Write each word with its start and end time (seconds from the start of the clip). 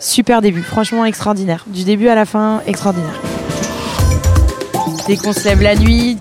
Super 0.00 0.40
début, 0.40 0.62
franchement 0.62 1.04
extraordinaire. 1.04 1.66
Du 1.66 1.84
début 1.84 2.08
à 2.08 2.14
la 2.14 2.24
fin, 2.24 2.62
extraordinaire. 2.66 3.20
Dès 5.06 5.16
qu'on 5.18 5.34
se 5.34 5.44
lève 5.44 5.60
la 5.60 5.76
nuit, 5.76 6.16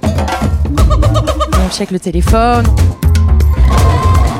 on 1.53 1.69
check 1.71 1.91
le 1.91 1.99
téléphone, 1.99 2.65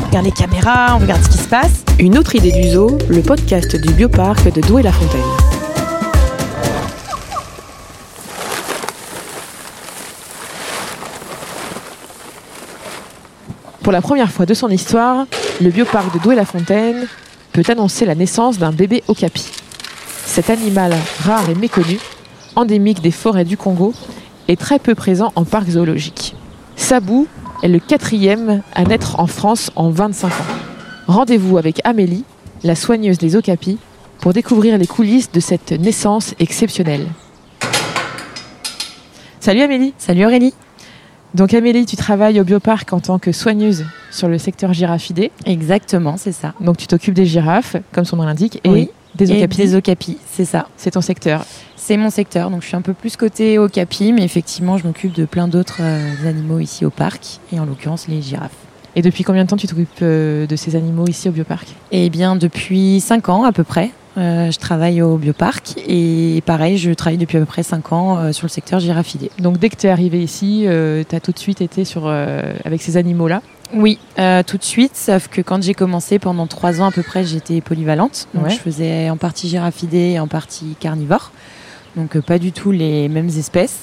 on 0.02 0.08
regarde 0.08 0.26
les 0.26 0.32
caméras, 0.34 0.96
on 0.96 1.00
regarde 1.00 1.24
ce 1.24 1.30
qui 1.30 1.38
se 1.38 1.48
passe. 1.48 1.86
Une 2.00 2.18
autre 2.18 2.36
idée 2.36 2.52
du 2.52 2.68
zoo, 2.68 2.98
le 3.08 3.22
podcast 3.22 3.78
du 3.78 3.94
bioparc 3.94 4.52
de 4.52 4.60
Douai-la-Fontaine. 4.60 5.22
Pour 13.84 13.94
la 13.94 14.02
première 14.02 14.32
fois 14.32 14.46
de 14.46 14.54
son 14.54 14.68
histoire, 14.68 15.26
le 15.62 15.70
bioparc 15.70 16.14
de 16.14 16.20
Douai-la-Fontaine 16.20 17.08
annoncer 17.68 18.06
la 18.06 18.16
naissance 18.16 18.58
d'un 18.58 18.72
bébé 18.72 19.04
okapi. 19.08 19.46
Cet 20.26 20.50
animal 20.50 20.96
rare 21.22 21.50
et 21.50 21.56
méconnu, 21.56 22.00
endémique 22.56 23.02
des 23.02 23.12
forêts 23.12 23.46
du 23.46 23.58
Congo, 23.58 23.94
est 24.48 24.60
très 24.60 24.80
peu 24.80 24.96
présent 24.96 25.32
en 25.36 25.44
parc 25.44 25.70
zoologique. 25.70 26.36
Sabou 26.76 27.28
est 27.62 27.68
le 27.68 27.80
quatrième 27.80 28.62
à 28.74 28.84
naître 28.84 29.20
en 29.20 29.28
France 29.28 29.72
en 29.76 29.90
25 29.90 30.28
ans. 30.28 30.32
Rendez-vous 31.08 31.58
avec 31.58 31.82
Amélie, 31.84 32.24
la 32.64 32.76
soigneuse 32.76 33.18
des 33.18 33.36
okapis, 33.36 33.78
pour 34.20 34.34
découvrir 34.34 34.78
les 34.78 34.88
coulisses 34.88 35.32
de 35.32 35.40
cette 35.40 35.72
naissance 35.72 36.36
exceptionnelle. 36.40 37.08
Salut 39.40 39.62
Amélie 39.62 39.94
Salut 39.98 40.26
Aurélie 40.26 40.54
Donc 41.36 41.54
Amélie, 41.54 41.86
tu 41.86 41.96
travailles 41.96 42.40
au 42.42 42.44
bioparc 42.44 42.92
en 42.92 43.00
tant 43.00 43.20
que 43.20 43.32
soigneuse 43.32 43.86
sur 44.12 44.28
le 44.28 44.38
secteur 44.40 44.74
girafidé. 44.74 45.32
Exactement, 45.46 46.18
c'est 46.18 46.32
ça. 46.32 46.54
Donc 46.60 46.78
tu 46.78 46.88
t'occupes 46.88 47.14
des 47.14 47.26
girafes, 47.26 47.76
comme 47.92 48.06
son 48.06 48.16
nom 48.18 48.24
l'indique, 48.24 48.60
et 48.64 48.70
Oui. 48.70 48.90
des 49.16 49.32
okapis. 49.32 49.58
des 49.58 49.76
okapis, 49.76 50.18
c'est 50.32 50.46
ça. 50.46 50.68
C'est 50.76 50.92
ton 50.92 51.02
secteur. 51.02 51.46
C'est 51.76 51.98
mon 51.98 52.10
secteur, 52.10 52.50
donc 52.50 52.62
je 52.64 52.68
suis 52.68 52.76
un 52.76 52.82
peu 52.82 52.94
plus 52.94 53.16
côté 53.16 53.60
okapi, 53.60 54.12
mais 54.12 54.24
effectivement, 54.24 54.78
je 54.78 54.86
m'occupe 54.88 55.14
de 55.14 55.26
plein 55.26 55.48
d'autres 55.48 55.78
euh, 55.82 56.28
animaux 56.28 56.60
ici 56.60 56.84
au 56.86 56.90
parc, 56.90 57.40
et 57.54 57.60
en 57.60 57.66
l'occurrence 57.66 58.08
les 58.08 58.22
girafes. 58.22 58.52
Et 58.96 59.04
depuis 59.04 59.24
combien 59.24 59.44
de 59.44 59.50
temps 59.50 59.56
tu 59.58 59.68
t'occupes 59.68 59.88
euh, 60.02 60.48
de 60.48 60.56
ces 60.56 60.76
animaux 60.76 61.06
ici 61.08 61.30
au 61.30 61.32
bioparc? 61.32 61.68
Eh 61.92 62.10
bien, 62.10 62.36
depuis 62.36 63.00
5 63.02 63.30
ans 63.30 63.44
à 63.44 63.52
peu 63.52 63.64
près, 63.64 63.92
euh, 64.18 64.52
je 64.52 64.58
travaille 64.60 65.02
au 65.02 65.18
bioparc, 65.18 65.76
et 65.88 66.42
pareil, 66.46 66.78
je 66.78 66.92
travaille 66.92 67.18
depuis 67.18 67.38
à 67.38 67.40
peu 67.42 67.46
près 67.46 67.64
5 67.64 67.94
ans 67.94 68.18
euh, 68.18 68.32
sur 68.32 68.46
le 68.46 68.50
secteur 68.50 68.80
girafidé. 68.80 69.32
Donc 69.40 69.58
dès 69.60 69.70
que 69.70 69.76
tu 69.78 69.88
es 69.88 69.90
arrivé 69.90 70.22
ici, 70.22 70.66
tu 71.10 71.16
as 71.16 71.20
tout 71.20 71.32
de 71.32 71.40
suite 71.40 71.62
été 71.62 71.86
sur, 71.86 72.04
euh, 72.08 72.54
avec 72.66 72.82
ces 72.82 72.98
animaux-là. 72.98 73.42
Oui, 73.74 74.00
euh, 74.18 74.42
tout 74.42 74.58
de 74.58 74.64
suite, 74.64 74.96
sauf 74.96 75.28
que 75.28 75.42
quand 75.42 75.62
j'ai 75.62 75.76
commencé 75.76 76.18
pendant 76.18 76.48
3 76.48 76.82
ans 76.82 76.86
à 76.88 76.92
peu 76.92 77.04
près, 77.04 77.24
j'étais 77.24 77.62
polyvalente, 77.62 78.28
donc 78.34 78.46
Ouais. 78.46 78.50
je 78.50 78.58
faisais 78.58 79.10
en 79.12 79.18
partie 79.18 79.48
girafidé 79.48 80.14
et 80.14 80.20
en 80.20 80.28
partie 80.28 80.76
carnivore, 80.80 81.32
donc 81.96 82.16
euh, 82.16 82.22
pas 82.22 82.40
du 82.40 82.52
tout 82.52 82.72
les 82.72 83.08
mêmes 83.10 83.28
espèces, 83.30 83.82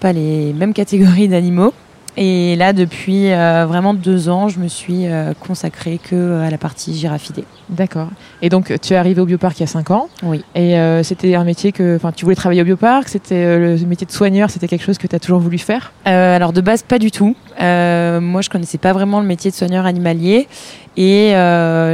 pas 0.00 0.12
les 0.14 0.54
mêmes 0.54 0.72
catégories 0.72 1.28
d'animaux. 1.28 1.74
Et 2.20 2.56
là, 2.56 2.72
depuis 2.72 3.30
euh, 3.30 3.64
vraiment 3.68 3.94
deux 3.94 4.28
ans, 4.28 4.48
je 4.48 4.58
me 4.58 4.66
suis 4.66 5.06
euh, 5.06 5.34
consacrée 5.38 6.00
que 6.02 6.16
euh, 6.16 6.44
à 6.44 6.50
la 6.50 6.58
partie 6.58 6.92
girafidée. 6.92 7.44
D'accord. 7.68 8.08
Et 8.42 8.48
donc 8.48 8.72
tu 8.80 8.94
es 8.94 8.96
arrivé 8.96 9.20
au 9.20 9.24
bioparc 9.24 9.56
il 9.58 9.60
y 9.60 9.64
a 9.64 9.68
5 9.68 9.92
ans. 9.92 10.08
Oui. 10.24 10.42
Et 10.56 10.76
euh, 10.76 11.04
c'était 11.04 11.36
un 11.36 11.44
métier 11.44 11.70
que, 11.70 11.94
enfin, 11.94 12.10
tu 12.10 12.24
voulais 12.24 12.34
travailler 12.34 12.62
au 12.62 12.64
bioparc. 12.64 13.08
C'était 13.08 13.56
le 13.56 13.76
métier 13.86 14.04
de 14.04 14.10
soigneur. 14.10 14.50
C'était 14.50 14.66
quelque 14.66 14.82
chose 14.84 14.98
que 14.98 15.06
tu 15.06 15.14
as 15.14 15.20
toujours 15.20 15.38
voulu 15.38 15.58
faire? 15.58 15.92
Alors 16.04 16.52
de 16.52 16.60
base, 16.60 16.82
pas 16.82 16.98
du 16.98 17.12
tout. 17.12 17.36
Moi, 17.60 18.40
je 18.42 18.48
connaissais 18.50 18.78
pas 18.78 18.92
vraiment 18.92 19.20
le 19.20 19.26
métier 19.26 19.52
de 19.52 19.56
soigneur 19.56 19.86
animalier. 19.86 20.48
Et 20.96 21.34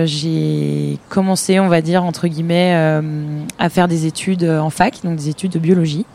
j'ai 0.07 0.99
commencé, 1.11 1.61
on 1.61 1.69
va 1.69 1.83
dire, 1.83 2.03
entre 2.03 2.29
guillemets, 2.29 2.75
à 3.59 3.69
faire 3.69 3.89
des 3.89 4.07
études 4.07 4.45
en 4.45 4.71
fac, 4.71 5.01
donc 5.05 5.17
des 5.17 5.29
études 5.29 5.53
de 5.53 5.59
biologie. 5.59 6.07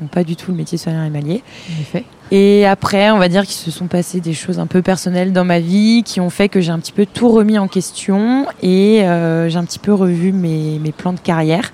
Donc 0.00 0.10
pas 0.10 0.24
du 0.24 0.36
tout 0.36 0.50
le 0.50 0.56
métier 0.56 0.76
de 0.76 0.82
soigneur 0.82 1.02
animalier. 1.02 1.42
En 1.76 1.80
effet. 1.80 2.04
Et 2.32 2.66
après, 2.66 3.10
on 3.10 3.18
va 3.18 3.28
dire 3.28 3.42
qu'il 3.42 3.54
se 3.54 3.70
sont 3.70 3.86
passées 3.86 4.20
des 4.20 4.34
choses 4.34 4.58
un 4.58 4.66
peu 4.66 4.82
personnelles 4.82 5.32
dans 5.32 5.44
ma 5.44 5.60
vie 5.60 6.02
qui 6.04 6.20
ont 6.20 6.30
fait 6.30 6.48
que 6.48 6.60
j'ai 6.60 6.72
un 6.72 6.78
petit 6.80 6.92
peu 6.92 7.06
tout 7.06 7.28
remis 7.28 7.56
en 7.58 7.68
question 7.68 8.46
et 8.62 9.04
euh, 9.04 9.48
j'ai 9.48 9.56
un 9.58 9.64
petit 9.64 9.78
peu 9.78 9.92
revu 9.94 10.32
mes, 10.32 10.78
mes 10.80 10.92
plans 10.92 11.12
de 11.12 11.20
carrière. 11.20 11.72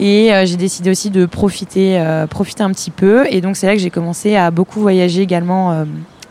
Et 0.00 0.34
euh, 0.34 0.44
j'ai 0.46 0.56
décidé 0.56 0.90
aussi 0.90 1.10
de 1.10 1.24
profiter, 1.24 2.00
euh, 2.00 2.26
profiter 2.26 2.64
un 2.64 2.70
petit 2.70 2.90
peu. 2.90 3.24
Et 3.30 3.40
donc 3.40 3.56
c'est 3.56 3.68
là 3.68 3.74
que 3.74 3.78
j'ai 3.80 3.90
commencé 3.90 4.34
à 4.34 4.50
beaucoup 4.50 4.80
voyager 4.80 5.22
également 5.22 5.86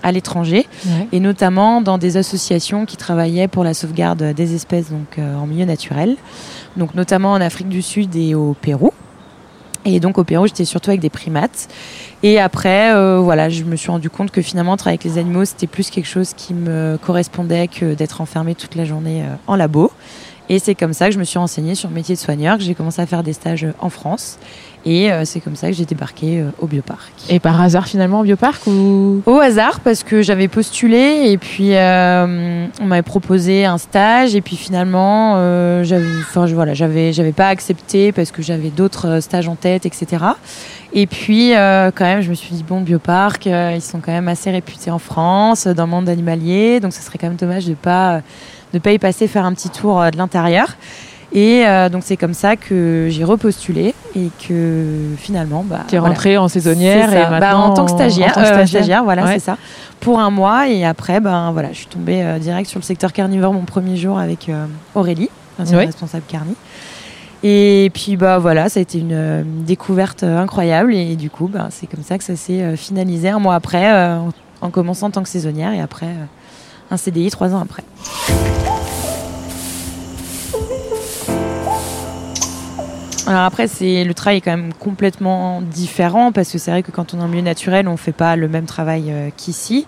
à 0.06 0.12
l'étranger 0.12 0.68
Ouais. 0.86 1.08
et 1.14 1.22
notamment 1.22 1.80
dans 1.80 1.98
des 1.98 2.18
associations 2.18 2.86
qui 2.86 2.98
travaillaient 2.98 3.48
pour 3.48 3.64
la 3.64 3.74
sauvegarde 3.74 4.34
des 4.34 4.54
espèces 4.54 4.90
donc 4.92 5.18
en 5.18 5.48
milieu 5.48 5.64
naturel. 5.64 6.18
Donc 6.76 6.94
notamment 6.96 7.32
en 7.32 7.40
Afrique 7.40 7.70
du 7.70 7.82
Sud 7.82 8.14
et 8.18 8.36
au 8.36 8.54
Pérou. 8.60 8.92
Et 9.86 10.00
donc 10.00 10.18
au 10.18 10.24
Pérou, 10.24 10.48
j'étais 10.48 10.66
surtout 10.66 10.92
avec 10.92 11.02
des 11.02 11.10
primates. 11.10 11.68
Et 12.24 12.40
après, 12.40 12.94
euh, 12.94 13.20
voilà, 13.20 13.50
je 13.50 13.64
me 13.64 13.76
suis 13.76 13.92
rendu 13.92 14.10
compte 14.10 14.32
que 14.32 14.42
finalement, 14.42 14.78
travailler 14.78 15.00
avec 15.02 15.04
les 15.04 15.20
animaux, 15.20 15.46
c'était 15.46 15.68
plus 15.68 15.90
quelque 15.90 16.08
chose 16.08 16.34
qui 16.34 16.54
me 16.54 16.98
correspondait 17.02 17.68
que 17.68 17.94
d'être 17.94 18.22
enfermée 18.22 18.56
toute 18.56 18.76
la 18.76 18.86
journée 18.86 19.24
euh, 19.24 19.36
en 19.48 19.56
labo. 19.56 19.92
Et 20.50 20.60
c'est 20.60 20.76
comme 20.76 20.94
ça 20.94 21.08
que 21.08 21.14
je 21.14 21.20
me 21.20 21.24
suis 21.24 21.40
renseignée 21.40 21.76
sur 21.76 21.90
le 21.90 21.96
métier 21.96 22.16
de 22.16 22.20
soigneur, 22.20 22.58
que 22.58 22.64
j'ai 22.64 22.76
commencé 22.76 23.02
à 23.02 23.06
faire 23.06 23.24
des 23.24 23.34
stages 23.34 23.68
en 23.80 23.90
France. 23.90 24.40
Et 24.86 25.12
euh, 25.12 25.24
c'est 25.24 25.40
comme 25.40 25.56
ça 25.56 25.68
que 25.68 25.74
j'ai 25.74 25.86
débarqué 25.86 26.42
euh, 26.42 26.50
au 26.60 26.68
bioparc. 26.68 27.12
Et 27.30 27.40
par 27.40 27.62
hasard 27.62 27.88
finalement 27.88 28.20
au 28.20 28.24
bioparc 28.24 28.68
ou? 28.68 29.22
Au 29.26 29.40
hasard, 29.40 29.80
parce 29.80 30.04
que 30.04 30.22
j'avais 30.22 30.50
postulé 30.50 31.32
et 31.32 31.38
puis 31.38 31.74
euh, 31.76 32.68
on 32.82 32.86
m'avait 32.86 33.02
proposé 33.02 33.66
un 33.66 33.78
stage 33.78 34.36
et 34.36 34.42
puis 34.42 34.58
finalement, 34.58 35.36
euh, 35.38 35.84
j'avais, 35.84 36.06
enfin 36.22 36.46
voilà, 36.48 36.74
j'avais, 36.74 37.14
j'avais 37.14 37.32
pas 37.32 37.48
accepté 37.48 38.12
parce 38.12 38.32
que 38.32 38.42
j'avais 38.42 38.70
d'autres 38.70 39.08
euh, 39.08 39.22
stages 39.22 39.48
en 39.48 39.56
tête, 39.56 39.86
etc. 39.86 40.24
Et 40.92 41.08
puis 41.08 41.56
euh, 41.56 41.90
quand 41.96 42.06
même, 42.06 42.22
je 42.22 42.30
me 42.30 42.36
suis 42.36 42.54
dit 42.54 42.64
bon, 42.68 42.82
Bioparc, 42.82 43.48
euh, 43.48 43.72
ils 43.76 43.82
sont 43.82 44.00
quand 44.00 44.12
même 44.12 44.28
assez 44.28 44.52
réputés 44.52 44.92
en 44.92 45.00
France, 45.00 45.66
dans 45.66 45.86
le 45.86 45.92
monde 45.92 46.10
animalier, 46.10 46.82
donc 46.82 46.94
ce 46.94 47.02
serait 47.02 47.18
quand 47.18 47.28
même 47.28 47.38
dommage 47.38 47.66
de 47.68 47.74
pas, 47.74 48.22
de 48.74 48.80
pas 48.80 48.92
y 48.92 49.00
passer 49.00 49.28
faire 49.28 49.46
un 49.46 49.54
petit 49.54 49.70
tour 49.70 50.04
de 50.12 50.18
l'intérieur. 50.18 50.76
Et 51.36 51.66
euh, 51.66 51.90
donc 51.90 52.04
c'est 52.06 52.16
comme 52.18 52.36
ça 52.36 52.56
que 52.56 53.08
j'ai 53.10 53.24
repostulé 53.24 53.96
et 54.16 54.30
que 54.48 54.86
finalement, 55.18 55.64
bah, 55.68 55.80
tu 55.88 55.96
es 55.96 55.98
voilà. 55.98 56.14
rentrée 56.14 56.38
en 56.38 56.48
saisonnière 56.48 57.12
et. 57.12 57.16
Bah, 57.16 57.30
maintenant 57.40 57.66
en 57.70 57.74
tant 57.74 57.86
que 57.86 57.92
stagiaire, 57.92 58.32
en 58.38 58.42
tant 58.44 58.50
que 58.52 58.60
euh, 58.60 58.66
stagiaire. 58.68 59.04
voilà, 59.04 59.24
Ouais. 59.26 59.34
c'est 59.34 59.40
ça. 59.40 59.58
Pour 60.00 60.20
un 60.20 60.30
mois 60.30 60.70
et 60.70 60.86
après, 60.86 61.20
ben 61.20 61.52
voilà, 61.52 61.70
je 61.72 61.78
suis 61.78 61.86
tombée 61.88 62.22
euh, 62.22 62.38
direct 62.38 62.70
sur 62.70 62.80
le 62.80 62.84
secteur 62.84 63.12
carnivore 63.14 63.52
mon 63.54 63.62
premier 63.64 63.98
jour 63.98 64.20
avec 64.20 64.52
Aurélie, 64.94 65.30
Ouais. 65.60 65.86
responsable 65.86 66.24
carni. 66.28 66.54
Et 67.42 67.90
puis 67.94 68.16
bah 68.16 68.38
voilà, 68.38 68.70
ça 68.70 68.80
a 68.80 68.84
été 68.84 69.00
une, 69.00 69.12
une 69.14 69.64
découverte 69.66 70.24
incroyable 70.24 70.94
et 70.94 71.16
du 71.16 71.30
coup, 71.32 71.48
bah, 71.52 71.68
c'est 71.72 71.88
comme 71.88 72.04
ça 72.04 72.18
que 72.18 72.24
ça 72.24 72.36
s'est 72.36 72.78
finalisé 72.78 73.30
un 73.30 73.40
mois 73.40 73.56
après, 73.56 73.92
en, 73.92 74.30
en 74.62 74.70
commençant 74.70 75.08
en 75.08 75.12
tant 75.12 75.24
que 75.24 75.30
saisonnière 75.30 75.74
et 75.74 75.82
après 75.82 76.08
un 76.92 76.98
CDI 76.98 77.32
trois 77.32 77.54
ans 77.56 77.60
après. 77.62 77.84
Alors 83.26 83.44
après, 83.44 83.68
c'est 83.68 84.04
le 84.04 84.14
travail 84.14 84.38
est 84.38 84.42
quand 84.42 84.52
même 84.52 84.74
complètement 84.74 85.62
différent 85.62 86.34
parce 86.34 86.52
que 86.52 86.58
c'est 86.58 86.72
vrai 86.72 86.84
que 86.84 86.92
quand 86.92 87.14
on 87.14 87.20
est 87.20 87.24
en 87.24 87.30
milieu 87.30 87.42
naturel, 87.42 87.88
on 87.88 87.96
fait 87.96 88.12
pas 88.12 88.36
le 88.36 88.50
même 88.50 88.66
travail 88.66 89.06
euh, 89.08 89.30
qu'ici. 89.36 89.86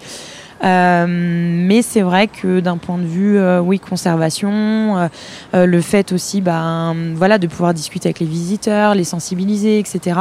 Euh, 0.64 1.06
mais 1.06 1.82
c'est 1.82 2.02
vrai 2.02 2.28
que 2.30 2.62
d'un 2.62 2.78
point 2.78 2.98
de 2.98 3.06
vue, 3.06 3.38
euh, 3.38 3.60
oui, 3.60 3.78
conservation, 3.78 5.10
le 5.54 5.82
fait 5.82 6.14
aussi, 6.14 6.40
bah, 6.40 6.94
voilà, 7.14 7.38
de 7.38 7.48
pouvoir 7.48 7.74
discuter 7.74 8.08
avec 8.08 8.22
les 8.22 8.26
visiteurs, 8.26 8.96
les 8.96 9.04
sensibiliser, 9.04 9.80
etc. 9.80 10.18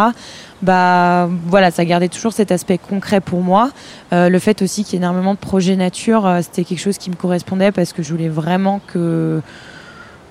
Bah, 0.62 1.30
voilà, 1.46 1.70
ça 1.70 1.84
gardait 1.84 2.08
toujours 2.08 2.32
cet 2.32 2.50
aspect 2.50 2.78
concret 2.78 3.20
pour 3.20 3.42
moi. 3.42 3.70
Le 4.10 4.38
fait 4.40 4.60
aussi 4.60 4.82
qu'il 4.82 4.94
y 4.94 4.96
ait 4.96 5.04
énormément 5.04 5.34
de 5.34 5.38
projets 5.38 5.76
nature, 5.76 6.28
c'était 6.42 6.64
quelque 6.64 6.80
chose 6.80 6.98
qui 6.98 7.10
me 7.10 7.16
correspondait 7.16 7.70
parce 7.70 7.92
que 7.92 8.02
je 8.02 8.10
voulais 8.10 8.28
vraiment 8.28 8.80
que 8.88 9.40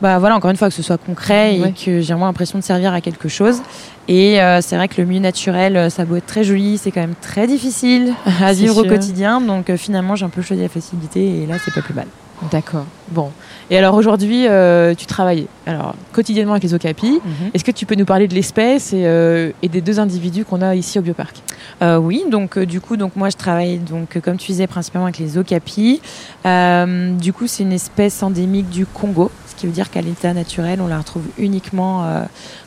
bah 0.03 0.19
voilà, 0.19 0.35
encore 0.35 0.51
une 0.51 0.57
fois, 0.57 0.67
que 0.67 0.73
ce 0.73 0.83
soit 0.83 0.97
concret 0.97 1.57
Ouais. 1.57 1.69
et 1.69 1.71
que 1.71 2.01
j'ai 2.01 2.13
vraiment 2.13 2.25
l'impression 2.25 2.59
de 2.59 2.63
servir 2.63 2.91
à 2.91 2.99
quelque 2.99 3.29
chose. 3.29 3.61
Et 4.09 4.41
euh, 4.41 4.59
c'est 4.61 4.75
vrai 4.75 4.89
que 4.89 4.99
le 5.01 5.07
milieu 5.07 5.21
naturel, 5.21 5.77
euh, 5.77 5.89
ça 5.89 6.03
beau 6.03 6.17
être 6.17 6.25
très 6.25 6.43
joli, 6.43 6.77
c'est 6.77 6.91
quand 6.91 6.99
même 6.99 7.15
très 7.21 7.47
difficile 7.47 8.13
à 8.41 8.51
vivre 8.51 8.77
au 8.79 8.83
quotidien. 8.83 9.39
Donc 9.39 9.69
euh, 9.69 9.77
finalement, 9.77 10.17
j'ai 10.17 10.25
un 10.25 10.29
peu 10.29 10.41
choisi 10.41 10.61
la 10.61 10.67
facilité 10.67 11.43
et 11.43 11.45
là, 11.45 11.55
c'est 11.63 11.73
pas 11.73 11.81
plus 11.81 11.93
mal. 11.93 12.07
D'accord. 12.51 12.85
Bon. 13.09 13.31
Et 13.69 13.77
alors 13.77 13.95
aujourd'hui, 13.95 14.47
euh, 14.47 14.93
tu 14.95 15.05
travailles 15.05 15.47
alors 15.65 15.95
quotidiennement 16.11 16.53
avec 16.53 16.63
les 16.63 16.73
okapis. 16.73 17.19
Est-ce 17.53 17.63
que 17.63 17.71
tu 17.71 17.85
peux 17.85 17.95
nous 17.95 18.05
parler 18.05 18.27
de 18.27 18.33
l'espèce 18.33 18.93
et, 18.93 19.05
euh, 19.05 19.51
et 19.61 19.69
des 19.69 19.81
deux 19.81 19.99
individus 19.99 20.45
qu'on 20.45 20.61
a 20.61 20.75
ici 20.75 20.99
au 20.99 21.01
bioparc? 21.01 21.41
Euh, 21.81 21.97
oui, 21.97 22.23
donc 22.29 22.59
du 22.59 22.81
coup, 22.81 22.97
donc 22.97 23.15
moi 23.15 23.29
je 23.29 23.37
travaille 23.37 23.77
donc 23.77 24.19
comme 24.19 24.37
tu 24.37 24.51
disais 24.51 24.67
principalement 24.67 25.05
avec 25.05 25.19
les 25.19 25.37
okapis. 25.37 26.01
Euh, 26.45 27.15
du 27.15 27.33
coup, 27.33 27.47
c'est 27.47 27.63
une 27.63 27.73
espèce 27.73 28.23
endémique 28.23 28.69
du 28.69 28.85
Congo, 28.85 29.31
ce 29.47 29.55
qui 29.55 29.65
veut 29.67 29.73
dire 29.73 29.89
qu'à 29.89 30.01
l'état 30.01 30.33
naturel, 30.33 30.81
on 30.81 30.87
la 30.87 30.97
retrouve 30.97 31.23
uniquement 31.37 32.05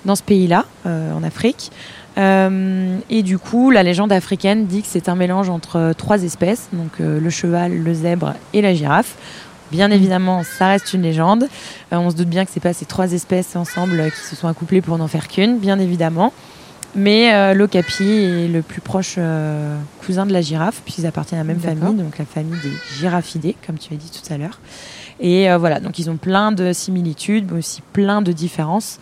dans 0.04 0.16
ce 0.16 0.22
pays-là, 0.22 0.64
en 0.84 1.22
Afrique. 1.22 1.70
Euh, 2.18 2.98
et 3.10 3.22
du 3.22 3.38
coup, 3.38 3.70
la 3.70 3.82
légende 3.82 4.12
africaine 4.12 4.66
dit 4.66 4.82
que 4.82 4.88
c'est 4.88 5.08
un 5.08 5.14
mélange 5.14 5.50
entre 5.50 5.76
euh, 5.76 5.92
trois 5.92 6.22
espèces, 6.22 6.68
donc 6.72 6.92
euh, 7.00 7.20
le 7.20 7.30
cheval, 7.30 7.76
le 7.76 7.94
zèbre 7.94 8.34
et 8.54 8.62
la 8.62 8.72
girafe. 8.72 9.16
Bien 9.72 9.90
évidemment, 9.90 10.42
ça 10.44 10.68
reste 10.68 10.94
une 10.94 11.02
légende. 11.02 11.44
Euh, 11.92 11.96
on 11.96 12.10
se 12.10 12.16
doute 12.16 12.28
bien 12.28 12.44
que 12.44 12.50
c'est 12.52 12.60
pas 12.60 12.72
ces 12.72 12.86
trois 12.86 13.12
espèces 13.12 13.56
ensemble 13.56 14.10
qui 14.10 14.20
se 14.20 14.36
sont 14.36 14.48
accouplées 14.48 14.80
pour 14.80 14.96
n'en 14.98 15.08
faire 15.08 15.28
qu'une, 15.28 15.58
bien 15.58 15.78
évidemment. 15.78 16.32
Mais 16.96 17.34
euh, 17.34 17.52
l'ocapi 17.52 18.04
est 18.04 18.48
le 18.48 18.62
plus 18.62 18.80
proche 18.80 19.16
euh, 19.18 19.78
cousin 20.04 20.24
de 20.24 20.32
la 20.32 20.40
girafe, 20.40 20.80
puisqu'ils 20.82 21.06
appartiennent 21.06 21.40
à 21.40 21.44
la 21.44 21.52
même 21.52 21.60
famille, 21.60 21.94
donc 21.94 22.16
la 22.16 22.24
famille 22.24 22.58
des 22.62 22.72
giraffidés, 22.98 23.54
comme 23.66 23.76
tu 23.76 23.92
as 23.92 23.98
dit 23.98 24.10
tout 24.10 24.32
à 24.32 24.38
l'heure. 24.38 24.60
Et 25.20 25.50
euh, 25.50 25.58
voilà, 25.58 25.78
donc 25.78 25.98
ils 25.98 26.08
ont 26.08 26.16
plein 26.16 26.52
de 26.52 26.72
similitudes, 26.72 27.48
mais 27.50 27.58
aussi 27.58 27.82
plein 27.92 28.22
de 28.22 28.32
différences 28.32 28.98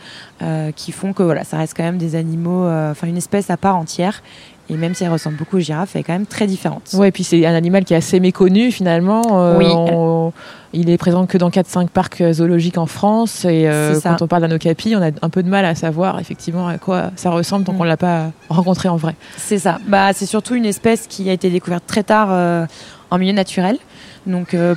qui 0.76 0.92
font 0.92 1.14
que 1.14 1.22
voilà, 1.22 1.44
ça 1.44 1.56
reste 1.56 1.74
quand 1.74 1.84
même 1.84 1.96
des 1.96 2.16
animaux, 2.16 2.66
enfin 2.66 3.06
une 3.06 3.16
espèce 3.16 3.48
à 3.48 3.56
part 3.56 3.76
entière. 3.76 4.22
Et 4.70 4.76
même 4.76 4.94
si 4.94 5.04
elle 5.04 5.10
ressemble 5.12 5.36
beaucoup 5.36 5.56
aux 5.58 5.60
girafes, 5.60 5.90
elle 5.94 6.00
est 6.00 6.04
quand 6.04 6.14
même 6.14 6.24
très 6.26 6.46
différente. 6.46 6.90
Ouais, 6.94 7.08
et 7.08 7.12
puis 7.12 7.22
c'est 7.22 7.44
un 7.44 7.54
animal 7.54 7.84
qui 7.84 7.92
est 7.92 7.96
assez 7.98 8.18
méconnu 8.20 8.72
finalement. 8.72 9.22
Euh, 9.32 9.58
Oui. 9.58 9.66
on- 9.68 10.32
il 10.72 10.90
est 10.90 10.96
présent 10.98 11.26
que 11.26 11.38
dans 11.38 11.50
4-5 11.50 11.88
parcs 11.90 12.22
zoologiques 12.32 12.78
en 12.78 12.86
France. 12.86 13.44
Et 13.44 13.68
euh, 13.68 13.94
C'est 13.94 14.00
ça. 14.00 14.10
quand 14.10 14.22
on 14.22 14.26
parle 14.26 14.48
d'un 14.48 14.56
okapi, 14.56 14.94
on 14.96 15.02
a 15.02 15.10
un 15.22 15.28
peu 15.28 15.42
de 15.42 15.48
mal 15.48 15.64
à 15.66 15.74
savoir 15.74 16.18
effectivement 16.18 16.66
à 16.66 16.78
quoi 16.78 17.10
ça 17.14 17.30
ressemble 17.30 17.64
tant 17.64 17.74
Mm. 17.74 17.76
qu'on 17.76 17.84
l'a 17.84 17.96
pas 17.98 18.30
rencontré 18.48 18.88
en 18.88 18.96
vrai. 18.96 19.14
C'est 19.36 19.58
ça. 19.58 19.78
Bah, 19.86 20.12
c'est 20.14 20.26
surtout 20.26 20.54
une 20.54 20.64
espèce 20.66 21.06
qui 21.06 21.28
a 21.30 21.32
été 21.32 21.50
découverte 21.50 21.84
très 21.86 22.02
tard 22.02 22.28
euh, 22.30 22.66
en 23.10 23.18
milieu 23.18 23.32
naturel. 23.34 23.76
Donc 24.26 24.54
euh, 24.54 24.74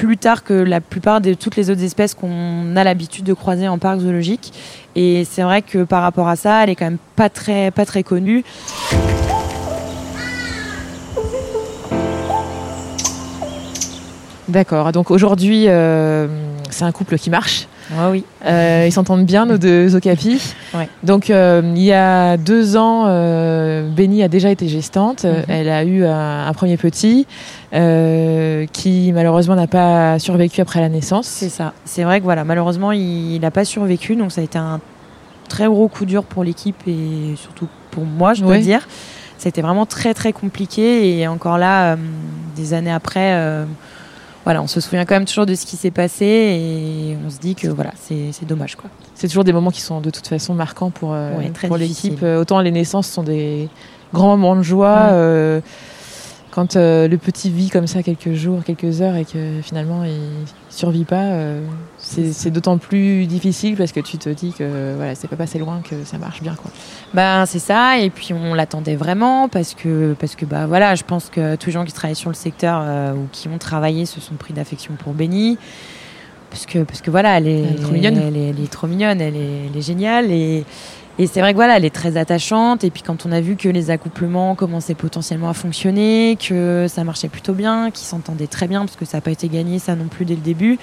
plus 0.00 0.18
tard 0.18 0.44
que 0.44 0.52
la 0.52 0.82
plupart 0.82 1.22
de 1.22 1.32
toutes 1.32 1.56
les 1.56 1.70
autres 1.70 1.82
espèces 1.82 2.14
qu'on 2.14 2.76
a 2.76 2.84
l'habitude 2.84 3.24
de 3.24 3.32
croiser 3.32 3.66
en 3.66 3.78
parc 3.78 4.00
zoologique. 4.00 4.52
Et 4.94 5.24
c'est 5.24 5.42
vrai 5.42 5.62
que 5.62 5.84
par 5.84 6.02
rapport 6.02 6.28
à 6.28 6.36
ça, 6.36 6.62
elle 6.62 6.70
est 6.70 6.74
quand 6.74 6.84
même 6.84 6.98
pas 7.16 7.30
très, 7.30 7.72
connue. 8.04 8.44
D'accord. 14.48 14.92
Donc 14.92 15.10
aujourd'hui, 15.10 15.64
euh, 15.66 16.28
c'est 16.70 16.84
un 16.84 16.92
couple 16.92 17.16
qui 17.16 17.30
marche. 17.30 17.66
Ah 17.94 18.10
oui. 18.10 18.24
Euh, 18.44 18.84
ils 18.88 18.92
s'entendent 18.92 19.24
bien, 19.26 19.46
nos 19.46 19.58
deux. 19.58 19.94
Ouais. 19.94 20.88
Donc, 21.02 21.30
euh, 21.30 21.62
il 21.76 21.82
y 21.82 21.92
a 21.92 22.36
deux 22.36 22.76
ans, 22.76 23.04
euh, 23.06 23.88
Benny 23.88 24.22
a 24.22 24.28
déjà 24.28 24.50
été 24.50 24.66
gestante. 24.68 25.24
Mhm. 25.24 25.44
Elle 25.48 25.68
a 25.68 25.84
eu 25.84 26.04
un, 26.04 26.46
un 26.46 26.52
premier 26.52 26.76
petit 26.76 27.26
qui, 28.72 29.12
malheureusement, 29.14 29.54
n'a 29.54 29.66
pas 29.66 30.18
survécu 30.18 30.60
après 30.60 30.80
la 30.80 30.88
naissance. 30.88 31.26
C'est 31.26 31.48
ça. 31.48 31.72
C'est 31.84 32.04
vrai 32.04 32.18
que 32.20 32.24
voilà, 32.24 32.44
malheureusement, 32.44 32.92
il 32.92 33.38
n'a 33.40 33.50
pas 33.50 33.64
survécu, 33.64 34.16
donc 34.16 34.32
ça 34.32 34.40
a 34.40 34.44
été 34.44 34.58
un 34.58 34.80
très 35.48 35.66
gros 35.66 35.88
coup 35.88 36.06
dur 36.06 36.24
pour 36.24 36.42
l'équipe 36.42 36.76
et 36.88 37.34
surtout 37.36 37.68
pour 37.90 38.04
moi, 38.04 38.34
je 38.34 38.42
dois 38.42 38.52
Ouais. 38.52 38.60
dire. 38.60 38.86
Ça 39.38 39.46
a 39.46 39.50
été 39.50 39.60
vraiment 39.62 39.84
très 39.86 40.14
très 40.14 40.32
compliqué 40.32 41.18
et 41.18 41.28
encore 41.28 41.58
là, 41.58 41.96
des 42.56 42.72
années 42.74 42.90
après, 42.92 43.64
voilà, 44.46 44.62
on 44.62 44.68
se 44.68 44.80
souvient 44.80 45.04
quand 45.04 45.16
même 45.16 45.24
toujours 45.24 45.44
de 45.44 45.56
ce 45.56 45.66
qui 45.66 45.76
s'est 45.76 45.90
passé 45.90 46.24
et 46.24 47.16
on 47.26 47.30
se 47.30 47.38
dit 47.40 47.56
que 47.56 47.66
voilà, 47.66 47.90
c'est 47.96 48.44
dommage 48.46 48.76
quoi. 48.76 48.88
C'est 49.16 49.26
toujours 49.26 49.42
des 49.42 49.52
moments 49.52 49.72
qui 49.72 49.80
sont 49.80 50.00
de 50.00 50.08
toute 50.08 50.28
façon 50.28 50.54
marquants 50.54 50.90
pour, 50.90 51.14
euh, 51.14 51.36
Ouais, 51.36 51.50
pour 51.66 51.76
l'équipe. 51.76 52.20
Euh, 52.22 52.40
Autant 52.40 52.60
les 52.60 52.70
naissances 52.70 53.08
sont 53.08 53.24
des 53.24 53.68
grands 54.14 54.36
moments 54.36 54.54
de 54.54 54.62
joie. 54.62 55.08
Euh, 55.10 55.60
quand 56.56 56.76
euh, 56.76 57.06
le 57.06 57.18
petit 57.18 57.50
vit 57.50 57.68
comme 57.68 57.86
ça 57.86 58.02
quelques 58.02 58.32
jours, 58.32 58.64
quelques 58.64 59.02
heures 59.02 59.14
et 59.14 59.26
que 59.26 59.60
finalement 59.62 60.04
il 60.04 60.46
survit 60.70 61.04
pas, 61.04 61.24
euh, 61.24 61.60
c'est 61.98 62.50
d'autant 62.50 62.78
plus 62.78 63.26
difficile 63.26 63.76
parce 63.76 63.92
que 63.92 64.00
tu 64.00 64.16
te 64.16 64.30
dis 64.30 64.54
que 64.54 64.94
voilà, 64.96 65.14
c'est 65.14 65.28
pas 65.28 65.36
passé 65.36 65.58
loin, 65.58 65.82
que 65.82 66.04
ça 66.06 66.16
marche 66.16 66.40
bien. 66.40 66.54
Quoi. 66.54 66.70
Ben 67.12 67.44
c'est 67.44 67.58
ça 67.58 67.98
et 67.98 68.08
puis 68.08 68.32
on 68.32 68.54
l'attendait 68.54 68.96
vraiment 68.96 69.50
parce 69.50 69.74
que 69.74 70.16
parce 70.18 70.34
que 70.34 70.46
bah 70.46 70.66
voilà, 70.66 70.94
je 70.94 71.04
pense 71.04 71.28
que 71.28 71.56
tous 71.56 71.66
les 71.66 71.72
gens 71.72 71.84
qui 71.84 71.92
travaillent 71.92 72.16
sur 72.16 72.30
le 72.30 72.34
secteur 72.34 72.80
euh, 72.82 73.12
ou 73.12 73.28
qui 73.32 73.48
ont 73.48 73.58
travaillé 73.58 74.06
se 74.06 74.22
sont 74.22 74.36
pris 74.36 74.54
d'affection 74.54 74.94
pour 74.94 75.12
Benny. 75.12 75.58
Parce 76.48 76.64
que, 76.64 76.84
parce 76.84 77.02
que 77.02 77.10
voilà, 77.10 77.36
elle 77.36 77.48
est, 77.48 77.64
Elle 77.64 77.72
est 77.72 77.82
trop 77.82 77.92
mignonne. 77.92 78.16
Elle 78.16 78.36
est, 78.36 78.48
elle 78.48 78.60
est 78.60 78.72
trop 78.72 78.86
mignonne, 78.86 79.20
elle 79.20 79.36
est, 79.36 79.66
elle 79.68 79.76
est 79.76 79.82
géniale. 79.82 80.30
Et, 80.30 80.64
et 81.18 81.26
c'est 81.26 81.40
vrai 81.40 81.52
que 81.52 81.56
voilà, 81.56 81.76
elle 81.78 81.84
est 81.84 81.94
très 81.94 82.16
attachante. 82.16 82.84
Et 82.84 82.90
puis 82.90 83.02
quand 83.02 83.24
on 83.26 83.32
a 83.32 83.40
vu 83.40 83.56
que 83.56 83.68
les 83.68 83.90
accouplements 83.90 84.54
commençaient 84.54 84.94
potentiellement 84.94 85.48
à 85.48 85.54
fonctionner, 85.54 86.36
que 86.36 86.86
ça 86.88 87.04
marchait 87.04 87.28
plutôt 87.28 87.54
bien, 87.54 87.90
qu'ils 87.90 88.06
s'entendaient 88.06 88.46
très 88.46 88.68
bien, 88.68 88.80
parce 88.80 88.96
que 88.96 89.04
ça 89.04 89.18
n'a 89.18 89.20
pas 89.22 89.30
été 89.30 89.48
gagné 89.48 89.78
ça 89.78 89.94
non 89.94 90.08
plus 90.08 90.24
dès 90.24 90.34
le 90.34 90.40
début, 90.42 90.78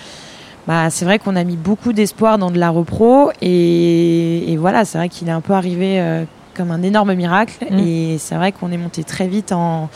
bah, 0.67 0.89
c'est 0.89 1.05
vrai 1.05 1.19
qu'on 1.19 1.35
a 1.35 1.43
mis 1.43 1.57
beaucoup 1.57 1.93
d'espoir 1.93 2.37
dans 2.37 2.49
de 2.49 2.57
la 2.57 2.69
repro. 2.69 3.31
Et, 3.41 4.51
et 4.51 4.57
voilà, 4.57 4.85
c'est 4.85 4.97
vrai 4.97 5.09
qu'il 5.09 5.27
est 5.27 5.31
un 5.31 5.41
peu 5.41 5.53
arrivé 5.53 5.99
euh, 5.99 6.23
comme 6.55 6.71
un 6.71 6.81
énorme 6.81 7.13
miracle. 7.13 7.65
Mm. 7.69 7.79
Et 7.79 8.17
c'est 8.17 8.35
vrai 8.35 8.51
qu'on 8.51 8.71
est 8.71 8.77
monté 8.77 9.03
très 9.03 9.27
vite 9.27 9.51
en, 9.51 9.89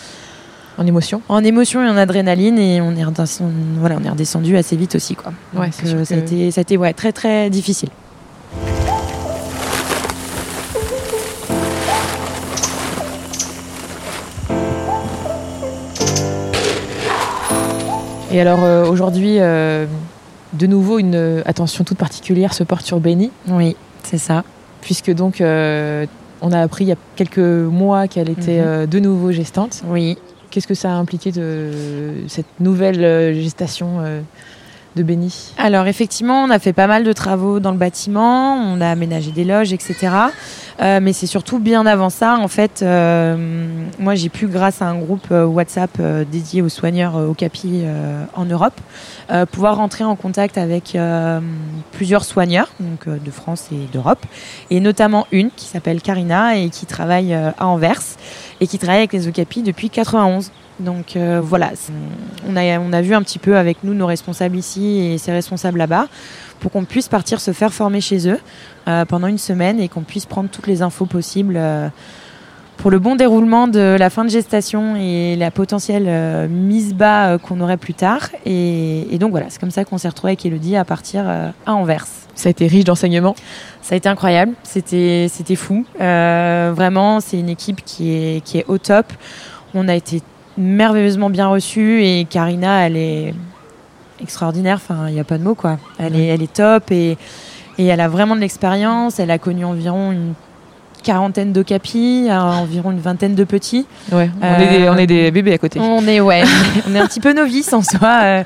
En 0.77 0.85
émotion. 0.85 1.21
en 1.29 1.43
émotion 1.43 1.83
et 1.83 1.89
en 1.89 1.97
adrénaline 1.97 2.59
et 2.59 2.79
on 2.81 2.95
est 2.95 3.03
redescendu, 3.03 3.53
voilà, 3.79 3.95
on 3.99 4.03
est 4.03 4.09
redescendu 4.09 4.55
assez 4.57 4.75
vite 4.75 4.93
aussi 4.93 5.15
quoi. 5.15 5.31
Ouais, 5.55 5.67
Donc, 5.67 5.73
euh, 5.85 6.05
ça 6.05 6.13
a 6.13 6.17
été, 6.17 6.51
ça 6.51 6.59
a 6.59 6.63
été 6.63 6.77
ouais, 6.77 6.93
très 6.93 7.11
très 7.11 7.49
difficile. 7.49 7.89
Et 18.37 18.39
alors 18.41 18.63
euh, 18.63 18.85
aujourd'hui, 18.85 19.37
euh, 19.39 19.87
de 20.53 20.67
nouveau, 20.67 20.99
une 20.99 21.41
attention 21.47 21.83
toute 21.83 21.97
particulière 21.97 22.53
se 22.53 22.63
porte 22.63 22.85
sur 22.85 22.99
Benny, 22.99 23.31
Oui, 23.47 23.75
c'est 24.03 24.19
ça. 24.19 24.43
puisque 24.81 25.11
donc 25.11 25.41
euh, 25.41 26.05
on 26.41 26.51
a 26.51 26.59
appris 26.61 26.85
il 26.85 26.89
y 26.89 26.91
a 26.91 26.97
quelques 27.15 27.39
mois 27.39 28.07
qu'elle 28.07 28.29
était 28.29 28.61
Mhm. 28.61 28.85
de 28.85 28.99
nouveau 28.99 29.31
gestante. 29.31 29.81
Oui. 29.87 30.19
Qu'est-ce 30.51 30.67
que 30.67 30.75
ça 30.75 30.91
a 30.91 30.93
impliqué 30.93 31.31
de 31.31 31.71
cette 32.27 32.45
nouvelle 32.59 33.33
gestation 33.41 34.01
Alors 35.57 35.87
effectivement, 35.87 36.43
on 36.43 36.49
a 36.49 36.59
fait 36.59 36.73
pas 36.73 36.87
mal 36.87 37.03
de 37.03 37.13
travaux 37.13 37.59
dans 37.59 37.71
le 37.71 37.77
bâtiment, 37.77 38.55
on 38.55 38.81
a 38.81 38.89
aménagé 38.89 39.31
des 39.31 39.43
loges, 39.43 39.73
etc. 39.73 40.09
Euh, 40.79 40.99
mais 41.01 41.13
c'est 41.13 41.27
surtout 41.27 41.59
bien 41.59 41.85
avant 41.85 42.09
ça, 42.09 42.37
en 42.37 42.47
fait, 42.47 42.81
euh, 42.81 43.65
moi 43.97 44.15
j'ai 44.15 44.29
pu, 44.29 44.47
grâce 44.47 44.81
à 44.81 44.85
un 44.85 44.97
groupe 44.97 45.27
euh, 45.31 45.45
WhatsApp 45.45 45.99
dédié 46.31 46.61
aux 46.61 46.69
soigneurs 46.69 47.15
au 47.15 47.33
CAPI 47.33 47.85
en 48.35 48.45
Europe, 48.45 48.79
pouvoir 49.51 49.77
rentrer 49.77 50.03
en 50.03 50.15
contact 50.15 50.57
avec 50.57 50.97
plusieurs 51.91 52.23
soigneurs 52.23 52.69
de 52.79 53.31
France 53.31 53.69
et 53.71 53.91
d'Europe, 53.91 54.25
et 54.69 54.79
notamment 54.79 55.27
une 55.31 55.49
qui 55.51 55.65
s'appelle 55.65 56.01
Karina 56.01 56.57
et 56.57 56.69
qui 56.69 56.85
travaille 56.85 57.33
à 57.33 57.53
Anvers 57.59 58.01
et 58.61 58.67
qui 58.67 58.77
travaille 58.77 58.99
avec 58.99 59.13
les 59.13 59.27
OCAPI 59.27 59.63
depuis 59.63 59.89
91. 59.89 60.51
Donc 60.79 61.15
euh, 61.15 61.41
voilà, 61.43 61.71
on 62.47 62.55
a, 62.55 63.01
vu 63.01 63.15
un 63.15 63.23
petit 63.23 63.39
peu 63.39 63.57
avec 63.57 63.83
nous 63.83 63.93
nos 63.93 64.05
responsables 64.05 64.55
ici 64.55 64.99
et 64.99 65.17
ces 65.17 65.31
responsables 65.31 65.79
là-bas 65.79 66.07
pour 66.59 66.71
qu'on 66.71 66.85
puisse 66.85 67.07
partir 67.07 67.41
se 67.41 67.51
faire 67.51 67.73
former 67.73 68.01
chez 68.01 68.29
eux 68.29 68.39
euh, 68.87 69.05
pendant 69.05 69.27
une 69.27 69.39
semaine 69.39 69.79
et 69.79 69.89
qu'on 69.89 70.01
puisse 70.01 70.25
prendre 70.25 70.49
toutes 70.49 70.67
les 70.67 70.83
infos 70.83 71.05
possibles 71.05 71.55
euh, 71.57 71.89
pour 72.77 72.91
le 72.91 72.99
bon 72.99 73.15
déroulement 73.15 73.67
de 73.67 73.95
la 73.97 74.11
fin 74.11 74.23
de 74.23 74.29
gestation 74.29 74.95
et 74.95 75.35
la 75.35 75.49
potentielle 75.49 76.47
mise 76.47 76.93
bas 76.93 77.39
qu'on 77.39 77.59
aurait 77.59 77.77
plus 77.77 77.95
tard. 77.95 78.29
Et, 78.45 79.07
et 79.11 79.17
donc 79.17 79.31
voilà, 79.31 79.47
c'est 79.49 79.59
comme 79.59 79.71
ça 79.71 79.83
qu'on 79.83 79.97
s'est 79.97 80.09
retrouvé 80.09 80.33
avec 80.33 80.45
Elodie 80.45 80.75
à 80.75 80.85
partir 80.85 81.27
à 81.27 81.73
Anvers. 81.73 82.26
Ça 82.37 82.49
a 82.49 82.51
été 82.51 82.67
riche 82.67 82.83
d'enseignements. 82.83 83.35
Ça 83.81 83.95
a 83.95 83.97
été 83.97 84.07
incroyable, 84.07 84.53
c'était 84.63 85.55
fou. 85.55 85.85
Euh, 85.99 86.71
vraiment, 86.73 87.19
c'est 87.19 87.39
une 87.39 87.49
équipe 87.49 87.83
qui 87.83 88.13
est 88.13 88.43
qui 88.45 88.59
est 88.59 88.65
au 88.67 88.77
top. 88.77 89.11
On 89.73 89.87
a 89.87 89.95
été 89.95 90.21
merveilleusement 90.55 91.29
bien 91.29 91.47
reçus 91.47 92.03
et 92.03 92.25
Karina, 92.29 92.85
elle 92.85 92.95
est 92.95 93.33
extraordinaire. 94.21 94.75
Enfin, 94.77 95.07
il 95.07 95.15
n'y 95.15 95.19
a 95.19 95.23
pas 95.23 95.39
de 95.39 95.43
mots 95.43 95.55
quoi. 95.55 95.79
Elle 95.97 96.15
est 96.15 96.27
elle 96.27 96.43
est 96.43 96.53
top 96.53 96.91
et 96.91 97.17
et 97.79 97.85
elle 97.85 98.01
a 98.01 98.07
vraiment 98.07 98.35
de 98.35 98.41
l'expérience. 98.41 99.19
Elle 99.19 99.31
a 99.31 99.39
connu 99.39 99.65
environ 99.65 100.11
une 100.11 100.33
quarantaine 101.03 101.53
d'ocapis, 101.53 102.27
euh, 102.29 102.33
environ 102.39 102.91
une 102.91 102.99
vingtaine 102.99 103.35
de 103.35 103.43
petits. 103.43 103.85
Ouais, 104.11 104.29
on, 104.41 104.45
Euh, 104.45 104.57
est 104.59 104.79
des, 104.79 104.89
on 104.89 104.97
est 104.97 105.07
des 105.07 105.31
bébés 105.31 105.53
à 105.53 105.57
côté. 105.57 105.79
On 105.79 106.05
est 106.07 106.19
ouais, 106.19 106.43
on 106.89 106.95
est 106.95 106.99
un 106.99 107.07
petit 107.07 107.19
peu 107.19 107.33
novice 107.33 107.71
en 107.73 107.81
soi. 107.81 108.19
euh, 108.23 108.43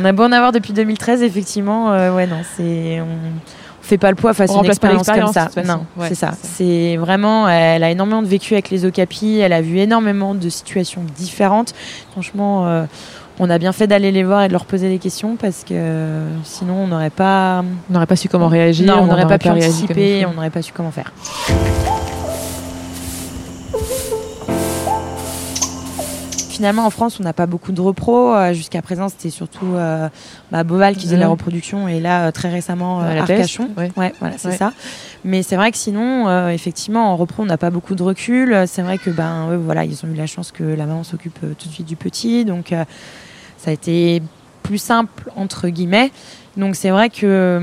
on 0.00 0.04
a 0.04 0.12
beau 0.12 0.24
en 0.24 0.32
avoir 0.32 0.52
depuis 0.52 0.72
2013, 0.72 1.22
effectivement. 1.22 1.92
euh, 1.92 2.14
ouais, 2.14 2.26
non, 2.26 2.38
c'est 2.56 3.00
on, 3.00 3.04
on 3.04 3.82
fait 3.86 3.98
pas 3.98 4.10
le 4.10 4.16
poids 4.16 4.32
face 4.34 4.50
à 4.50 4.54
une 4.58 4.64
expérience 4.64 5.06
comme 5.06 5.32
ça. 5.32 5.48
de. 5.54 5.66
Non, 5.66 5.84
Ouais, 5.96 6.08
c'est 6.08 6.14
ça. 6.14 6.32
c'est 6.42 6.96
vraiment, 6.96 7.48
elle 7.48 7.84
a 7.84 7.90
énormément 7.90 8.22
de 8.22 8.26
vécu 8.28 8.54
avec 8.54 8.70
les 8.70 8.84
okapis. 8.86 9.38
Elle 9.40 9.52
a 9.52 9.60
vu 9.60 9.78
énormément 9.78 10.34
de 10.34 10.48
situations 10.48 11.02
différentes. 11.16 11.74
Franchement. 12.12 12.86
On 13.40 13.50
a 13.50 13.58
bien 13.58 13.72
fait 13.72 13.86
d'aller 13.86 14.12
les 14.12 14.22
voir 14.22 14.44
et 14.44 14.48
de 14.48 14.52
leur 14.52 14.64
poser 14.64 14.88
des 14.88 14.98
questions 14.98 15.36
parce 15.36 15.64
que 15.64 15.72
euh, 15.74 16.26
sinon 16.44 16.74
on 16.74 16.86
n'aurait 16.86 17.10
pas, 17.10 17.64
On 17.90 17.92
n'aurait 17.92 18.06
pas 18.06 18.16
su 18.16 18.28
comment 18.28 18.48
réagir. 18.48 18.86
non, 18.86 19.02
on 19.02 19.06
n'aurait 19.06 19.26
pas 19.26 19.38
pu 19.38 19.48
comme 19.48 19.58
il 19.58 19.64
anticiper, 19.64 20.24
on 20.26 20.34
n'aurait 20.34 20.50
pas 20.50 20.62
su 20.62 20.72
comment 20.72 20.90
faire. 20.92 21.12
Finalement, 26.54 26.86
en 26.86 26.90
France, 26.90 27.18
on 27.20 27.22
n'a 27.24 27.32
pas 27.32 27.46
beaucoup 27.46 27.72
de 27.72 27.80
repros. 27.80 28.32
Euh, 28.34 28.52
Jusqu'à 28.52 28.80
présent, 28.80 29.08
c'était 29.08 29.30
surtout 29.30 29.74
euh, 29.74 30.08
bah, 30.52 30.62
Boval 30.62 30.94
qui 30.94 31.02
faisait 31.06 31.16
la 31.16 31.28
reproduction 31.28 31.88
et 31.88 31.98
là, 32.00 32.26
euh, 32.26 32.30
très 32.30 32.48
récemment, 32.48 33.02
euh, 33.02 33.12
la 33.14 33.22
Arcachon. 33.22 33.64
peste, 33.66 33.78
ouais. 33.78 33.90
Ouais, 33.96 34.12
voilà, 34.20 34.36
c'est 34.38 34.48
Ouais. 34.48 34.56
ça. 34.56 34.72
Mais 35.24 35.42
c'est 35.42 35.56
vrai 35.56 35.72
que 35.72 35.76
sinon, 35.78 36.48
effectivement, 36.50 37.12
en 37.12 37.16
repro, 37.16 37.42
on 37.42 37.46
n'a 37.46 37.56
pas 37.58 37.70
beaucoup 37.70 37.94
de 37.94 38.02
recul. 38.02 38.56
C'est 38.66 38.82
vrai 38.82 38.98
que 38.98 39.10
ben, 39.10 39.50
eux, 39.50 39.56
voilà, 39.56 39.84
ils 39.84 40.04
ont 40.04 40.08
eu 40.08 40.14
la 40.14 40.26
chance 40.26 40.52
que 40.52 40.62
la 40.62 40.86
maman 40.86 41.02
s'occupe 41.02 41.40
tout 41.40 41.68
de 41.68 41.72
suite 41.72 41.86
du 41.86 41.96
petit, 41.96 42.44
donc 42.44 42.68
ça 43.56 43.70
a 43.70 43.72
été 43.72 44.22
plus 44.62 44.78
simple 44.78 45.30
entre 45.36 45.68
guillemets. 45.68 46.10
Donc 46.56 46.76
c'est 46.76 46.90
vrai 46.90 47.10
que 47.10 47.56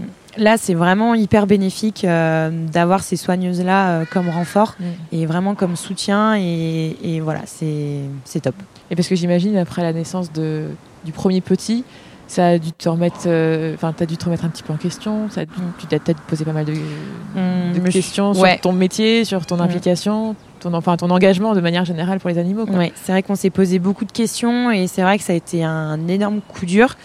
hum, 0.00 0.06
là, 0.36 0.56
c'est 0.56 0.74
vraiment 0.74 1.14
hyper 1.14 1.46
bénéfique 1.46 2.04
euh, 2.04 2.50
d'avoir 2.72 3.02
ces 3.02 3.16
soigneuses-là 3.16 3.88
euh, 4.00 4.04
comme 4.10 4.28
renfort 4.28 4.74
Mm. 4.80 4.84
et 5.12 5.26
vraiment 5.26 5.54
comme 5.54 5.76
soutien. 5.76 6.36
Et, 6.38 6.96
et 7.02 7.20
voilà, 7.20 7.40
c'est 7.46 8.40
top. 8.40 8.54
Et 8.90 8.96
parce 8.96 9.08
que 9.08 9.14
j'imagine, 9.14 9.56
après 9.56 9.82
la 9.82 9.92
naissance 9.92 10.32
de, 10.32 10.66
du 11.04 11.12
premier 11.12 11.40
petit, 11.40 11.84
ça 12.26 12.46
a 12.48 12.58
dû 12.58 12.72
te 12.72 12.88
remettre, 12.88 13.20
euh, 13.26 13.74
enfin, 13.74 13.92
t'as 13.96 14.06
dû 14.06 14.16
te 14.16 14.24
remettre 14.24 14.44
un 14.44 14.48
petit 14.48 14.62
peu 14.62 14.72
en 14.72 14.76
question. 14.76 15.28
Ça 15.30 15.42
a 15.42 15.44
dû- 15.44 15.52
tu 15.78 15.86
t'as 15.86 15.98
peut-être 15.98 16.20
posé 16.22 16.44
pas 16.44 16.52
mal 16.52 16.64
de, 16.64 16.72
suis- 16.74 17.92
questions 17.92 18.32
ouais. 18.32 18.52
sur 18.52 18.60
ton 18.62 18.72
métier, 18.72 19.24
sur 19.24 19.44
ton 19.46 19.56
Mm. 19.58 19.60
implication, 19.60 20.34
ton, 20.60 20.72
enfin, 20.74 20.96
ton 20.96 21.10
engagement 21.10 21.54
de 21.54 21.60
manière 21.60 21.84
générale 21.84 22.18
pour 22.20 22.30
les 22.30 22.38
animaux. 22.38 22.64
Ouais, 22.66 22.92
c'est 23.02 23.12
vrai 23.12 23.22
qu'on 23.22 23.34
s'est 23.36 23.50
posé 23.50 23.78
beaucoup 23.78 24.04
de 24.06 24.12
questions 24.12 24.70
et 24.70 24.86
c'est 24.86 25.02
vrai 25.02 25.18
que 25.18 25.24
ça 25.24 25.34
a 25.34 25.36
été 25.36 25.62
un 25.64 26.08
énorme 26.08 26.40
coup 26.40 26.64
dur. 26.66 26.96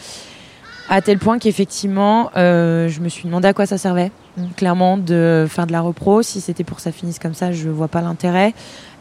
À 0.92 1.02
tel 1.02 1.20
point 1.20 1.38
qu'effectivement, 1.38 2.32
euh, 2.36 2.90
je 2.90 3.00
me 3.00 3.10
suis 3.10 3.26
demandé 3.26 3.48
à 3.48 3.54
quoi 3.54 3.66
ça 3.68 3.78
servait. 3.78 4.12
Mm. 4.38 4.44
Clairement, 4.58 4.98
de 4.98 5.46
faire 5.48 5.68
de 5.68 5.72
la 5.72 5.82
repro. 5.82 6.24
Si 6.24 6.42
c'était 6.42 6.64
pour 6.64 6.78
que 6.78 6.84
ça 6.84 6.92
finisse 6.92 7.20
comme 7.20 7.36
ça, 7.36 7.52
je 7.52 7.70
vois 7.70 7.88
pas 7.88 8.02
l'intérêt. 8.02 8.54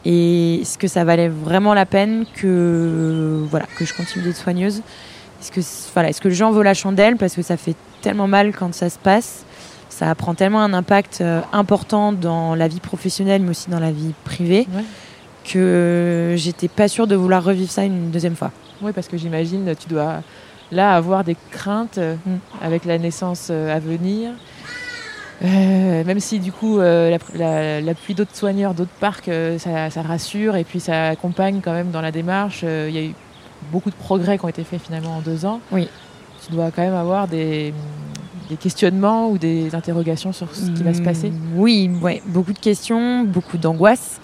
Et 0.04 0.61
est-ce 0.61 0.76
que 0.78 0.87
ça 0.87 1.04
valait 1.04 1.28
vraiment 1.28 1.73
la 1.75 1.87
peine 1.87 2.25
que, 2.35 3.42
voilà, 3.50 3.66
que 3.78 3.85
je 3.85 3.95
continue 3.95 4.25
d'être 4.25 4.37
soigneuse? 4.37 4.83
Est-ce 5.40 5.50
que, 5.50 5.61
voilà, 5.95 6.11
est-ce 6.11 6.21
que 6.21 6.28
le 6.28 6.35
gens 6.35 6.50
vaut 6.52 6.62
la 6.62 6.75
chandelle? 6.75 7.16
Parce 7.16 7.35
que 7.35 7.42
ça 7.42 7.57
fait 7.57 7.75
tellement 8.02 8.28
mal 8.28 8.52
quand 8.52 8.75
ça 8.75 8.90
se 8.90 8.99
passe. 8.99 9.45
Ça 9.88 10.14
prend 10.14 10.35
tellement 10.35 10.61
un 10.61 10.75
impact 10.75 11.21
euh, 11.23 11.40
important 11.52 12.12
dans 12.12 12.54
la 12.54 12.68
vie 12.68 12.80
professionnelle, 12.80 13.42
mais 13.42 13.50
aussi 13.50 13.71
dans 13.71 13.80
la 13.80 13.90
vie 13.92 14.12
privée 14.25 14.66
Ouais. 14.75 14.85
que 15.45 16.35
j'étais 16.37 16.68
pas 16.68 16.88
sûre 16.88 17.07
de 17.07 17.16
vouloir 17.16 17.42
revivre 17.42 17.71
ça 17.71 17.85
une 17.85 18.11
deuxième 18.11 18.37
fois. 18.37 18.52
Oui, 18.83 18.92
parce 18.92 19.09
que 19.09 19.16
j'imagine, 19.16 19.75
tu 19.80 19.88
dois 19.88 20.23
là 20.72 20.94
avoir 20.94 21.25
des 21.25 21.37
craintes 21.50 21.98
euh, 21.98 22.14
Mm. 22.26 22.37
avec 22.62 22.84
la 22.84 22.98
naissance 22.98 23.48
euh, 23.50 23.75
à 23.75 23.78
venir. 23.78 24.30
Euh, 25.44 26.02
même 26.04 26.18
si 26.18 26.40
du 26.40 26.50
coup 26.50 26.80
euh, 26.80 27.10
la- 27.10 27.38
la- 27.38 27.80
l'appui 27.80 28.14
d'autres 28.14 28.34
soigneurs, 28.34 28.75
d'autres 28.75 28.90
parcs, 28.98 29.28
euh, 29.28 29.56
ça, 29.58 29.88
ça 29.88 30.02
rassure 30.02 30.56
et 30.56 30.64
puis 30.64 30.80
ça 30.80 31.08
accompagne 31.10 31.60
quand 31.62 31.72
même 31.72 31.90
dans 31.92 32.00
la 32.00 32.10
démarche. 32.10 32.62
Il 32.64 32.90
y 32.94 32.98
a 32.98 33.02
eu 33.02 33.14
beaucoup 33.70 33.90
de 33.90 33.94
progrès 33.94 34.37
qui 34.38 34.44
ont 34.44 34.48
été 34.48 34.64
faits 34.64 34.80
finalement 34.82 35.16
en 35.16 35.20
deux 35.20 35.44
ans. 35.46 35.60
Oui. 35.70 35.88
Tu 36.44 36.52
dois 36.52 36.70
quand 36.72 36.82
même 36.82 36.94
avoir 36.94 37.28
des, 37.28 37.72
des 38.50 38.56
questionnements 38.56 39.28
ou 39.30 39.38
des 39.38 39.75
interrogations 39.76 40.32
sur 40.32 40.52
ce 40.56 40.70
qui 40.72 40.82
va 40.82 40.92
se 40.92 41.02
passer. 41.02 41.30
Mm, 41.30 41.34
Oui, 41.56 41.90
ouais, 42.02 42.20
beaucoup 42.26 42.52
de 42.52 42.58
questions, 42.58 43.22
beaucoup 43.22 43.58
d'angoisse. 43.58 44.20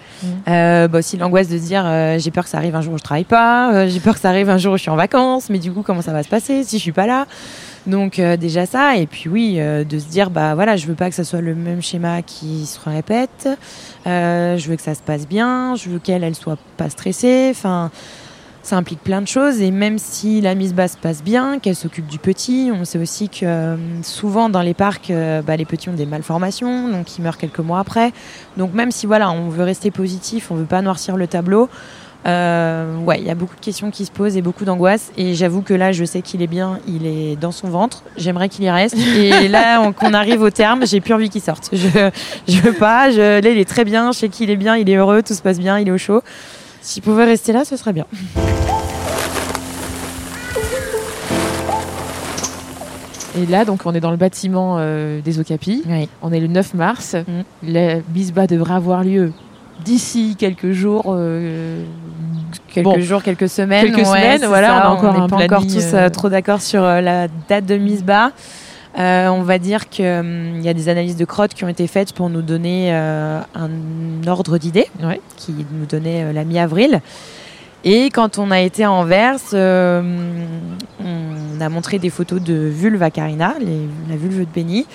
Euh, 0.48 0.88
bah 0.88 0.98
aussi 0.98 1.16
l'angoisse 1.16 1.48
de 1.48 1.58
dire 1.58 1.84
euh, 1.84 2.18
j'ai 2.18 2.30
peur 2.30 2.44
que 2.44 2.50
ça 2.50 2.58
arrive 2.58 2.74
un 2.74 2.80
jour 2.80 2.94
où 2.94 2.98
je 2.98 3.02
travaille 3.02 3.24
pas, 3.24 3.72
euh, 3.72 3.88
j'ai 3.88 4.00
peur 4.00 4.14
que 4.14 4.20
ça 4.20 4.28
arrive 4.28 4.48
un 4.48 4.58
jour 4.58 4.74
où 4.74 4.76
je 4.76 4.82
suis 4.82 4.90
en 4.90 4.96
vacances, 4.96 5.50
mais 5.50 5.58
du 5.58 5.72
coup 5.72 5.82
comment 5.82 6.02
ça 6.02 6.12
va 6.12 6.22
se 6.22 6.28
passer 6.28 6.64
si 6.64 6.78
je 6.78 6.82
suis 6.82 6.92
pas 6.92 7.06
là? 7.06 7.26
Donc 7.86 8.18
déjà 8.18 8.64
ça, 8.64 8.96
et 8.96 9.06
puis 9.06 9.28
oui, 9.28 9.56
de 9.58 9.98
se 9.98 10.06
dire 10.06 10.30
bah 10.30 10.54
voilà, 10.54 10.74
je 10.76 10.86
veux 10.86 10.94
pas 10.94 11.10
que 11.10 11.14
ça 11.14 11.22
soit 11.22 11.42
le 11.42 11.54
même 11.54 11.82
schéma 11.82 12.22
qui 12.22 12.64
se 12.64 12.78
répète, 12.88 13.46
je 14.06 14.66
veux 14.66 14.76
que 14.76 14.82
ça 14.82 14.94
se 14.94 15.02
passe 15.02 15.28
bien, 15.28 15.74
je 15.76 15.90
veux 15.90 15.98
qu'elle 15.98 16.24
elle 16.24 16.34
soit 16.34 16.56
pas 16.78 16.88
stressée, 16.88 17.48
enfin 17.50 17.90
ça 18.66 18.76
implique 18.76 19.00
plein 19.00 19.20
de 19.22 19.28
choses 19.28 19.60
et 19.60 19.70
même 19.70 19.98
si 19.98 20.40
la 20.40 20.54
mise 20.54 20.74
bas 20.74 20.88
se 20.88 20.96
passe 20.96 21.22
bien, 21.22 21.58
qu'elle 21.58 21.74
s'occupe 21.76 22.06
du 22.06 22.18
petit, 22.18 22.70
on 22.74 22.84
sait 22.84 22.98
aussi 22.98 23.28
que 23.28 23.44
euh, 23.44 23.76
souvent 24.02 24.48
dans 24.48 24.62
les 24.62 24.74
parcs, 24.74 25.10
euh, 25.10 25.42
bah, 25.42 25.56
les 25.56 25.64
petits 25.64 25.88
ont 25.90 25.94
des 25.94 26.06
malformations, 26.06 26.88
donc 26.88 27.16
ils 27.18 27.22
meurent 27.22 27.38
quelques 27.38 27.58
mois 27.60 27.78
après. 27.80 28.12
Donc 28.56 28.72
même 28.74 28.90
si 28.90 29.06
voilà, 29.06 29.30
on 29.30 29.48
veut 29.50 29.64
rester 29.64 29.90
positif, 29.90 30.50
on 30.50 30.54
veut 30.54 30.64
pas 30.64 30.82
noircir 30.82 31.16
le 31.16 31.26
tableau, 31.26 31.68
euh, 32.26 32.96
ouais, 33.00 33.18
il 33.20 33.26
y 33.26 33.30
a 33.30 33.34
beaucoup 33.34 33.54
de 33.54 33.60
questions 33.60 33.90
qui 33.90 34.06
se 34.06 34.10
posent 34.10 34.34
et 34.38 34.40
beaucoup 34.40 34.64
d'angoisse. 34.64 35.12
Et 35.18 35.34
j'avoue 35.34 35.60
que 35.60 35.74
là, 35.74 35.92
je 35.92 36.06
sais 36.06 36.22
qu'il 36.22 36.40
est 36.40 36.46
bien, 36.46 36.78
il 36.88 37.04
est 37.06 37.36
dans 37.36 37.52
son 37.52 37.68
ventre. 37.68 38.02
J'aimerais 38.16 38.48
qu'il 38.48 38.64
y 38.64 38.70
reste. 38.70 38.96
Et 38.96 39.46
là, 39.48 39.82
on- 39.82 39.92
qu'on 39.92 40.14
arrive 40.14 40.40
au 40.40 40.48
terme, 40.48 40.86
j'ai 40.86 41.02
plus 41.02 41.12
envie 41.12 41.28
qu'il 41.28 41.42
sorte. 41.42 41.68
Je, 41.74 41.86
je 42.48 42.58
veux 42.60 42.72
pas. 42.72 43.10
Je, 43.10 43.42
là, 43.42 43.50
il 43.50 43.58
est 43.58 43.68
très 43.68 43.84
bien. 43.84 44.10
Je 44.12 44.20
sais 44.20 44.28
qu'il 44.30 44.48
est 44.48 44.56
bien, 44.56 44.74
il 44.78 44.88
est 44.88 44.94
heureux, 44.96 45.22
tout 45.22 45.34
se 45.34 45.42
passe 45.42 45.58
bien, 45.58 45.78
il 45.78 45.86
est 45.86 45.90
au 45.90 45.98
chaud. 45.98 46.22
S'il 46.84 47.02
pouvait 47.02 47.24
rester 47.24 47.52
là, 47.54 47.64
ce 47.64 47.76
serait 47.78 47.94
bien. 47.94 48.04
Et 53.36 53.46
là, 53.46 53.64
donc, 53.64 53.80
on 53.84 53.92
est 53.94 54.00
dans 54.00 54.12
le 54.12 54.16
bâtiment 54.16 54.76
euh, 54.78 55.20
des 55.20 55.40
Ocapis. 55.40 55.82
Oui. 55.88 56.08
On 56.22 56.30
est 56.32 56.38
le 56.40 56.46
9 56.46 56.74
mars. 56.74 57.14
Mm. 57.16 57.68
La 57.68 57.96
bisba 58.08 58.46
devrait 58.46 58.74
avoir 58.74 59.02
lieu 59.02 59.32
d'ici 59.84 60.36
quelques 60.38 60.70
jours. 60.72 61.06
euh, 61.08 61.82
Quelques 62.68 62.84
Bon. 62.84 63.00
jours, 63.00 63.22
quelques 63.22 63.48
semaines. 63.48 63.86
Quelques 63.86 63.98
ouais, 63.98 64.04
semaines, 64.04 64.44
voilà, 64.46 64.68
ça. 64.68 64.90
on 64.92 64.94
n'est 65.22 65.28
pas 65.28 65.36
encore 65.36 65.62
tous 65.66 65.94
euh, 65.94 66.08
trop 66.08 66.28
d'accord 66.28 66.60
sur 66.60 66.82
la 66.82 67.26
date 67.48 67.66
de 67.66 67.76
mise 67.76 68.04
bas. 68.04 68.30
Euh, 68.98 69.28
on 69.28 69.42
va 69.42 69.58
dire 69.58 69.88
qu'il 69.88 70.60
y 70.62 70.68
a 70.68 70.74
des 70.74 70.88
analyses 70.88 71.16
de 71.16 71.24
crottes 71.24 71.52
qui 71.54 71.64
ont 71.64 71.68
été 71.68 71.86
faites 71.88 72.12
pour 72.12 72.30
nous 72.30 72.42
donner 72.42 72.94
euh, 72.94 73.40
un 73.54 73.70
ordre 74.28 74.56
d'idée, 74.58 74.86
Ouais. 75.02 75.20
qui 75.36 75.52
nous 75.72 75.86
donnait 75.86 76.24
euh, 76.24 76.32
la 76.32 76.44
mi-avril. 76.44 77.00
Et 77.82 78.08
quand 78.10 78.38
on 78.38 78.50
a 78.50 78.60
été 78.60 78.84
à 78.84 78.92
Anvers, 78.92 79.38
euh, 79.52 80.02
on 81.04 81.60
a 81.60 81.68
montré 81.68 81.98
des 81.98 82.08
photos 82.10 82.40
de 82.40 82.54
vulve 82.54 83.02
à 83.02 83.10
Karina, 83.10 83.54
les- 83.60 83.88
la 84.08 84.16
vulve 84.16 84.40
de 84.40 84.46
Benny. 84.54 84.86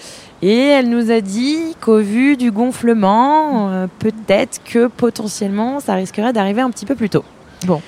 Et 0.41 0.58
elle 0.58 0.89
nous 0.89 1.12
a 1.12 1.20
dit 1.22 1.75
qu'au 1.82 2.00
vu 2.00 2.38
du 2.38 2.50
gonflement, 2.51 3.88
peut-être 4.00 4.62
que 4.63 4.88
potentiellement 4.88 5.82
ça 5.82 5.96
risquerait 5.96 6.32
d'arriver 6.34 6.62
un 6.62 6.72
petit 6.72 6.86
peu 6.86 6.96
plus 6.96 7.10
tôt. 7.10 7.25
Bon. 7.65 7.82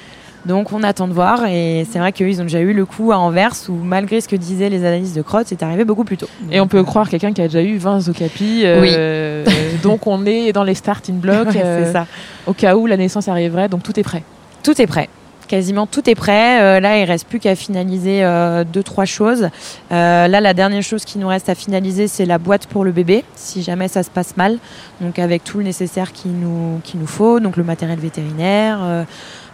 Donc 0.46 0.74
on 0.74 0.82
attend 0.84 1.08
de 1.08 1.14
voir 1.14 1.46
et 1.46 1.86
c'est 1.92 2.00
vrai 2.00 2.12
qu'eux 2.12 2.28
ils 2.30 2.40
ont 2.42 2.46
déjà 2.46 2.60
eu 2.62 2.74
le 2.74 2.86
coup 2.86 3.12
à 3.12 3.18
Anvers 3.18 3.54
où 3.70 3.74
malgré 3.74 4.22
ce 4.22 4.28
que 4.28 4.36
disaient 4.36 4.70
les 4.70 4.86
analyses 4.86 5.14
de 5.14 5.22
crottes, 5.22 5.48
c'est 5.48 5.62
arrivé 5.62 5.86
beaucoup 5.86 6.04
plus 6.04 6.18
tôt. 6.18 6.28
Et 6.52 6.60
on 6.60 6.68
peut 6.68 6.84
croire 6.84 7.10
quelqu'un 7.10 7.32
qui 7.32 7.42
a 7.42 7.48
déjà 7.48 7.62
eu 7.62 7.78
20 7.78 8.08
Ocapis. 8.10 8.62
euh, 8.66 9.46
donc 9.84 10.08
on 10.08 10.26
est 10.26 10.52
dans 10.52 10.64
les 10.64 10.74
starting 10.76 11.16
blocks 11.20 11.50
Ouais, 11.50 11.62
euh, 11.64 11.86
c'est 11.86 11.92
ça. 11.94 12.08
au 12.48 12.54
cas 12.54 12.76
où 12.76 12.88
la 12.88 12.98
naissance 12.98 13.28
arriverait. 13.28 13.70
Donc 13.70 13.84
tout 13.84 14.00
est 14.00 14.04
prêt. 14.04 14.24
Tout 14.64 14.80
est 14.82 14.88
prêt. 14.88 15.10
Quasiment 15.52 15.86
tout 15.86 16.10
est 16.10 16.16
prêt. 16.16 16.62
Euh, 16.62 16.80
là, 16.80 16.98
il 16.98 17.04
reste 17.04 17.28
plus 17.28 17.42
qu'à 17.42 17.58
finaliser 17.58 18.24
euh, 18.24 18.64
deux 18.64 18.84
trois 18.84 19.04
choses. 19.04 19.50
Euh, 19.92 20.28
là, 20.30 20.40
la 20.40 20.54
dernière 20.54 20.82
chose 20.82 21.04
qui 21.04 21.18
nous 21.18 21.28
reste 21.28 21.50
à 21.50 21.56
finaliser, 21.56 22.08
c'est 22.08 22.26
la 22.26 22.38
boîte 22.38 22.68
pour 22.68 22.86
le 22.86 22.94
bébé, 22.94 23.26
si 23.36 23.62
jamais 23.62 23.90
ça 23.90 24.02
se 24.04 24.10
passe 24.10 24.38
mal. 24.38 24.60
Donc 25.02 25.20
avec 25.20 25.44
tout 25.44 25.58
le 25.58 25.66
nécessaire 25.66 26.14
qu'il 26.14 26.40
nous 26.40 26.82
faut, 27.06 27.42
donc 27.42 27.58
le 27.58 27.66
matériel 27.66 28.00
vétérinaire, 28.00 29.06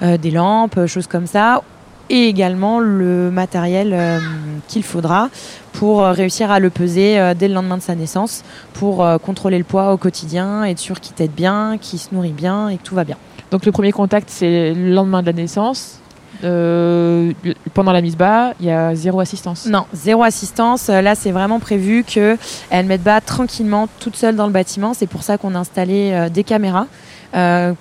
des 0.04 0.30
lampes, 0.30 0.86
choses 0.86 1.08
comme 1.08 1.26
ça, 1.26 1.64
et 2.12 2.28
également 2.28 2.80
le 2.80 3.32
matériel 3.32 4.22
qu'il 4.68 4.84
faudra 4.84 5.30
pour 5.74 6.04
réussir 6.04 6.52
à 6.52 6.60
le 6.60 6.70
peser 6.70 7.34
dès 7.40 7.48
le 7.48 7.56
lendemain 7.56 7.78
de 7.78 7.82
sa 7.82 7.96
naissance, 7.96 8.44
pour 8.74 9.04
contrôler 9.26 9.58
le 9.58 9.64
poids 9.64 9.94
au 9.94 9.98
quotidien, 9.98 10.64
être 10.64 10.78
sûr 10.78 11.00
qu'il 11.00 11.16
tète 11.16 11.34
bien, 11.34 11.80
qu'il 11.82 11.98
se 11.98 12.14
nourrit 12.14 12.34
bien 12.34 12.70
et 12.70 12.78
que 12.78 12.84
tout 12.84 12.94
va 12.94 13.04
bien. 13.04 13.18
Donc 13.52 13.66
le 13.66 13.72
premier 13.72 13.92
contact, 13.92 14.30
c'est 14.30 14.74
le 14.74 14.94
lendemain 14.94 15.22
de 15.22 15.28
la 15.28 15.34
naissance. 15.34 16.00
Euh, 16.44 17.32
pendant 17.74 17.92
la 17.92 18.02
mise 18.02 18.16
bas, 18.16 18.54
il 18.60 18.68
y 18.68 18.72
a 18.72 18.94
zéro 18.96 19.20
assistance. 19.20 19.66
Non, 19.66 19.86
zéro 19.94 20.24
assistance. 20.24 20.90
Euh, 20.90 21.02
Là, 21.02 21.16
c'est 21.16 21.32
vraiment 21.32 21.60
prévu 21.60 22.04
que 22.04 22.38
elle 22.70 22.86
mette 22.86 23.02
bas 23.02 23.22
tranquillement, 23.22 23.88
toute 24.00 24.16
seule 24.16 24.36
dans 24.36 24.46
le 24.46 24.54
bâtiment. 24.54 24.94
C'est 24.94 25.08
pour 25.08 25.24
ça 25.24 25.38
qu'on 25.38 25.56
a 25.56 25.60
installé 25.60 26.12
euh, 26.14 26.30
des 26.30 26.44
caméras 26.44 26.88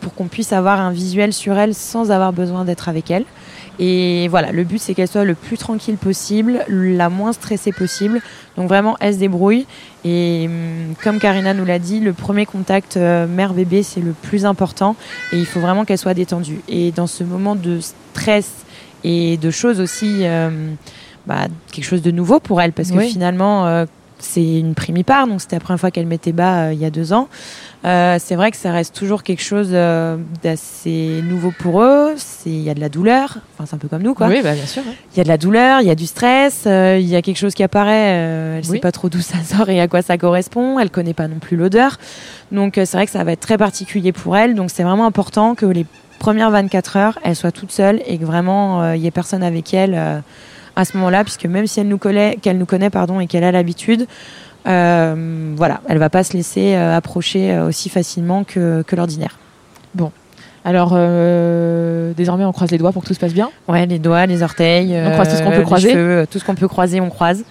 pour 0.00 0.14
qu'on 0.14 0.26
puisse 0.26 0.52
avoir 0.52 0.80
un 0.80 0.90
visuel 0.90 1.32
sur 1.32 1.56
elle 1.56 1.72
sans 1.72 2.10
avoir 2.10 2.32
besoin 2.34 2.64
d'être 2.66 2.90
avec 2.90 3.10
elle. 3.10 3.24
Et 3.78 4.28
voilà, 4.28 4.52
le 4.52 4.64
but 4.64 4.78
c'est 4.80 4.94
qu'elle 4.94 5.08
soit 5.08 5.24
le 5.24 5.34
plus 5.34 5.58
tranquille 5.58 5.96
possible, 5.96 6.64
la 6.68 7.08
moins 7.08 7.32
stressée 7.32 7.72
possible. 7.72 8.20
Donc 8.56 8.68
vraiment, 8.68 8.96
elle 9.00 9.14
se 9.14 9.18
débrouille. 9.18 9.66
Et 10.04 10.46
hum, 10.46 10.94
comme 11.02 11.18
Karina 11.18 11.52
nous 11.54 11.64
l'a 11.64 11.78
dit, 11.78 12.00
le 12.00 12.12
premier 12.12 12.46
contact 12.46 12.96
euh, 12.96 13.26
mère-bébé 13.26 13.82
c'est 13.82 14.00
le 14.00 14.12
plus 14.12 14.44
important. 14.46 14.96
Et 15.32 15.38
il 15.38 15.46
faut 15.46 15.60
vraiment 15.60 15.84
qu'elle 15.84 15.98
soit 15.98 16.14
détendue. 16.14 16.60
Et 16.68 16.90
dans 16.92 17.06
ce 17.06 17.24
moment 17.24 17.54
de 17.54 17.80
stress 17.80 18.50
et 19.04 19.36
de 19.36 19.50
choses 19.50 19.80
aussi, 19.80 20.20
euh, 20.22 20.50
bah, 21.26 21.48
quelque 21.72 21.84
chose 21.84 22.02
de 22.02 22.10
nouveau 22.10 22.40
pour 22.40 22.60
elle, 22.60 22.72
parce 22.72 22.90
que 22.90 22.96
Oui. 22.98 23.10
finalement, 23.10 23.66
euh, 23.66 23.84
c'est 24.18 24.58
une 24.58 24.74
primipare, 24.74 25.26
donc 25.26 25.40
c'était 25.40 25.56
la 25.56 25.60
première 25.60 25.80
fois 25.80 25.90
qu'elle 25.90 26.06
mettait 26.06 26.32
bas 26.32 26.68
euh, 26.68 26.72
il 26.72 26.78
y 26.78 26.84
a 26.84 26.90
deux 26.90 27.12
ans. 27.12 27.28
Euh, 27.84 28.16
c'est 28.18 28.34
vrai 28.34 28.50
que 28.50 28.56
ça 28.56 28.72
reste 28.72 28.94
toujours 28.94 29.22
quelque 29.22 29.42
chose 29.42 29.68
euh, 29.72 30.16
d'assez 30.42 31.20
nouveau 31.22 31.52
pour 31.58 31.82
eux. 31.82 32.14
Il 32.46 32.62
y 32.62 32.70
a 32.70 32.74
de 32.74 32.80
la 32.80 32.88
douleur, 32.88 33.38
enfin 33.54 33.66
c'est 33.66 33.74
un 33.74 33.78
peu 33.78 33.88
comme 33.88 34.02
nous 34.02 34.14
quoi. 34.14 34.28
Oui, 34.28 34.40
bah, 34.42 34.54
bien 34.54 34.64
sûr. 34.66 34.82
ouais. 34.86 34.92
Il 35.14 35.18
y 35.18 35.20
a 35.20 35.24
de 35.24 35.28
la 35.28 35.36
douleur, 35.38 35.80
il 35.82 35.86
y 35.86 35.90
a 35.90 35.94
du 35.94 36.06
stress, 36.06 36.62
il 36.66 37.06
y 37.06 37.14
a 37.14 37.22
quelque 37.22 37.36
chose 37.36 37.54
qui 37.54 37.62
apparaît. 37.62 37.92
elle 38.56 38.62
Oui. 38.64 38.76
sait 38.76 38.78
pas 38.78 38.92
trop 38.92 39.08
d'où 39.08 39.20
ça 39.20 39.36
sort 39.44 39.68
et 39.68 39.80
à 39.80 39.86
quoi 39.88 40.00
ça 40.02 40.16
correspond. 40.16 40.78
Elle 40.78 40.90
connaît 40.90 41.14
pas 41.14 41.28
non 41.28 41.38
plus 41.38 41.56
l'odeur. 41.56 41.98
Donc 42.52 42.74
c'est 42.76 42.92
vrai 42.92 43.04
que 43.06 43.12
ça 43.12 43.22
va 43.22 43.32
être 43.32 43.40
très 43.40 43.58
particulier 43.58 44.12
pour 44.12 44.36
elle. 44.36 44.54
Donc 44.54 44.70
c'est 44.70 44.82
vraiment 44.82 45.06
important 45.06 45.54
que 45.54 45.66
les 45.66 45.84
premières 46.18 46.50
24 46.50 46.96
heures, 46.96 47.18
elle 47.22 47.36
soit 47.36 47.52
toute 47.52 47.70
seule 47.70 48.00
et 48.06 48.16
que 48.18 48.24
vraiment 48.24 48.94
il 48.94 49.02
y 49.02 49.06
ait 49.06 49.10
personne 49.10 49.42
avec 49.42 49.74
elle 49.74 50.22
à 50.76 50.84
ce 50.84 50.96
moment-là, 50.98 51.24
puisque 51.24 51.46
même 51.46 51.66
si 51.66 51.80
elle 51.80 51.88
nous 51.88 51.98
connaît, 51.98 52.36
qu'elle 52.40 52.58
nous 52.58 52.66
connaît 52.66 52.90
pardon 52.90 53.18
et 53.20 53.26
qu'elle 53.26 53.44
a 53.44 53.50
l'habitude. 53.52 54.06
euh, 54.68 55.54
voilà, 55.56 55.80
elle 55.88 55.98
va 55.98 56.10
pas 56.10 56.22
se 56.24 56.32
laisser 56.34 56.74
euh, 56.74 56.96
approcher 56.96 57.52
euh, 57.52 57.68
aussi 57.68 57.88
facilement 57.88 58.44
que, 58.44 58.82
que 58.86 58.96
l'ordinaire. 58.96 59.38
Alors, 60.64 60.94
euh, 60.94 62.12
désormais, 62.16 62.44
on 62.44 62.50
croise 62.50 62.72
les 62.72 62.78
doigts 62.78 62.90
pour 62.90 63.02
que 63.02 63.06
tout 63.06 63.14
se 63.14 63.20
passe 63.20 63.32
bien. 63.32 63.50
Ouais, 63.68 63.86
les 63.86 64.00
doigts, 64.00 64.26
les 64.26 64.42
orteils. 64.42 65.00
On 65.00 65.12
croise 65.12 65.28
tout 65.28 65.36
ce 65.36 65.42
qu'on 65.44 65.52
peut 65.52 65.62
croiser. 65.62 65.92
cheveux, 65.92 66.26
tout 66.28 66.40
ce 66.40 66.44
qu'on 66.44 66.56
peut 66.56 66.66
croiser, 66.66 67.00
on 67.00 67.08
croise. 67.08 67.44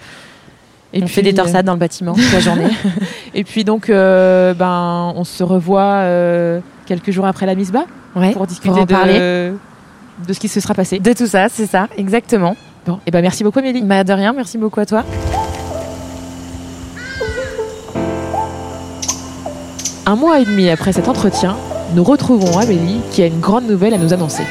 Et 0.91 1.01
on 1.01 1.07
fait 1.07 1.21
des 1.21 1.33
torsades 1.33 1.65
dans 1.65 1.71
le 1.71 1.79
bâtiment 1.79 2.11
toute 2.13 2.33
la 2.33 2.41
journée. 2.41 2.67
Et 3.33 3.45
puis 3.45 3.63
donc, 3.63 3.87
ben, 3.89 5.13
on 5.15 5.23
se 5.23 5.43
revoit 5.45 6.03
quelques 6.85 7.11
jours 7.11 7.25
après 7.25 7.45
la 7.45 7.55
mise 7.55 7.71
bas 7.71 7.85
Ouais, 8.17 8.33
pour 8.33 8.47
discuter 8.47 8.81
en 8.81 8.83
de, 8.85 8.93
parler. 8.93 9.17
de 10.27 10.33
ce 10.33 10.37
qui 10.39 10.49
se 10.49 10.59
sera 10.59 10.73
passé. 10.73 10.99
De 10.99 11.13
tout 11.13 11.27
ça, 11.27 11.47
c'est 11.47 11.67
ça, 11.67 11.87
exactement. 11.97 12.57
Bon, 12.85 12.99
et 13.07 13.11
ben 13.11 13.21
merci 13.21 13.43
beaucoup, 13.43 13.59
Amélie. 13.59 13.81
Bah 13.81 14.03
de 14.03 14.13
rien, 14.13 14.33
merci 14.33 14.57
beaucoup 14.57 14.79
à 14.79 14.85
toi. 14.85 15.03
Un 20.05 20.15
mois 20.15 20.39
et 20.39 20.45
demi 20.45 20.69
après 20.69 20.93
cet 20.93 21.07
entretien, 21.07 21.57
nous 21.95 22.03
retrouvons 22.03 22.57
Amélie 22.59 22.99
qui 23.11 23.23
a 23.23 23.25
une 23.25 23.39
grande 23.39 23.67
nouvelle 23.67 23.93
à 23.93 23.97
nous 23.97 24.13
annoncer. 24.13 24.43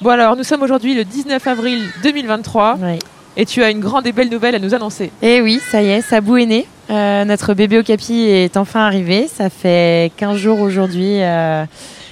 Bon 0.00 0.10
alors, 0.10 0.36
nous 0.36 0.42
sommes 0.42 0.62
aujourd'hui 0.62 0.94
le 0.94 1.04
19 1.04 1.46
avril 1.46 1.84
2023 2.02 2.78
Ouais. 2.82 2.98
et 3.36 3.46
tu 3.46 3.62
as 3.62 3.70
une 3.70 3.80
grande 3.80 4.06
et 4.06 4.12
belle 4.12 4.28
nouvelle 4.28 4.54
à 4.56 4.58
nous 4.58 4.74
annoncer. 4.74 5.12
Et 5.22 5.40
oui, 5.40 5.60
ça 5.70 5.82
y 5.82 5.88
est, 5.88 6.00
Sabou 6.00 6.36
est 6.36 6.46
né. 6.46 6.66
Euh, 6.90 7.24
notre 7.24 7.54
bébé 7.54 7.78
Okapi 7.78 8.22
est 8.22 8.56
enfin 8.56 8.80
arrivé. 8.80 9.28
Ça 9.32 9.50
fait 9.50 10.10
15 10.16 10.36
jours 10.36 10.60
aujourd'hui 10.60 11.22
euh, 11.22 11.64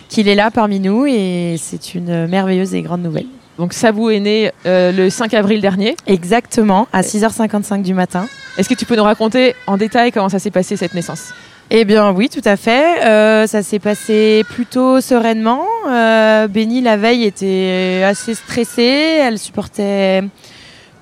qu'il 0.08 0.28
est 0.28 0.34
là 0.37 0.50
parmi 0.52 0.78
nous 0.80 1.06
et 1.06 1.56
c'est 1.58 1.94
une 1.94 2.26
merveilleuse 2.28 2.75
et 2.75 2.82
grande 2.82 3.02
nouvelle. 3.02 3.26
Donc 3.58 3.73
Sabou 3.73 4.11
est 4.11 4.20
né 4.20 4.50
euh, 4.66 4.90
le 4.92 5.11
5 5.11 5.32
avril 5.34 5.61
dernier. 5.61 5.96
Exactement, 6.06 6.88
à 6.92 7.02
6h55 7.02 7.82
du 7.82 7.94
matin. 7.94 8.26
Est-ce 8.56 8.68
que 8.68 8.75
tu 8.75 8.84
peux 8.84 8.96
nous 8.96 9.04
raconter 9.04 9.54
en 9.66 9.76
détail 9.76 10.12
comment 10.12 10.28
ça 10.28 10.38
s'est 10.38 10.50
passé 10.50 10.76
cette 10.76 10.94
naissance? 10.94 11.32
Eh 11.70 11.84
bien 11.84 12.12
oui, 12.12 12.28
tout 12.28 12.42
à 12.44 12.56
fait. 12.56 13.04
Euh, 13.04 13.46
ça 13.46 13.62
s'est 13.62 13.78
passé 13.78 14.44
plutôt 14.49 15.00
sereinement. 15.00 15.64
Euh, 15.88 16.46
Bénie, 16.46 16.82
la 16.82 16.96
veille, 16.96 17.25
était 17.25 18.02
assez 18.04 18.34
stressée. 18.34 18.82
Elle 19.23 19.38
supportait 19.38 20.23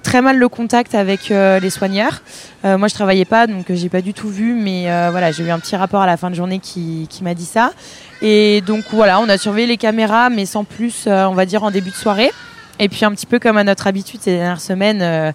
très 0.03 0.21
mal 0.21 0.37
le 0.37 0.49
contact 0.49 0.95
avec 0.95 1.31
euh, 1.31 1.59
les 1.61 1.71
soigneurs. 1.71 2.23
Euh, 2.65 2.77
moi, 2.77 2.89
je 2.89 2.95
travaillais 2.95 3.25
pas, 3.25 3.47
donc 3.47 3.71
euh, 3.71 3.75
j'ai 3.75 3.89
pas 3.89 4.03
du 4.03 4.13
tout 4.13 4.29
vu, 4.29 4.55
mais 4.55 4.83
voilà, 5.11 5.33
j'ai 5.33 5.45
eu 5.45 5.51
un 5.51 5.59
petit 5.59 5.77
rapport 5.77 6.03
à 6.03 6.07
la 6.07 6.17
fin 6.17 6.31
de 6.31 6.35
journée 6.35 6.59
qui, 6.59 7.07
qui 7.09 7.25
m'a 7.25 7.35
dit 7.35 7.45
ça. 7.45 7.73
Et 8.21 8.61
donc 8.67 8.85
voilà, 8.93 9.21
on 9.21 9.29
a 9.29 9.39
surveillé 9.39 9.67
les 9.67 9.77
caméras, 9.77 10.31
mais 10.31 10.47
sans 10.47 10.65
plus, 10.65 11.07
on 11.07 11.35
va 11.35 11.47
dire 11.47 11.63
en 11.65 11.71
début 11.71 11.91
de 11.91 11.97
soirée. 11.97 12.31
Et 12.79 12.89
puis 12.89 13.05
un 13.05 13.13
petit 13.13 13.27
peu 13.27 13.39
comme 13.39 13.57
à 13.57 13.65
notre 13.65 13.87
habitude 13.87 14.21
ces 14.23 14.33
dernières 14.33 14.61
semaines, 14.61 15.33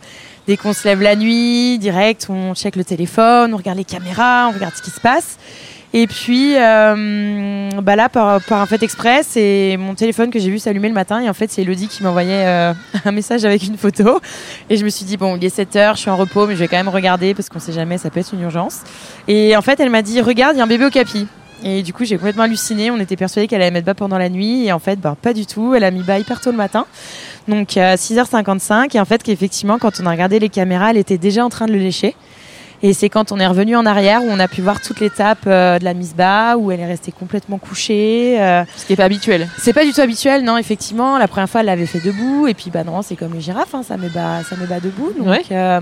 dès 0.48 0.58
qu'on 0.58 0.74
se 0.74 0.88
lève 0.88 1.02
la 1.02 1.16
nuit, 1.16 1.78
direct, 1.80 2.28
on 2.30 2.56
check 2.56 2.76
le 2.76 2.84
téléphone, 2.84 3.54
on 3.54 3.58
regarde 3.58 3.78
les 3.78 3.86
caméras, 3.86 4.48
on 4.50 4.54
regarde 4.54 4.74
ce 4.76 4.82
qui 4.82 4.92
se 4.92 5.00
passe. 5.00 5.38
Et 5.94 6.06
puis, 6.06 6.56
euh, 6.58 7.70
bah 7.82 7.96
là, 7.96 8.10
par, 8.10 8.42
un 8.52 8.66
fait 8.66 8.84
exprès, 8.84 9.22
c'est 9.24 9.78
mon 9.80 9.96
téléphone 9.96 10.30
que 10.30 10.40
j'ai 10.40 10.50
vu 10.50 10.60
s'allumer 10.60 10.90
le 10.90 10.94
matin. 10.94 11.22
Et 11.22 11.30
en 11.30 11.34
fait, 11.34 11.50
c'est 11.50 11.62
Elodie 11.62 11.88
qui 11.88 12.04
m'envoyait 12.04 12.46
euh, 12.46 12.74
un 13.06 13.12
message 13.12 13.46
avec 13.46 13.64
une 13.64 13.78
photo. 13.78 14.20
Et 14.70 14.78
je 14.78 14.84
me 14.84 14.90
suis 14.90 15.06
dit, 15.06 15.18
bon, 15.18 15.38
il 15.38 15.46
est 15.46 15.50
7 15.50 15.76
heures, 15.78 15.96
je 15.96 16.02
suis 16.02 16.10
en 16.10 16.18
repos, 16.18 16.46
mais 16.46 16.56
je 16.56 16.60
vais 16.60 16.68
quand 16.68 16.78
même 16.78 16.90
regarder 16.90 17.34
parce 17.34 17.50
qu'on 17.50 17.60
sait 17.60 17.72
jamais, 17.72 17.98
ça 17.98 18.10
peut 18.10 18.20
être 18.20 18.34
une 18.34 18.42
urgence. 18.42 18.82
Et 19.28 19.56
en 19.56 19.62
fait, 19.62 19.80
elle 19.80 19.90
m'a 19.90 20.02
dit, 20.02 20.20
regarde, 20.22 20.56
il 20.56 20.60
y 20.60 20.62
a 20.62 20.66
un 20.66 20.68
bébé 20.68 20.86
au 20.86 20.90
capi. 20.90 21.28
Et 21.64 21.82
du 21.82 21.94
coup, 21.94 22.06
j'ai 22.06 22.18
complètement 22.18 22.44
halluciné. 22.44 22.92
On 22.92 23.00
était 23.00 23.16
persuadés 23.16 23.48
qu'elle 23.48 23.62
allait 23.62 23.72
mettre 23.72 23.88
bas 23.88 23.96
pendant 23.96 24.18
la 24.18 24.30
nuit. 24.30 24.66
Et 24.66 24.72
en 24.72 24.80
fait, 24.80 25.00
bah, 25.00 25.16
pas 25.20 25.34
du 25.34 25.46
tout. 25.46 25.74
Elle 25.74 25.84
a 25.84 25.92
mis 25.92 26.04
bas 26.04 26.20
hyper 26.20 26.40
tôt 26.42 26.52
le 26.52 26.58
matin. 26.58 26.86
Donc, 27.48 27.78
à 27.78 27.96
6h55. 27.96 28.96
Et 28.96 29.00
en 29.00 29.06
fait, 29.06 29.24
qu'effectivement, 29.24 29.80
quand 29.80 30.00
on 30.00 30.06
a 30.06 30.12
regardé 30.12 30.38
les 30.38 30.50
caméras, 30.50 30.92
elle 30.92 30.98
était 30.98 31.18
déjà 31.18 31.44
en 31.44 31.50
train 31.50 31.66
de 31.66 31.72
le 31.72 31.80
lécher. 31.80 32.16
Et 32.84 32.94
c'est 32.94 33.10
quand 33.10 33.32
on 33.32 33.40
est 33.40 33.48
revenu 33.48 33.76
en 33.76 33.86
arrière 33.88 34.22
où 34.24 34.28
on 34.30 34.40
a 34.40 34.48
pu 34.48 34.62
voir 34.62 34.80
toute 34.82 35.00
l'étape 35.00 35.40
euh, 35.48 35.80
de 35.80 35.84
la 35.84 35.94
mise 35.96 36.14
bas, 36.16 36.58
où 36.58 36.72
elle 36.72 36.80
est 36.80 36.86
restée 36.86 37.12
complètement 37.12 37.58
couchée. 37.58 38.40
euh, 38.40 38.64
Ce 38.76 38.86
qui 38.86 38.92
n'est 38.92 38.98
pas 38.98 39.06
habituel. 39.06 39.48
c'est 39.58 39.74
pas 39.74 39.84
du 39.84 39.94
tout 39.94 40.02
habituel, 40.02 40.44
non, 40.44 40.58
effectivement. 40.58 41.18
La 41.18 41.28
première 41.28 41.50
fois, 41.50 41.62
elle 41.62 41.66
l'avait 41.68 41.88
fait 41.88 42.00
debout, 42.02 42.48
et 42.48 42.54
puis 42.54 42.70
bah 42.70 42.84
non, 42.84 43.02
c'est 43.02 43.16
comme 43.16 43.34
les 43.34 43.42
girafes, 43.42 43.74
hein, 43.74 43.82
ça 43.84 43.98
met 43.98 44.10
bas, 44.10 44.44
ça 44.48 44.56
met 44.58 44.68
bas 44.68 44.80
debout. 44.80 45.12
Donc, 45.18 45.28
Ouais. 45.28 45.42
euh, 45.52 45.80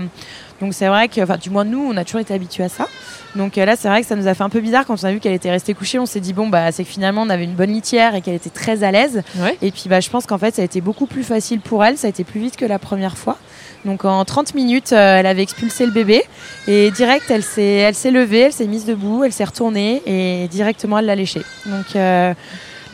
donc 0.60 0.74
c'est 0.74 0.88
vrai 0.88 1.08
que, 1.08 1.20
enfin, 1.20 1.36
du 1.36 1.50
moins 1.50 1.64
nous, 1.64 1.86
on 1.90 1.96
a 1.96 2.04
toujours 2.04 2.20
été 2.20 2.32
habitués 2.32 2.64
à 2.64 2.68
ça. 2.68 2.88
Donc 3.34 3.58
euh, 3.58 3.64
là, 3.64 3.76
c'est 3.76 3.88
vrai 3.88 4.00
que 4.00 4.06
ça 4.06 4.16
nous 4.16 4.26
a 4.26 4.34
fait 4.34 4.42
un 4.42 4.48
peu 4.48 4.60
bizarre 4.60 4.86
quand 4.86 4.94
on 5.02 5.06
a 5.06 5.12
vu 5.12 5.20
qu'elle 5.20 5.34
était 5.34 5.50
restée 5.50 5.74
couchée. 5.74 5.98
On 5.98 6.06
s'est 6.06 6.20
dit 6.20 6.32
bon, 6.32 6.48
bah 6.48 6.72
c'est 6.72 6.84
que 6.84 6.90
finalement, 6.90 7.22
on 7.22 7.28
avait 7.28 7.44
une 7.44 7.54
bonne 7.54 7.72
litière 7.72 8.14
et 8.14 8.22
qu'elle 8.22 8.34
était 8.34 8.50
très 8.50 8.82
à 8.82 8.90
l'aise. 8.90 9.22
Ouais. 9.36 9.56
Et 9.60 9.70
puis 9.70 9.84
bah, 9.88 10.00
je 10.00 10.08
pense 10.08 10.26
qu'en 10.26 10.38
fait, 10.38 10.54
ça 10.54 10.62
a 10.62 10.64
été 10.64 10.80
beaucoup 10.80 11.06
plus 11.06 11.24
facile 11.24 11.60
pour 11.60 11.84
elle. 11.84 11.98
Ça 11.98 12.06
a 12.06 12.10
été 12.10 12.24
plus 12.24 12.40
vite 12.40 12.56
que 12.56 12.64
la 12.64 12.78
première 12.78 13.18
fois. 13.18 13.38
Donc 13.84 14.04
en 14.04 14.24
30 14.24 14.54
minutes, 14.54 14.92
euh, 14.92 15.18
elle 15.18 15.26
avait 15.26 15.42
expulsé 15.42 15.86
le 15.86 15.92
bébé 15.92 16.22
et 16.66 16.90
direct, 16.90 17.30
elle 17.30 17.44
s'est, 17.44 17.62
elle 17.62 17.94
s'est 17.94 18.10
levée, 18.10 18.40
elle 18.40 18.52
s'est 18.52 18.66
mise 18.66 18.84
debout, 18.84 19.22
elle 19.22 19.32
s'est 19.32 19.44
retournée 19.44 20.02
et 20.06 20.48
directement, 20.48 20.98
elle 20.98 21.06
l'a 21.06 21.14
léché. 21.14 21.42
Donc 21.66 21.94
euh, 21.94 22.34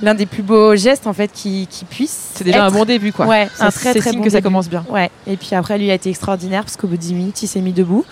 l'un 0.02 0.14
des 0.14 0.26
plus 0.26 0.42
beaux 0.42 0.74
gestes 0.76 1.06
en 1.06 1.12
fait 1.12 1.30
qui, 1.32 1.66
qui 1.70 1.84
puisse. 1.84 2.32
C'est 2.34 2.44
déjà 2.44 2.64
un 2.66 2.70
bon 2.70 2.84
début, 2.84 3.12
quoi. 3.12 3.26
Ouais, 3.26 3.48
Ça, 3.56 3.66
un 3.66 3.70
très 3.70 3.92
c'est 3.92 4.00
très 4.00 4.10
signe 4.10 4.18
bon 4.18 4.24
que 4.24 4.30
ça 4.30 4.40
commence 4.42 4.68
bien. 4.68 4.84
Ouais. 4.90 5.10
Et 5.26 5.36
puis 5.36 5.54
après, 5.54 5.78
lui 5.78 5.90
a 5.90 5.94
été 5.94 6.10
extraordinaire 6.10 6.64
parce 6.64 6.76
qu'au 6.76 6.88
bout 6.88 6.96
de 6.96 7.00
10 7.02 7.14
minutes, 7.14 7.42
il 7.42 7.46
s'est 7.46 7.60
mis 7.60 7.72
debout. 7.72 8.04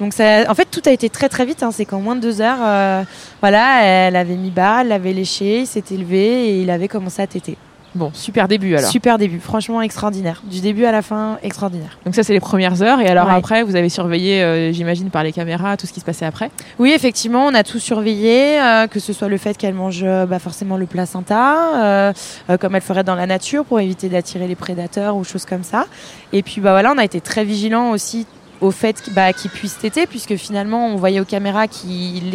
Donc 0.00 0.12
ça, 0.12 0.48
en 0.48 0.54
fait, 0.54 0.66
tout 0.70 0.82
a 0.86 0.90
été 0.90 1.10
très 1.10 1.28
très 1.28 1.44
vite. 1.44 1.62
hein. 1.62 1.70
C'est 1.72 1.84
qu'en 1.84 2.00
moins 2.00 2.14
de 2.16 2.20
deux 2.20 2.40
heures, 2.40 2.58
euh, 2.62 3.02
voilà, 3.40 3.82
elle 3.84 4.16
avait 4.16 4.36
mis 4.36 4.50
bas, 4.50 4.82
elle 4.82 4.88
l'avait 4.88 5.12
léché, 5.12 5.60
il 5.60 5.66
s'était 5.66 5.96
levé 5.96 6.50
et 6.50 6.62
il 6.62 6.70
avait 6.70 6.88
commencé 6.88 7.20
à 7.20 7.26
téter. 7.26 7.56
Bon, 7.94 8.10
super 8.12 8.48
début 8.48 8.76
alors. 8.76 8.90
Super 8.90 9.18
début, 9.18 9.40
franchement 9.40 9.80
extraordinaire. 9.80 10.42
Du 10.44 10.60
début 10.60 10.84
à 10.84 10.92
la 10.92 11.02
fin, 11.02 11.38
extraordinaire. 11.42 11.98
Donc 12.04 12.14
ça, 12.14 12.22
c'est 12.22 12.34
les 12.34 12.40
premières 12.40 12.82
heures. 12.82 13.00
Et 13.00 13.06
alors 13.08 13.26
Ouais. 13.28 13.34
après, 13.34 13.62
vous 13.62 13.76
avez 13.76 13.88
surveillé, 13.88 14.42
euh, 14.42 14.72
j'imagine, 14.72 15.10
par 15.10 15.22
les 15.24 15.32
caméras, 15.32 15.76
tout 15.76 15.86
ce 15.86 15.92
qui 15.92 16.00
se 16.00 16.04
passait 16.04 16.26
après? 16.26 16.50
Oui, 16.78 16.92
effectivement, 16.94 17.46
on 17.46 17.54
a 17.54 17.64
tout 17.64 17.78
surveillé, 17.78 18.60
euh, 18.60 18.86
que 18.88 19.00
ce 19.00 19.12
soit 19.12 19.28
le 19.28 19.38
fait 19.38 19.56
qu'elle 19.56 19.74
mange 19.74 20.02
euh, 20.04 20.26
bah, 20.26 20.38
forcément 20.38 20.76
le 20.76 20.86
placenta, 20.86 22.12
comme 22.60 22.74
elle 22.74 22.82
ferait 22.82 23.04
dans 23.04 23.14
la 23.14 23.26
nature 23.26 23.64
pour 23.64 23.80
éviter 23.80 24.08
d'attirer 24.08 24.46
les 24.46 24.54
prédateurs 24.56 25.16
ou 25.16 25.24
choses 25.24 25.44
comme 25.44 25.64
ça. 25.64 25.86
Et 26.32 26.42
puis 26.42 26.60
bah 26.60 26.72
voilà, 26.72 26.92
on 26.94 26.98
a 26.98 27.04
été 27.04 27.20
très 27.20 27.44
vigilants 27.44 27.90
aussi 27.90 28.26
au 28.60 28.70
fait 28.70 29.00
qu'il 29.00 29.14
bah, 29.14 29.32
qu'il 29.32 29.50
puisse 29.50 29.78
téter, 29.78 30.06
puisque 30.06 30.34
finalement 30.36 30.88
on 30.88 30.96
voyait 30.96 31.20
aux 31.20 31.24
caméras 31.24 31.68
qu'il 31.68 32.30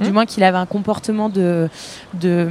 du 0.00 0.08
Mhm. 0.08 0.14
moins 0.14 0.26
qu'il 0.26 0.42
avait 0.42 0.58
un 0.58 0.66
comportement 0.66 1.28
de, 1.28 1.68
de 2.14 2.48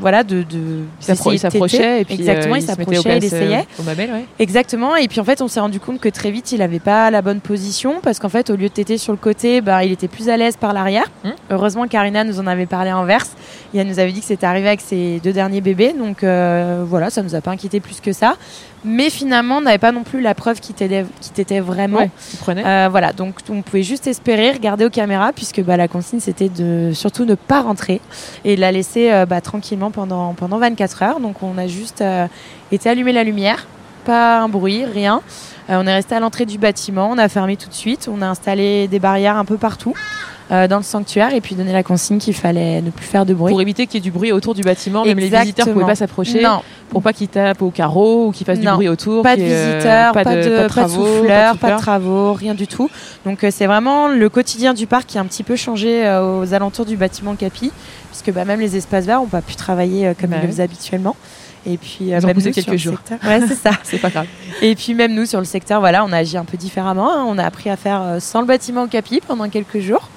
voilà, 0.00 0.24
de, 0.24 0.42
de 0.42 0.82
Il 1.08 1.38
s'approchait 1.38 2.02
et 2.02 2.04
puis 2.04 2.14
exactement, 2.14 2.54
euh, 2.54 2.58
il 2.58 2.62
s'approchait, 2.62 3.00
il 3.18 3.24
euh, 3.24 3.26
essayait. 3.26 3.66
au 3.78 3.82
mamelle, 3.82 4.10
ouais. 4.10 4.24
Exactement. 4.38 4.96
Et 4.96 5.08
puis 5.08 5.20
en 5.20 5.24
fait, 5.24 5.40
on 5.40 5.48
s'est 5.48 5.60
rendu 5.60 5.80
compte 5.80 6.00
que 6.00 6.08
très 6.08 6.30
vite, 6.30 6.52
il 6.52 6.58
n'avait 6.58 6.80
pas 6.80 7.10
la 7.10 7.22
bonne 7.22 7.40
position 7.40 8.00
parce 8.02 8.18
qu'en 8.18 8.28
fait, 8.28 8.50
au 8.50 8.56
lieu 8.56 8.68
de 8.68 8.72
téter 8.74 8.98
sur 8.98 9.12
le 9.12 9.18
côté, 9.18 9.60
bah, 9.60 9.84
il 9.84 9.92
était 9.92 10.08
plus 10.08 10.28
à 10.28 10.36
l'aise 10.36 10.56
par 10.56 10.72
l'arrière. 10.72 11.10
Hmm. 11.24 11.30
Heureusement, 11.50 11.86
Karina 11.86 12.24
nous 12.24 12.40
en 12.40 12.46
avait 12.46 12.66
parlé 12.66 12.92
en 12.92 13.04
verse. 13.04 13.32
Et 13.72 13.78
elle 13.78 13.86
nous 13.86 13.98
avait 13.98 14.12
dit 14.12 14.20
que 14.20 14.26
c'était 14.26 14.46
arrivé 14.46 14.68
avec 14.68 14.80
ses 14.80 15.20
deux 15.22 15.32
derniers 15.32 15.60
bébés. 15.60 15.94
Donc 15.96 16.24
euh, 16.24 16.84
voilà, 16.86 17.10
ça 17.10 17.22
nous 17.22 17.34
a 17.34 17.40
pas 17.40 17.50
inquiété 17.52 17.80
plus 17.80 18.00
que 18.00 18.12
ça. 18.12 18.34
Mais 18.84 19.10
finalement, 19.10 19.58
on 19.58 19.60
n'avait 19.60 19.78
pas 19.78 19.92
non 19.92 20.04
plus 20.04 20.20
la 20.20 20.34
preuve 20.34 20.60
qui 20.60 20.72
t'était 20.72 21.60
vraiment. 21.60 21.98
Ouais. 21.98 22.10
Euh, 22.48 22.88
voilà, 22.90 23.12
donc 23.12 23.36
on 23.50 23.62
pouvait 23.62 23.82
juste 23.82 24.06
espérer 24.06 24.52
regarder 24.52 24.84
aux 24.86 24.90
caméras 24.90 25.32
puisque 25.32 25.62
bah, 25.62 25.76
la 25.76 25.88
consigne 25.88 26.20
c'était 26.20 26.48
de 26.48 26.92
surtout 26.94 27.24
ne 27.24 27.34
pas 27.34 27.60
rentrer 27.60 28.00
et 28.44 28.56
de 28.56 28.60
la 28.60 28.72
laisser 28.72 29.12
euh, 29.12 29.26
bah, 29.26 29.40
tranquillement 29.40 29.90
pendant, 29.90 30.32
pendant 30.34 30.58
24 30.58 31.02
heures. 31.02 31.20
Donc 31.20 31.42
on 31.42 31.58
a 31.58 31.66
juste 31.66 32.00
euh, 32.00 32.26
été 32.72 32.88
allumer 32.88 33.12
la 33.12 33.24
lumière, 33.24 33.66
pas 34.04 34.40
un 34.40 34.48
bruit, 34.48 34.84
rien. 34.84 35.20
Euh, 35.68 35.78
on 35.78 35.86
est 35.86 35.94
resté 35.94 36.14
à 36.14 36.20
l'entrée 36.20 36.46
du 36.46 36.58
bâtiment, 36.58 37.10
on 37.10 37.18
a 37.18 37.28
fermé 37.28 37.56
tout 37.56 37.68
de 37.68 37.74
suite, 37.74 38.08
on 38.10 38.22
a 38.22 38.26
installé 38.26 38.88
des 38.88 38.98
barrières 38.98 39.36
un 39.36 39.44
peu 39.44 39.56
partout 39.56 39.94
euh, 40.52 40.66
dans 40.68 40.78
le 40.78 40.82
sanctuaire 40.82 41.32
et 41.34 41.40
puis 41.40 41.54
donné 41.54 41.72
la 41.72 41.82
consigne 41.82 42.18
qu'il 42.18 42.34
fallait 42.34 42.80
ne 42.82 42.90
plus 42.90 43.04
faire 43.06 43.24
de 43.24 43.34
bruit. 43.34 43.52
Pour 43.52 43.60
éviter 43.60 43.86
qu'il 43.86 43.94
y 43.94 43.98
ait 43.98 44.00
du 44.00 44.10
bruit 44.10 44.32
autour 44.32 44.54
du 44.54 44.62
bâtiment, 44.62 45.04
même 45.04 45.18
les 45.18 45.28
visiteurs 45.28 45.66
ne 45.68 45.72
pouvaient 45.72 45.84
pas 45.86 45.94
s'approcher 45.94 46.42
Non, 46.42 46.62
pour 46.88 47.02
pas 47.02 47.12
qu'ils 47.12 47.28
tapent 47.28 47.62
au 47.62 47.70
carreau 47.70 48.26
ou 48.26 48.32
qu'ils 48.32 48.46
fassent 48.46 48.58
du 48.60 48.66
bruit 48.66 48.88
autour. 48.88 49.22
pas 49.22 49.36
de 49.36 49.42
euh, 49.42 49.44
visiteurs, 49.72 50.12
pas, 50.12 50.24
de, 50.24 50.26
pas 50.56 50.62
de 50.64 50.68
travaux, 50.68 51.06
souffleurs, 51.18 51.56
pas 51.58 51.72
de 51.76 51.78
travaux, 51.78 52.32
rien 52.34 52.54
du 52.54 52.66
tout. 52.66 52.90
Donc 53.24 53.44
euh, 53.44 53.50
c'est 53.52 53.66
vraiment 53.66 54.08
le 54.08 54.28
quotidien 54.28 54.74
du 54.74 54.86
parc 54.86 55.06
qui 55.06 55.18
a 55.18 55.20
un 55.20 55.24
petit 55.26 55.42
peu 55.44 55.56
changé 55.56 56.02
aux 56.20 56.52
alentours 56.52 56.84
du 56.86 56.96
bâtiment 56.96 57.34
Capi, 57.36 57.70
puisque 58.10 58.32
bah, 58.32 58.44
même 58.44 58.60
les 58.60 58.76
espaces 58.76 59.04
verts 59.06 59.20
n'ont 59.20 59.26
pas 59.26 59.42
pu 59.42 59.54
travailler 59.54 60.12
comme 60.20 60.30
Bah 60.30 60.36
ils 60.38 60.46
le 60.46 60.48
faisaient 60.52 60.62
habituellement. 60.64 61.14
Et 61.66 61.76
puis 61.76 62.12
euh, 62.14 62.20
même 62.22 62.34
nous, 62.36 62.40
sur 62.40 62.52
quelques 62.52 62.68
le 62.68 62.76
jours. 62.78 62.96
secteur- 63.06 63.30
Ouais, 63.30 63.40
c'est 63.46 63.54
ça. 63.54 63.70
C'est 63.84 63.98
pas 63.98 64.08
grave. 64.08 64.26
Et 64.62 64.74
puis 64.74 64.94
même 64.94 65.14
nous 65.14 65.26
sur 65.26 65.38
le 65.38 65.44
secteur, 65.44 65.78
voilà, 65.80 66.04
on 66.06 66.10
a 66.10 66.16
agi 66.16 66.38
un 66.38 66.44
peu 66.46 66.56
différemment. 66.56 67.12
hein. 67.12 67.24
On 67.28 67.36
a 67.36 67.44
appris 67.44 67.68
à 67.68 67.76
faire 67.76 68.16
sans 68.18 68.40
le 68.40 68.46
bâtiment 68.46 68.86
Capi 68.88 69.20
pendant 69.26 69.48
quelques 69.48 69.78
jours. 69.80 70.08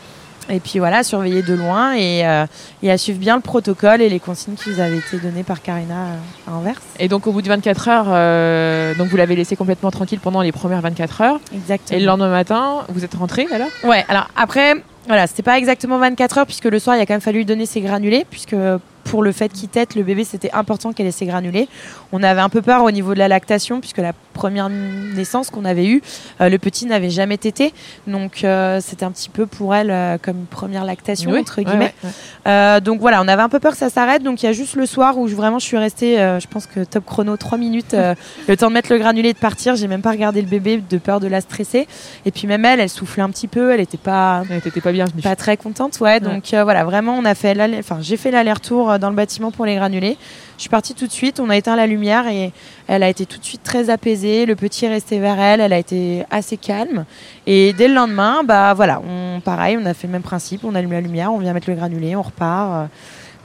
Et 0.49 0.59
puis 0.59 0.79
voilà, 0.79 1.03
surveiller 1.03 1.41
de 1.41 1.53
loin 1.53 1.93
et, 1.93 2.25
euh, 2.25 2.45
et 2.81 2.91
à 2.91 2.97
suivre 2.97 3.19
bien 3.19 3.35
le 3.35 3.41
protocole 3.41 4.01
et 4.01 4.09
les 4.09 4.19
consignes 4.19 4.55
qui 4.55 4.69
nous 4.69 4.79
avaient 4.79 4.97
été 4.97 5.17
données 5.17 5.43
par 5.43 5.61
Karina 5.61 5.93
euh, 5.93 6.51
à 6.51 6.55
Anvers. 6.55 6.81
Et 6.99 7.07
donc 7.07 7.27
au 7.27 7.31
bout 7.31 7.41
de 7.41 7.47
24 7.47 7.87
heures, 7.87 8.05
euh, 8.09 8.93
donc 8.95 9.07
vous 9.07 9.17
l'avez 9.17 9.35
laissé 9.35 9.55
complètement 9.55 9.91
tranquille 9.91 10.19
pendant 10.19 10.41
les 10.41 10.51
premières 10.51 10.81
24 10.81 11.21
heures. 11.21 11.39
Exactement. 11.53 11.97
Et 11.97 12.01
le 12.01 12.07
lendemain 12.07 12.29
matin, 12.29 12.85
vous 12.89 13.03
êtes 13.03 13.15
rentré 13.15 13.47
alors 13.51 13.69
Ouais, 13.83 14.05
alors 14.09 14.27
après, 14.35 14.75
voilà, 15.07 15.27
c'était 15.27 15.43
pas 15.43 15.57
exactement 15.57 15.97
24 15.97 16.39
heures 16.39 16.45
puisque 16.45 16.65
le 16.65 16.79
soir, 16.79 16.95
il 16.95 17.01
a 17.01 17.05
quand 17.05 17.13
même 17.13 17.21
fallu 17.21 17.39
lui 17.39 17.45
donner 17.45 17.65
ses 17.65 17.81
granulés 17.81 18.25
puisque 18.29 18.55
pour 19.03 19.23
le 19.23 19.31
fait 19.31 19.51
qu'il 19.51 19.69
tète, 19.69 19.95
le 19.95 20.03
bébé, 20.03 20.23
c'était 20.23 20.51
important 20.53 20.93
qu'elle 20.93 21.07
ait 21.07 21.11
ses 21.11 21.25
granulés. 21.25 21.67
On 22.11 22.23
avait 22.23 22.41
un 22.41 22.49
peu 22.49 22.61
peur 22.61 22.83
au 22.83 22.91
niveau 22.91 23.13
de 23.13 23.19
la 23.19 23.27
lactation 23.27 23.79
puisque 23.79 23.97
la 23.97 24.13
première 24.33 24.69
naissance 24.69 25.49
qu'on 25.49 25.65
avait 25.65 25.85
eue, 25.85 26.01
euh, 26.41 26.49
le 26.49 26.57
petit 26.57 26.85
n'avait 26.85 27.09
jamais 27.09 27.37
tété. 27.37 27.73
Donc, 28.07 28.43
euh, 28.43 28.79
c'était 28.81 29.05
un 29.05 29.11
petit 29.11 29.29
peu 29.29 29.45
pour 29.45 29.73
elle 29.75 29.91
euh, 29.91 30.17
comme 30.21 30.37
une 30.37 30.45
première 30.45 30.83
lactation, 30.83 31.31
Oui, 31.31 31.39
entre 31.39 31.61
guillemets. 31.61 31.93
ouais, 32.03 32.09
ouais. 32.51 32.81
Donc 32.81 32.99
voilà, 32.99 33.21
on 33.21 33.27
avait 33.27 33.41
un 33.41 33.49
peu 33.49 33.59
peur 33.59 33.71
que 33.71 33.77
ça 33.77 33.89
s'arrête. 33.89 34.23
Donc 34.23 34.43
il 34.43 34.47
y 34.47 34.49
a 34.49 34.53
juste 34.53 34.75
le 34.75 34.85
soir 34.85 35.17
où 35.17 35.27
je, 35.27 35.35
vraiment 35.35 35.59
je 35.59 35.65
suis 35.65 35.77
restée, 35.77 36.17
je 36.17 36.47
pense 36.47 36.65
que 36.65 36.83
top 36.83 37.05
chrono, 37.05 37.37
3 37.37 37.57
minutes, 37.57 37.95
le 38.47 38.57
temps 38.57 38.67
de 38.67 38.73
mettre 38.73 38.91
le 38.91 38.97
granulé 38.99 39.29
et 39.29 39.33
de 39.33 39.37
partir. 39.37 39.75
J'ai 39.75 39.87
même 39.87 40.01
pas 40.01 40.11
regardé 40.11 40.41
le 40.41 40.47
bébé 40.47 40.81
de 40.89 40.97
peur 40.97 41.19
de 41.19 41.27
la 41.27 41.41
stresser. 41.41 41.87
Et 42.25 42.31
puis 42.31 42.47
même 42.47 42.65
elle, 42.65 42.79
elle 42.79 42.89
soufflait 42.89 43.23
un 43.23 43.29
petit 43.29 43.47
peu, 43.47 43.71
elle 43.71 43.79
était 43.79 43.97
pas 43.97 44.43
Ouais, 44.49 44.59
T'étais 44.59 44.81
pas 44.81 44.91
bienvenue. 44.91 45.21
pas 45.21 45.35
très 45.35 45.57
contente, 45.57 45.99
ouais. 46.01 46.19
Donc 46.19 46.49
voilà, 46.51 46.83
vraiment, 46.83 47.15
on 47.17 47.25
a 47.25 47.35
fait, 47.35 47.55
enfin, 47.79 47.99
j'ai 48.01 48.17
fait 48.17 48.31
l'aller-retour 48.31 48.99
dans 48.99 49.09
le 49.09 49.15
bâtiment 49.15 49.51
pour 49.51 49.65
les 49.65 49.75
granulés. 49.75 50.17
Je 50.57 50.61
suis 50.61 50.69
partie 50.69 50.93
tout 50.93 51.07
de 51.07 51.11
suite, 51.11 51.39
on 51.39 51.49
a 51.49 51.57
éteint 51.57 51.75
la 51.75 51.87
lumière 51.87 52.27
et 52.27 52.51
elle 52.87 53.03
a 53.03 53.09
été 53.09 53.25
tout 53.25 53.39
de 53.39 53.43
suite 53.43 53.63
très 53.63 53.89
apaisée. 53.89 54.22
Le 54.23 54.53
petit 54.55 54.85
est 54.85 54.89
resté 54.89 55.19
vers 55.19 55.39
elle, 55.39 55.61
elle 55.61 55.73
a 55.73 55.77
été 55.77 56.25
assez 56.31 56.57
calme. 56.57 57.05
Et 57.45 57.73
dès 57.73 57.87
le 57.87 57.93
lendemain, 57.93 58.43
bah 58.43 58.73
voilà, 58.73 59.01
on, 59.07 59.39
pareil, 59.41 59.77
on 59.81 59.85
a 59.85 59.93
fait 59.93 60.07
le 60.07 60.13
même 60.13 60.21
principe, 60.21 60.63
on 60.63 60.75
allume 60.75 60.93
la 60.93 61.01
lumière, 61.01 61.33
on 61.33 61.39
vient 61.39 61.53
mettre 61.53 61.69
le 61.69 61.75
granulé, 61.75 62.15
on 62.15 62.21
repart. 62.21 62.71
euh, 62.73 62.85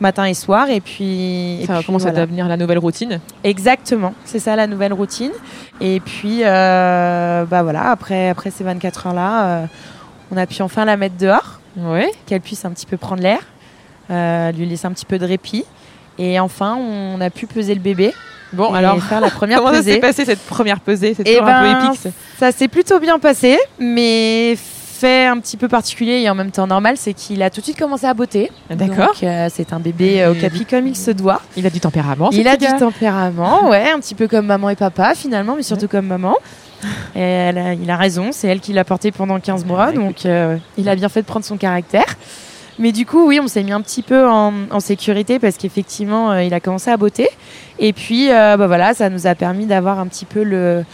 Matin 0.01 0.27
et 0.27 0.35
soir, 0.35 0.71
et 0.71 0.81
puis. 0.81 1.65
Ça 1.67 1.83
commence 1.83 2.03
voilà. 2.03 2.19
à 2.19 2.25
devenir 2.25 2.47
la 2.47 2.57
nouvelle 2.57 2.79
routine. 2.79 3.19
Exactement, 3.43 4.15
c'est 4.25 4.39
ça 4.39 4.55
la 4.55 4.69
nouvelle 4.69 4.93
routine. 4.93 5.33
Et 5.81 5.99
puis, 5.99 6.43
euh, 6.45 7.45
bah 7.47 7.65
voilà, 7.65 7.91
après, 7.91 8.29
après 8.29 8.51
ces 8.53 8.63
24 8.63 9.09
heures-là, 9.09 9.45
euh, 9.47 9.67
on 10.31 10.37
a 10.37 10.47
pu 10.47 10.63
enfin 10.63 10.85
la 10.85 10.97
mettre 10.97 11.17
dehors 11.17 11.61
qu'elle 12.27 12.41
puisse 12.41 12.65
un 12.65 12.71
petit 12.71 12.87
peu 12.87 12.97
prendre 12.97 13.23
l'air, 13.23 13.41
euh, 14.11 14.53
lui 14.53 14.67
laisser 14.67 14.87
un 14.87 14.93
petit 14.93 15.05
peu 15.07 15.19
de 15.19 15.27
répit. 15.27 15.65
Et 16.17 16.39
enfin, 16.39 16.77
on 16.77 17.21
a 17.21 17.31
pu 17.31 17.47
peser 17.49 17.75
le 17.75 17.81
bébé. 17.81 18.13
Bon, 18.53 18.75
et 18.75 18.79
alors, 18.79 19.03
faire 19.03 19.21
la 19.21 19.31
première 19.31 19.59
comment 19.59 19.73
ça 19.73 19.83
s'est 19.83 19.99
passé 19.99 20.25
cette 20.25 20.41
première 20.47 20.81
pesée? 20.81 21.15
C'est 21.17 21.23
Eh 21.27 21.39
un 21.39 21.45
ben, 21.45 21.63
peu 21.81 21.87
épique. 21.89 22.13
ça. 22.39 22.51
S'est 22.53 22.69
plutôt 22.69 22.99
bien 22.99 23.19
passé, 23.19 23.59
mais 23.79 24.57
fait 24.57 25.27
un 25.27 25.39
petit 25.39 25.57
peu 25.57 25.69
particulier 25.69 26.23
et 26.23 26.29
en 26.31 26.35
même 26.35 26.51
temps 26.51 26.67
normal, 26.67 26.97
c'est 26.99 27.13
qu'il 27.13 27.41
a 27.43 27.51
tout 27.51 27.61
de 27.61 27.65
suite 27.67 27.79
commencé 27.79 28.05
à 28.07 28.15
botter. 28.15 28.51
D'accord. 28.71 29.07
Donc, 29.15 29.23
euh, 29.23 29.49
c'est 29.53 29.73
un 29.73 29.79
bébé 29.79 30.23
euh, 30.23 30.33
au 30.33 30.35
capi 30.35 30.65
comme 30.65 30.87
il 30.89 30.97
se 30.97 31.13
doit. 31.13 31.41
Il 31.57 31.65
a 31.67 31.71
du 31.71 31.79
tempérament. 31.79 32.31
Il 32.33 32.49
a 32.49 32.57
du 32.57 32.67
tempérament, 32.79 33.69
ouais, 33.71 33.91
un 33.95 34.01
petit 34.01 34.15
peu 34.17 34.27
comme 34.27 34.47
maman 34.47 34.71
et 34.71 34.77
papa 34.77 35.15
finalement, 35.15 35.55
mais 35.57 35.63
surtout 35.63 35.87
comme 35.87 36.07
maman. 36.07 36.35
Et 37.15 37.21
elle 37.21 37.59
a- 37.59 37.75
il 37.75 37.89
a 37.91 37.97
raison, 37.97 38.31
c'est 38.33 38.49
elle 38.49 38.61
qui 38.61 38.73
l'a 38.73 38.85
porté 38.85 39.11
pendant 39.13 39.39
15 39.39 39.65
mois, 39.65 39.85
Ah, 39.87 39.91
écoute. 39.93 40.05
donc 40.05 40.27
euh, 40.27 40.57
il 40.77 40.89
a 40.89 40.95
bien 40.97 41.09
fait 41.09 41.23
de 41.23 41.27
prendre 41.27 41.45
son 41.45 41.57
caractère. 41.57 42.05
Mais 42.79 42.93
du 42.93 43.07
coup, 43.07 43.27
oui, 43.27 43.41
on 43.43 43.49
s'est 43.49 43.65
mis 43.65 43.73
un 43.73 43.81
petit 43.81 44.03
peu 44.03 44.29
en, 44.29 44.81
sécurité 44.81 45.39
parce 45.41 45.57
qu'effectivement, 45.57 46.31
euh, 46.31 46.45
il 46.45 46.55
a 46.55 46.61
commencé 46.61 46.91
à 46.91 46.97
botter. 46.97 47.29
Et 47.81 47.93
puis, 47.93 48.31
euh, 48.31 48.57
bah 48.57 48.69
voilà, 48.69 48.95
ça 48.95 49.11
nous 49.11 49.27
a 49.27 49.35
permis 49.35 49.67
d'avoir 49.67 49.99
un 49.99 50.07
petit 50.07 50.25
peu 50.25 50.45
le, 50.45 50.85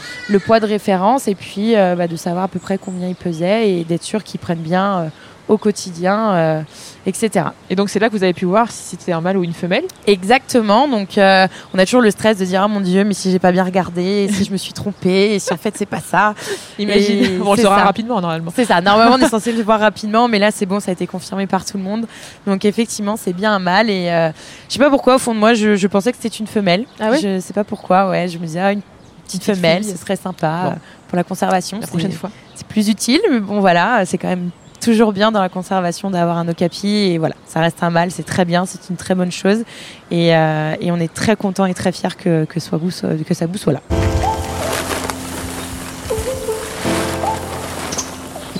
poids 0.46 0.60
de 0.60 0.66
référence 0.66 1.28
et 1.28 1.34
puis 1.34 1.76
euh, 1.76 1.94
bah, 1.94 2.08
de 2.08 2.16
savoir 2.16 2.44
à 2.44 2.48
peu 2.48 2.58
près 2.58 2.78
combien 2.78 3.08
il 3.08 3.14
pesait 3.14 3.70
et 3.70 3.84
d'être 3.84 4.02
sûr 4.02 4.24
qu'il 4.24 4.40
prenne 4.40 4.58
bien 4.58 5.10
au 5.48 5.58
quotidien, 5.58 6.32
euh, 6.32 6.62
etc. 7.06 7.46
Et 7.68 7.76
donc, 7.76 7.90
c'est 7.90 7.98
là 7.98 8.08
que 8.08 8.16
vous 8.16 8.22
avez 8.22 8.32
pu 8.32 8.46
voir 8.46 8.70
si 8.70 8.96
c'était 8.96 9.12
un 9.12 9.20
mâle 9.20 9.36
ou 9.36 9.44
une 9.44 9.52
femelle. 9.52 9.84
Exactement. 10.06 10.88
Donc, 10.88 11.18
euh, 11.18 11.46
on 11.74 11.78
a 11.78 11.84
toujours 11.84 12.00
le 12.00 12.10
stress 12.10 12.38
de 12.38 12.44
dire 12.46 12.62
ah 12.62 12.68
mon 12.68 12.80
dieu, 12.80 13.04
mais 13.04 13.12
si 13.14 13.30
j'ai 13.30 13.38
pas 13.38 13.52
bien 13.52 13.64
regardé, 13.64 14.02
et 14.02 14.28
si 14.32 14.44
je 14.44 14.50
me 14.52 14.56
suis 14.56 14.72
trompée, 14.72 15.34
et 15.34 15.38
si 15.38 15.52
en 15.52 15.56
fait 15.58 15.74
c'est 15.76 15.84
pas 15.86 16.00
ça. 16.00 16.34
Imagine. 16.78 17.38
Bon, 17.38 17.50
on 17.50 17.54
le 17.56 17.62
saura 17.62 17.78
ça. 17.78 17.84
rapidement, 17.84 18.20
normalement. 18.20 18.52
C'est 18.54 18.64
ça. 18.64 18.80
Normalement, 18.80 19.16
on 19.16 19.26
est 19.26 19.28
censé 19.30 19.52
le 19.52 19.62
voir 19.62 19.80
rapidement, 19.80 20.28
mais 20.28 20.38
là 20.38 20.50
c'est 20.50 20.66
bon, 20.66 20.80
ça 20.80 20.90
a 20.90 20.92
été 20.92 21.06
confirmé 21.06 21.46
par 21.46 21.64
tout 21.64 21.76
le 21.76 21.82
monde. 21.82 22.06
Donc 22.46 22.64
effectivement, 22.64 23.16
c'est 23.16 23.32
bien 23.34 23.52
un 23.54 23.58
mâle 23.58 23.90
et 23.90 24.08
euh, 24.10 24.30
je 24.68 24.72
sais 24.74 24.78
pas 24.78 24.90
pourquoi 24.90 25.16
au 25.16 25.18
fond 25.18 25.34
de 25.34 25.38
moi, 25.40 25.52
je, 25.54 25.76
je 25.76 25.86
pensais 25.86 26.10
que 26.10 26.18
c'était 26.20 26.36
une 26.38 26.46
femelle. 26.46 26.84
Ah 27.00 27.10
ouais? 27.10 27.18
Je 27.20 27.40
sais 27.40 27.52
pas 27.52 27.64
pourquoi. 27.64 28.08
Ouais, 28.08 28.28
je 28.28 28.38
me 28.38 28.46
disais 28.46 28.60
ah, 28.60 28.72
une 28.72 28.80
petite 28.80 28.94
Petite 29.42 29.44
femelle, 29.56 29.82
fille. 29.82 29.92
ce 29.92 29.98
serait 29.98 30.16
sympa 30.16 30.60
Bon. 30.64 30.74
pour 31.08 31.16
la 31.16 31.24
conservation. 31.24 31.78
La 31.80 31.86
prochaine 31.86 32.12
fois. 32.12 32.30
c'est 32.54 32.66
plus 32.66 32.88
utile, 32.90 33.20
mais 33.30 33.40
bon 33.40 33.60
voilà, 33.60 34.04
c'est 34.04 34.18
quand 34.18 34.28
même 34.28 34.50
toujours 34.84 35.14
bien 35.14 35.32
dans 35.32 35.40
la 35.40 35.48
conservation 35.48 36.10
d'avoir 36.10 36.36
un 36.36 36.46
okapi 36.46 36.88
et 36.88 37.18
voilà, 37.18 37.34
ça 37.46 37.60
reste 37.60 37.82
un 37.82 37.88
mâle, 37.88 38.10
c'est 38.10 38.22
très 38.22 38.44
bien, 38.44 38.66
c'est 38.66 38.90
une 38.90 38.96
très 38.96 39.14
bonne 39.14 39.32
chose 39.32 39.64
et, 40.10 40.36
euh, 40.36 40.74
et 40.78 40.92
on 40.92 40.98
est 40.98 41.12
très 41.12 41.36
content 41.36 41.64
et 41.64 41.72
très 41.72 41.90
fier 41.90 42.18
que 42.18 42.44
que 42.44 42.60
soit 42.60 42.78
que 43.26 43.34
ça 43.34 43.46
soit 43.56 43.72
là. 43.72 43.80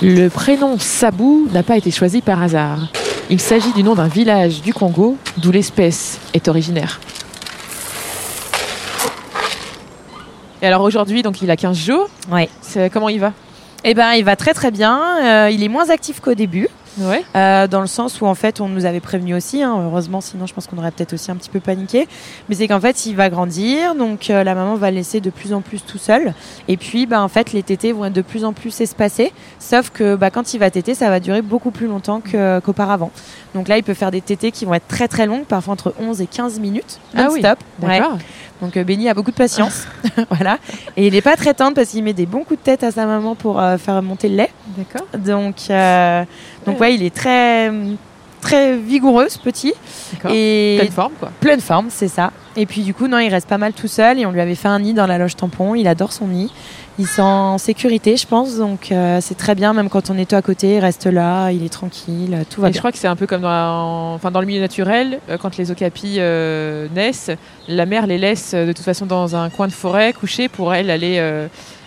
Le 0.01 0.29
prénom 0.29 0.79
Sabou 0.79 1.47
n'a 1.53 1.61
pas 1.61 1.77
été 1.77 1.91
choisi 1.91 2.21
par 2.21 2.41
hasard. 2.41 2.91
Il 3.29 3.39
s'agit 3.39 3.71
du 3.73 3.83
nom 3.83 3.93
d'un 3.93 4.07
village 4.07 4.61
du 4.63 4.73
Congo 4.73 5.17
d'où 5.37 5.51
l'espèce 5.51 6.19
est 6.33 6.47
originaire. 6.47 6.99
Et 10.61 10.67
alors 10.67 10.81
aujourd'hui, 10.81 11.21
donc 11.21 11.43
il 11.43 11.51
a 11.51 11.55
15 11.55 11.77
jours. 11.77 12.09
Ouais. 12.31 12.49
Comment 12.91 13.09
il 13.09 13.19
va? 13.19 13.33
Eh 13.87 13.93
ben, 13.93 14.13
il 14.13 14.25
va 14.25 14.35
très 14.35 14.55
très 14.55 14.71
bien. 14.71 15.45
Euh, 15.45 15.49
il 15.51 15.63
est 15.63 15.67
moins 15.67 15.91
actif 15.91 16.19
qu'au 16.19 16.33
début. 16.33 16.67
Ouais. 16.97 17.23
Euh, 17.35 17.67
dans 17.67 17.81
le 17.81 17.87
sens 17.87 18.21
où 18.21 18.25
en 18.25 18.35
fait 18.35 18.61
on 18.61 18.69
nous 18.69 18.85
avait 18.85 18.99
prévenu 18.99 19.35
aussi, 19.35 19.61
hein, 19.61 19.75
heureusement 19.83 20.21
sinon 20.21 20.45
je 20.45 20.53
pense 20.53 20.67
qu'on 20.67 20.77
aurait 20.77 20.91
peut-être 20.91 21.13
aussi 21.13 21.29
un 21.31 21.35
petit 21.35 21.49
peu 21.49 21.59
paniqué, 21.59 22.07
mais 22.47 22.55
c'est 22.55 22.67
qu'en 22.67 22.79
fait 22.79 23.05
il 23.05 23.15
va 23.15 23.29
grandir, 23.29 23.95
donc 23.95 24.29
euh, 24.29 24.43
la 24.43 24.55
maman 24.55 24.75
va 24.75 24.91
le 24.91 24.97
laisser 24.97 25.19
de 25.19 25.29
plus 25.29 25.53
en 25.53 25.61
plus 25.61 25.83
tout 25.85 25.97
seul, 25.97 26.33
et 26.67 26.77
puis 26.77 27.05
bah, 27.05 27.21
en 27.21 27.27
fait 27.27 27.51
les 27.53 27.63
tétés 27.63 27.91
vont 27.91 28.05
être 28.05 28.13
de 28.13 28.21
plus 28.21 28.45
en 28.45 28.53
plus 28.53 28.79
espacés, 28.81 29.33
sauf 29.59 29.89
que 29.89 30.15
bah, 30.15 30.29
quand 30.29 30.53
il 30.53 30.59
va 30.59 30.69
téter 30.69 30.95
ça 30.95 31.09
va 31.09 31.19
durer 31.19 31.41
beaucoup 31.41 31.71
plus 31.71 31.87
longtemps 31.87 32.21
qu'auparavant. 32.21 33.11
Donc 33.53 33.67
là 33.67 33.77
il 33.77 33.83
peut 33.83 33.93
faire 33.93 34.11
des 34.11 34.21
tétés 34.21 34.51
qui 34.51 34.65
vont 34.65 34.73
être 34.73 34.87
très 34.87 35.07
très 35.07 35.25
longues, 35.25 35.45
parfois 35.45 35.73
entre 35.73 35.93
11 35.99 36.21
et 36.21 36.27
15 36.27 36.59
minutes, 36.59 36.99
Ah 37.15 37.27
oui. 37.31 37.41
Ouais. 37.41 37.99
D'accord. 37.99 38.17
Donc 38.61 38.77
euh, 38.77 38.83
Benny 38.85 39.09
a 39.09 39.13
beaucoup 39.13 39.31
de 39.31 39.35
patience, 39.35 39.85
voilà, 40.31 40.59
et 40.95 41.07
il 41.07 41.13
n'est 41.13 41.21
pas 41.21 41.35
très 41.35 41.53
tendre 41.53 41.75
parce 41.75 41.89
qu'il 41.89 42.03
met 42.03 42.13
des 42.13 42.25
bons 42.25 42.43
coups 42.43 42.59
de 42.59 42.63
tête 42.63 42.83
à 42.83 42.91
sa 42.91 43.05
maman 43.05 43.35
pour 43.35 43.59
euh, 43.59 43.77
faire 43.77 44.01
monter 44.01 44.29
le 44.29 44.37
lait. 44.37 44.51
D'accord. 44.77 45.07
Donc, 45.17 45.55
euh, 45.69 46.23
donc 46.65 46.79
ouais, 46.79 46.95
il 46.95 47.03
est 47.03 47.13
très, 47.13 47.71
très 48.41 48.77
vigoureux, 48.77 49.27
ce 49.29 49.39
petit. 49.39 49.73
Et 50.31 50.77
Pleine 50.79 50.91
forme, 50.91 51.13
quoi. 51.19 51.31
pleine 51.39 51.61
forme, 51.61 51.87
c'est 51.89 52.07
ça. 52.07 52.31
Et 52.55 52.65
puis 52.65 52.81
du 52.81 52.93
coup, 52.93 53.07
non, 53.07 53.19
il 53.19 53.29
reste 53.29 53.47
pas 53.49 53.57
mal 53.57 53.73
tout 53.73 53.87
seul 53.87 54.19
et 54.19 54.25
on 54.25 54.31
lui 54.31 54.39
avait 54.41 54.55
fait 54.55 54.67
un 54.67 54.79
nid 54.79 54.93
dans 54.93 55.07
la 55.07 55.17
loge 55.17 55.35
tampon. 55.35 55.75
Il 55.75 55.87
adore 55.87 56.13
son 56.13 56.27
nid. 56.27 56.51
Il 56.97 57.07
sent 57.07 57.21
en 57.21 57.57
sécurité, 57.57 58.15
je 58.15 58.25
pense. 58.25 58.55
Donc 58.57 58.91
euh, 58.93 59.19
c'est 59.21 59.35
très 59.35 59.53
bien, 59.55 59.73
même 59.73 59.89
quand 59.89 60.09
on 60.09 60.17
est 60.17 60.29
tout 60.29 60.37
à 60.37 60.41
côté, 60.41 60.75
il 60.75 60.79
reste 60.79 61.05
là, 61.07 61.51
il 61.51 61.65
est 61.65 61.69
tranquille, 61.73 62.45
tout 62.49 62.61
va 62.61 62.69
Et 62.69 62.73
je 62.73 62.77
crois 62.79 62.93
que 62.93 62.97
c'est 62.97 63.07
un 63.09 63.17
peu 63.17 63.27
comme 63.27 63.41
dans, 63.41 63.49
la- 63.49 63.69
en- 63.71 64.13
enfin, 64.13 64.31
dans 64.31 64.39
le 64.39 64.45
milieu 64.47 64.61
naturel, 64.61 65.19
euh, 65.29 65.37
quand 65.37 65.57
les 65.57 65.71
okapis 65.71 66.15
euh, 66.19 66.87
naissent, 66.95 67.31
la 67.67 67.85
mère 67.85 68.07
les 68.07 68.17
laisse 68.17 68.53
de 68.53 68.71
toute 68.71 68.85
façon 68.85 69.05
dans 69.05 69.35
un 69.35 69.49
coin 69.49 69.67
de 69.67 69.73
forêt 69.73 70.13
couchés 70.13 70.47
pour 70.47 70.73
elle 70.73 70.89
aller, 70.89 71.17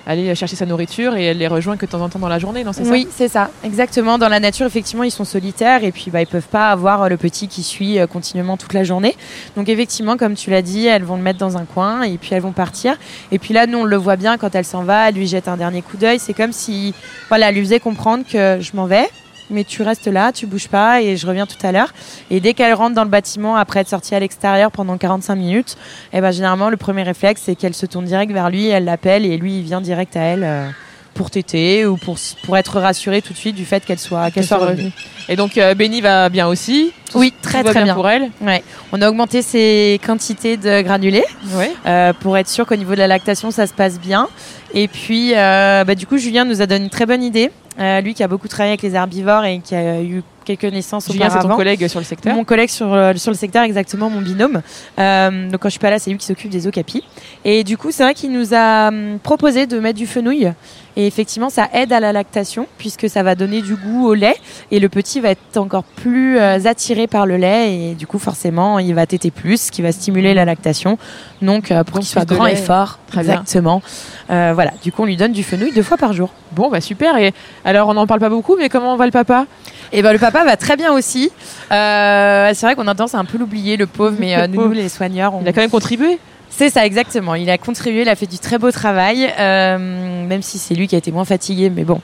aller 0.08 0.34
chercher 0.34 0.56
sa 0.56 0.64
nourriture 0.64 1.14
et 1.16 1.24
elle 1.26 1.38
les 1.38 1.46
rejoint 1.46 1.76
que 1.76 1.84
de 1.84 1.90
temps 1.90 2.00
en 2.00 2.08
temps 2.08 2.18
dans 2.18 2.28
la 2.28 2.38
journée, 2.38 2.64
non 2.64 2.72
c'est 2.72 2.88
Oui, 2.88 3.06
c'est 3.14 3.28
ça, 3.28 3.50
exactement. 3.62 4.16
Dans 4.16 4.30
la 4.30 4.40
nature, 4.40 4.64
effectivement, 4.66 5.04
ils 5.04 5.10
sont 5.10 5.26
solitaires 5.26 5.84
et 5.84 5.92
puis 5.92 6.10
bah, 6.10 6.22
ils 6.22 6.26
peuvent 6.26 6.48
pas 6.48 6.70
avoir 6.70 7.02
euh, 7.02 7.08
le 7.08 7.18
petit 7.18 7.46
qui 7.46 7.62
suit 7.62 7.98
euh, 7.98 8.06
continuellement 8.06 8.56
toute 8.56 8.72
la 8.72 8.84
journée. 8.84 9.14
Donc 9.54 9.68
effectivement, 9.68 10.16
comme 10.16 10.34
tu 10.34 10.48
l'as 10.48 10.62
dit, 10.62 10.86
elles 10.86 11.04
vont 11.04 11.16
le 11.16 11.22
mettre 11.22 11.38
dans 11.38 11.58
un 11.58 11.66
coin 11.66 12.02
et 12.02 12.16
puis 12.16 12.30
elles 12.32 12.40
vont 12.40 12.52
partir. 12.52 12.96
Et 13.32 13.38
puis 13.38 13.52
là, 13.52 13.66
nous, 13.66 13.78
on 13.78 13.84
le 13.84 13.96
voit 13.96 14.16
bien 14.16 14.38
quand 14.38 14.54
elle 14.54 14.64
s'en 14.64 14.82
va, 14.82 15.10
elle 15.10 15.14
lui 15.14 15.26
jette 15.26 15.46
un 15.46 15.58
dernier 15.58 15.82
coup 15.82 15.98
d'œil. 15.98 16.18
C'est 16.18 16.34
comme 16.34 16.52
si, 16.52 16.94
voilà, 17.28 17.50
elle 17.50 17.56
lui 17.56 17.62
faisait 17.62 17.80
comprendre 17.80 18.24
que 18.26 18.58
je 18.60 18.70
m'en 18.74 18.86
vais. 18.86 19.06
Mais 19.50 19.64
tu 19.64 19.82
restes 19.82 20.06
là, 20.06 20.32
tu 20.32 20.46
bouges 20.46 20.68
pas 20.68 21.00
et 21.02 21.16
je 21.16 21.26
reviens 21.26 21.46
tout 21.46 21.56
à 21.66 21.72
l'heure. 21.72 21.92
Et 22.30 22.40
dès 22.40 22.54
qu'elle 22.54 22.74
rentre 22.74 22.94
dans 22.94 23.04
le 23.04 23.10
bâtiment 23.10 23.56
après 23.56 23.80
être 23.80 23.88
sortie 23.88 24.14
à 24.14 24.20
l'extérieur 24.20 24.70
pendant 24.70 24.96
45 24.98 25.34
minutes, 25.36 25.76
eh 26.12 26.20
ben 26.20 26.30
généralement 26.30 26.68
le 26.70 26.76
premier 26.76 27.02
réflexe 27.02 27.42
c'est 27.44 27.54
qu'elle 27.54 27.74
se 27.74 27.86
tourne 27.86 28.04
direct 28.04 28.32
vers 28.32 28.50
lui, 28.50 28.68
elle 28.68 28.84
l'appelle 28.84 29.24
et 29.24 29.36
lui 29.36 29.58
il 29.58 29.62
vient 29.64 29.80
direct 29.80 30.16
à 30.16 30.20
elle 30.20 30.44
euh, 30.44 30.68
pour 31.14 31.30
téter 31.30 31.84
ou 31.86 31.96
pour 31.96 32.16
pour 32.44 32.56
être 32.56 32.78
rassurée 32.78 33.22
tout 33.22 33.32
de 33.32 33.38
suite 33.38 33.56
du 33.56 33.64
fait 33.64 33.84
qu'elle 33.84 33.98
soit 33.98 34.30
qu'elle 34.30 34.44
soit 34.46 34.58
revenue. 34.58 34.92
Et 35.28 35.36
donc 35.36 35.58
euh, 35.58 35.74
Benny 35.74 36.00
va 36.00 36.28
bien 36.28 36.46
aussi? 36.46 36.92
Oui, 37.14 37.32
très 37.42 37.64
très 37.64 37.82
bien. 37.84 37.94
pour 37.94 38.08
elle? 38.08 38.30
Ouais. 38.40 38.62
On 38.92 39.00
a 39.02 39.08
augmenté 39.08 39.42
ses 39.42 39.98
quantités 40.06 40.56
de 40.56 40.82
granulés 40.82 41.24
Ouais. 41.54 41.72
euh, 41.86 42.12
pour 42.12 42.36
être 42.38 42.48
sûr 42.48 42.66
qu'au 42.66 42.76
niveau 42.76 42.92
de 42.92 42.98
la 42.98 43.06
lactation 43.08 43.50
ça 43.50 43.66
se 43.66 43.72
passe 43.72 43.98
bien. 43.98 44.28
Et 44.74 44.88
puis 44.88 45.32
euh, 45.34 45.84
bah, 45.84 45.94
du 45.94 46.06
coup 46.06 46.18
Julien 46.18 46.44
nous 46.44 46.62
a 46.62 46.66
donné 46.66 46.84
une 46.84 46.90
très 46.90 47.06
bonne 47.06 47.22
idée. 47.22 47.50
Euh, 47.78 48.00
lui 48.00 48.14
qui 48.14 48.22
a 48.22 48.28
beaucoup 48.28 48.48
travaillé 48.48 48.72
avec 48.72 48.82
les 48.82 48.94
herbivores 48.94 49.44
et 49.44 49.60
qui 49.60 49.74
a 49.74 50.02
eu 50.02 50.22
quelques 50.56 50.72
naissances 50.72 51.12
Julien, 51.12 51.28
c'est 51.30 51.40
ton 51.40 51.56
collègue 51.56 51.86
sur 51.88 52.00
le 52.00 52.04
secteur. 52.04 52.34
Mon 52.34 52.44
collègue 52.44 52.70
sur, 52.70 52.92
euh, 52.92 53.12
sur 53.16 53.30
le 53.30 53.36
secteur, 53.36 53.62
exactement, 53.64 54.08
mon 54.08 54.20
binôme. 54.20 54.62
Euh, 54.98 55.50
donc 55.50 55.60
quand 55.60 55.68
je 55.68 55.72
suis 55.72 55.80
pas 55.80 55.90
là, 55.90 55.98
c'est 55.98 56.10
lui 56.10 56.18
qui 56.18 56.26
s'occupe 56.26 56.50
des 56.50 56.66
okapis. 56.66 57.04
Et 57.44 57.64
du 57.64 57.76
coup, 57.76 57.90
c'est 57.90 58.02
vrai 58.02 58.14
qu'il 58.14 58.32
nous 58.32 58.54
a 58.54 58.88
hum, 58.88 59.18
proposé 59.22 59.66
de 59.66 59.78
mettre 59.78 59.98
du 59.98 60.06
fenouil. 60.06 60.50
Et 60.96 61.06
effectivement, 61.06 61.50
ça 61.50 61.68
aide 61.74 61.92
à 61.92 62.00
la 62.00 62.12
lactation 62.12 62.66
puisque 62.78 63.08
ça 63.08 63.22
va 63.22 63.34
donner 63.34 63.62
du 63.62 63.76
goût 63.76 64.08
au 64.08 64.14
lait 64.14 64.34
et 64.72 64.80
le 64.80 64.88
petit 64.88 65.20
va 65.20 65.30
être 65.30 65.56
encore 65.56 65.84
plus 65.84 66.38
euh, 66.38 66.58
attiré 66.64 67.06
par 67.06 67.26
le 67.26 67.36
lait 67.36 67.74
et 67.74 67.94
du 67.94 68.06
coup, 68.06 68.18
forcément, 68.18 68.78
il 68.78 68.94
va 68.94 69.06
téter 69.06 69.30
plus, 69.30 69.66
ce 69.66 69.70
qui 69.70 69.82
va 69.82 69.92
stimuler 69.92 70.34
la 70.34 70.44
lactation. 70.44 70.98
Donc, 71.40 71.70
euh, 71.70 71.84
pour 71.84 72.00
qu'il 72.00 72.08
soit 72.08 72.24
grand 72.24 72.46
et 72.46 72.56
fort, 72.56 72.98
Très 73.06 73.22
bien. 73.22 73.34
exactement. 73.34 73.82
Euh, 74.30 74.52
voilà. 74.54 74.72
Du 74.82 74.92
coup, 74.92 75.02
on 75.02 75.06
lui 75.06 75.16
donne 75.16 75.32
du 75.32 75.42
fenouil 75.42 75.72
deux 75.72 75.82
fois 75.82 75.96
par 75.96 76.12
jour. 76.12 76.30
Bon, 76.52 76.68
bah 76.70 76.80
super. 76.80 77.16
Et 77.18 77.32
alors, 77.64 77.88
on 77.88 77.94
n'en 77.94 78.06
parle 78.06 78.20
pas 78.20 78.28
beaucoup, 78.28 78.56
mais 78.56 78.68
comment 78.68 78.96
va 78.96 79.06
le 79.06 79.12
papa? 79.12 79.46
Et 79.92 80.02
ben 80.02 80.12
le 80.12 80.18
papa 80.18 80.44
va 80.44 80.56
très 80.56 80.76
bien 80.76 80.92
aussi. 80.92 81.30
Euh, 81.72 82.50
c'est 82.54 82.66
vrai 82.66 82.74
qu'on 82.74 82.82
a 82.88 82.94
tendance 82.94 83.14
à 83.14 83.18
un 83.18 83.24
peu 83.24 83.38
l'oublier, 83.38 83.76
le 83.76 83.86
pauvre, 83.86 84.16
mais 84.18 84.36
euh, 84.36 84.46
nous, 84.46 84.70
les 84.72 84.88
soigneurs, 84.88 85.34
on, 85.34 85.42
Il 85.42 85.48
a 85.48 85.52
quand 85.52 85.60
même 85.60 85.70
contribué. 85.70 86.18
C'est 86.50 86.70
ça, 86.70 86.84
exactement. 86.84 87.34
Il 87.34 87.48
a 87.50 87.58
contribué, 87.58 88.02
il 88.02 88.08
a 88.08 88.16
fait 88.16 88.26
du 88.26 88.38
très 88.38 88.58
beau 88.58 88.70
travail, 88.70 89.32
euh, 89.38 90.26
même 90.26 90.42
si 90.42 90.58
c'est 90.58 90.74
lui 90.74 90.88
qui 90.88 90.94
a 90.94 90.98
été 90.98 91.12
moins 91.12 91.24
fatigué, 91.24 91.70
mais 91.70 91.84
bon, 91.84 92.00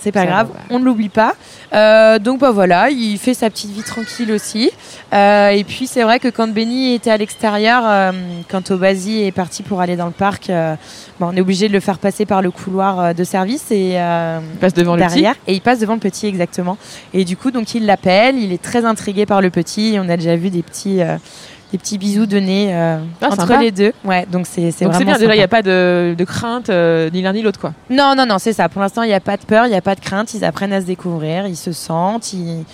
c'est 0.00 0.12
pas 0.12 0.26
grave, 0.26 0.48
va, 0.48 0.60
on 0.70 0.78
ne 0.78 0.84
l'oublie 0.84 1.08
pas. 1.08 1.34
Euh, 1.72 2.18
donc 2.18 2.40
bah 2.40 2.50
voilà, 2.50 2.90
il 2.90 3.18
fait 3.18 3.34
sa 3.34 3.50
petite 3.50 3.70
vie 3.70 3.82
tranquille 3.82 4.32
aussi. 4.32 4.70
Euh, 5.12 5.48
et 5.50 5.64
puis 5.64 5.86
c'est 5.86 6.02
vrai 6.02 6.18
que 6.18 6.28
quand 6.28 6.48
Benny 6.48 6.94
était 6.94 7.10
à 7.10 7.16
l'extérieur, 7.16 7.82
euh, 7.84 8.12
quand 8.48 8.70
Obasi 8.70 9.22
est 9.24 9.32
parti 9.32 9.62
pour 9.62 9.80
aller 9.80 9.96
dans 9.96 10.06
le 10.06 10.12
parc, 10.12 10.50
bah, 11.20 11.28
on 11.30 11.36
est 11.36 11.40
obligé 11.42 11.68
de 11.68 11.74
le 11.74 11.80
faire 11.80 11.98
passer 11.98 12.24
par 12.24 12.40
le 12.40 12.50
couloir 12.50 12.98
euh, 12.98 13.12
de 13.12 13.24
service 13.24 13.70
et 13.70 13.92
euh, 13.96 14.40
Il 14.54 14.58
passe 14.58 14.72
devant 14.72 14.94
le 14.94 15.00
derrière 15.00 15.34
et 15.46 15.52
il 15.52 15.60
passe 15.60 15.78
devant 15.80 15.92
le 15.92 16.00
petit 16.00 16.26
exactement. 16.26 16.78
Et 17.12 17.26
du 17.26 17.36
coup 17.36 17.50
donc 17.50 17.74
il 17.74 17.84
l'appelle, 17.84 18.38
il 18.38 18.54
est 18.54 18.62
très 18.62 18.86
intrigué 18.86 19.26
par 19.26 19.42
le 19.42 19.50
petit. 19.50 19.98
On 19.98 20.08
a 20.08 20.16
déjà 20.16 20.34
vu 20.36 20.48
des 20.48 20.62
petits 20.62 21.02
euh, 21.02 21.18
des 21.72 21.78
petits 21.78 21.98
bisous 21.98 22.26
donnés 22.26 22.74
euh, 22.74 22.98
Ah, 23.22 23.26
entre 23.26 23.36
sympa. 23.46 23.60
les 23.60 23.70
deux. 23.70 23.92
Ouais, 24.04 24.26
donc 24.30 24.46
c'est 24.46 24.70
c'est 24.70 24.84
Donc 24.84 24.94
c'est 24.94 24.98
vraiment 25.04 25.12
bien, 25.12 25.18
déjà, 25.18 25.34
il 25.34 25.38
n'y 25.38 25.44
a 25.44 25.48
pas 25.48 25.62
de, 25.62 26.14
de 26.18 26.24
crainte 26.24 26.68
euh, 26.70 27.08
ni 27.10 27.22
l'un 27.22 27.32
ni 27.32 27.42
l'autre, 27.42 27.60
quoi. 27.60 27.72
Non, 27.88 28.14
non, 28.16 28.26
non, 28.26 28.38
c'est 28.38 28.52
ça. 28.52 28.68
Pour 28.68 28.80
l'instant, 28.82 29.02
il 29.02 29.08
n'y 29.08 29.14
a 29.14 29.20
pas 29.20 29.36
de 29.36 29.44
peur, 29.44 29.66
il 29.66 29.70
n'y 29.70 29.76
a 29.76 29.80
pas 29.82 29.94
de 29.94 30.00
crainte. 30.00 30.34
Ils 30.34 30.44
apprennent 30.44 30.72
à 30.72 30.80
se 30.80 30.86
découvrir, 30.86 31.46
ils 31.46 31.56
se 31.56 31.72
sentent, 31.72 32.32
ils, 32.32 32.64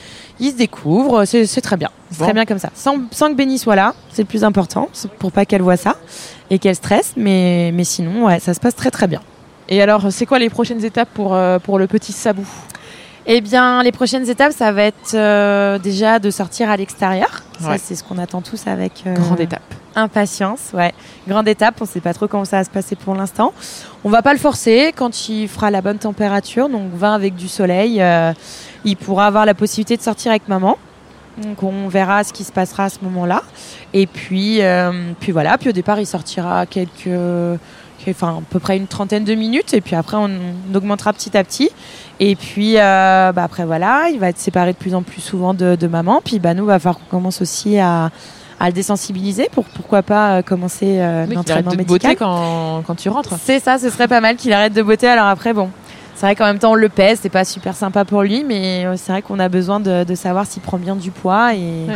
ils 0.40 0.52
se 0.52 0.56
découvrent. 0.56 1.24
C'est 1.24 1.46
c'est 1.46 1.61
très 1.61 1.76
bien. 1.76 1.90
C'est 2.11 2.18
Bon. 2.20 2.24
très 2.26 2.35
bien 2.35 2.44
comme 2.46 2.59
ça. 2.59 2.70
Sans, 2.74 2.96
sans 3.11 3.28
que 3.30 3.35
Benny 3.35 3.59
soit 3.59 3.76
là, 3.76 3.94
c'est 4.12 4.22
le 4.22 4.28
plus 4.28 4.44
important, 4.44 4.88
pour 5.18 5.32
pas 5.32 5.44
qu'elle 5.44 5.62
voit 5.62 5.76
ça 5.76 5.96
et 6.50 6.59
qu'elle 6.59 6.76
stresse. 6.76 7.12
Mais, 7.16 7.72
mais 7.74 7.85
sinon, 7.85 8.26
ouais, 8.26 8.38
ça 8.40 8.54
se 8.54 8.61
passe 8.61 8.76
très 8.76 8.90
très 8.90 9.06
bien. 9.09 9.20
Et 9.68 9.82
alors, 9.82 10.06
c'est 10.12 10.26
quoi 10.26 10.38
les 10.38 10.48
prochaines 10.48 10.85
étapes 10.85 11.09
pour, 11.12 11.35
euh, 11.35 11.59
pour 11.59 11.78
le 11.80 11.88
petit 11.88 12.12
Sabou? 12.12 12.46
Eh 13.28 13.40
bien, 13.40 13.82
les 13.82 13.90
prochaines 13.92 14.28
étapes, 14.28 14.52
ça 14.52 14.70
va 14.70 14.84
être 14.84 15.14
euh, 15.14 15.78
déjà 15.78 16.18
de 16.20 16.30
sortir 16.30 16.70
à 16.70 16.76
l'extérieur. 16.76 17.42
Ça, 17.60 17.70
Ouais. 17.70 17.78
c'est 17.78 17.96
ce 17.96 18.04
qu'on 18.04 18.18
attend 18.18 18.40
tous 18.40 18.66
avec 18.68 19.02
euh, 19.06 19.14
Grande 19.14 19.40
étape. 19.40 19.62
impatience. 19.96 20.70
Ouais, 20.74 20.92
grande 21.26 21.48
étape. 21.48 21.74
On 21.80 21.86
sait 21.86 22.00
pas 22.00 22.14
trop 22.14 22.28
comment 22.28 22.44
ça 22.44 22.58
va 22.58 22.64
se 22.64 22.70
passer 22.70 22.94
pour 22.94 23.14
l'instant. 23.16 23.52
On 24.04 24.10
va 24.10 24.22
pas 24.22 24.32
le 24.32 24.38
forcer. 24.38 24.92
Quand 24.94 25.28
il 25.28 25.48
fera 25.48 25.70
la 25.72 25.80
bonne 25.82 25.98
température, 25.98 26.68
donc 26.68 26.92
20 26.94 27.14
avec 27.14 27.34
du 27.34 27.48
soleil, 27.48 28.00
euh, 28.00 28.32
il 28.84 28.96
pourra 28.96 29.26
avoir 29.26 29.44
la 29.44 29.54
possibilité 29.54 29.96
de 29.96 30.02
sortir 30.02 30.30
avec 30.30 30.46
maman. 30.48 30.76
Donc 31.38 31.62
on 31.64 31.88
verra 31.88 32.22
ce 32.24 32.32
qui 32.32 32.44
se 32.44 32.52
passera 32.52 32.84
à 32.84 32.88
ce 32.90 32.98
moment-là. 33.02 33.42
Et 33.92 34.06
puis, 34.06 34.60
puis 35.20 35.32
voilà. 35.32 35.58
Puis 35.58 35.68
au 35.68 35.72
départ, 35.72 35.98
il 36.00 36.06
sortira 36.06 36.64
quelques, 36.64 37.10
enfin 38.12 38.38
à 38.38 38.42
peu 38.51 38.59
près 38.59 38.77
une 38.77 38.87
trentaine 38.87 39.25
de 39.25 39.35
minutes. 39.35 39.75
Et 39.75 39.81
puis 39.81 39.95
après, 39.97 40.16
on, 40.16 40.31
on 40.71 40.75
augmentera 40.75 41.12
petit 41.12 41.37
à 41.37 41.45
petit. 41.45 41.71
Et 42.21 42.35
puis 42.37 42.77
euh, 42.79 43.33
bah 43.33 43.45
après 43.45 43.64
voilà, 43.64 44.09
il 44.12 44.19
va 44.19 44.29
être 44.29 44.38
séparé 44.38 44.73
de 44.73 44.79
plus 44.79 44.95
en 44.95 45.03
plus 45.03 45.21
souvent 45.21 45.55
de, 45.55 45.77
de 45.77 45.87
maman. 45.87 46.21
Puis 46.25 46.38
bah 46.38 46.55
nous, 46.55 46.64
va 46.66 46.79
falloir 46.79 46.99
qu'on 46.99 47.11
commence 47.16 47.42
aussi 47.42 47.79
à, 47.79 48.11
à 48.59 48.66
le 48.69 48.73
désensibiliser 48.73 49.49
pour 49.53 49.64
pourquoi 49.64 50.03
pas 50.03 50.38
euh, 50.38 50.42
commencer 50.42 50.99
euh, 51.01 51.27
Oui, 51.29 51.35
l'entraînement 51.35 51.73
médical. 51.73 51.87
botter 51.87 52.16
quand, 52.16 52.83
quand 52.87 52.95
tu 52.95 53.09
rentres. 53.11 53.35
C'est 53.42 53.61
ça, 53.61 53.79
ce 53.79 53.90
serait 53.90 54.09
pas 54.09 54.21
mal 54.21 54.37
qu'il 54.37 54.53
arrête 54.53 54.73
de 54.73 54.83
botter. 54.83 55.09
Alors 55.09 55.27
après, 55.27 55.53
bon, 55.53 55.69
c'est 56.16 56.26
vrai 56.26 56.35
qu'en 56.35 56.46
même 56.46 56.59
temps, 56.59 56.72
on 56.72 56.74
le 56.74 56.88
pèse, 56.88 57.20
c'est 57.22 57.29
pas 57.29 57.44
super 57.44 57.74
sympa 57.76 58.05
pour 58.05 58.22
lui, 58.22 58.42
mais 58.42 58.85
euh, 58.87 58.94
c'est 58.96 59.12
vrai 59.12 59.22
qu'on 59.22 59.38
a 59.38 59.48
besoin 59.48 59.79
de, 59.81 60.02
de 60.05 60.14
savoir 60.14 60.46
s'il 60.46 60.62
prend 60.62 60.79
bien 60.79 60.96
du 60.96 61.11
poids 61.11 61.55
et, 61.55 61.87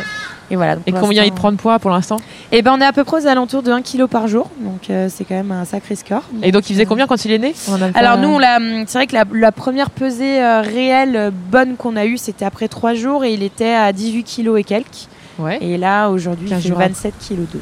et 0.50 0.56
voilà. 0.56 0.76
Donc 0.76 0.84
Et 0.86 0.92
combien 0.92 1.24
il 1.24 1.32
prend 1.32 1.50
de 1.52 1.56
poids 1.56 1.78
pour 1.78 1.90
l'instant 1.90 2.18
Eh 2.52 2.60
ben, 2.62 2.72
on 2.76 2.80
est 2.80 2.84
à 2.86 2.92
peu 2.92 3.02
près 3.04 3.22
aux 3.22 3.26
alentours 3.26 3.62
de 3.62 3.72
1 3.72 3.82
kg 3.82 4.06
par 4.06 4.28
jour, 4.28 4.50
donc 4.60 4.90
euh, 4.90 5.08
c'est 5.10 5.24
quand 5.24 5.34
même 5.34 5.52
un 5.52 5.64
sacré 5.64 5.96
score. 5.96 6.22
Et 6.42 6.52
donc, 6.52 6.68
il 6.68 6.74
faisait 6.74 6.86
combien 6.86 7.06
quand 7.06 7.24
il 7.24 7.32
est 7.32 7.38
né 7.38 7.54
Alors 7.94 8.18
nous, 8.18 8.38
l'a- 8.38 8.58
c'est 8.86 8.98
vrai 8.98 9.06
que 9.06 9.14
la, 9.14 9.24
la 9.32 9.52
première 9.52 9.90
pesée 9.90 10.42
euh, 10.42 10.60
réelle 10.60 11.16
euh, 11.16 11.30
bonne 11.32 11.76
qu'on 11.76 11.96
a 11.96 12.04
eue, 12.04 12.18
c'était 12.18 12.44
après 12.44 12.68
3 12.68 12.94
jours 12.94 13.24
et 13.24 13.32
il 13.32 13.42
était 13.42 13.72
à 13.74 13.92
18 13.92 14.24
kg 14.24 14.56
et 14.58 14.64
quelques. 14.64 15.06
Ouais. 15.38 15.58
Et 15.62 15.78
là, 15.78 16.08
aujourd'hui, 16.10 16.46
il 16.48 16.50
15 16.50 16.62
fait 16.62 16.68
jours 16.68 16.78
27 16.78 17.14
kg 17.26 17.36
2. 17.52 17.60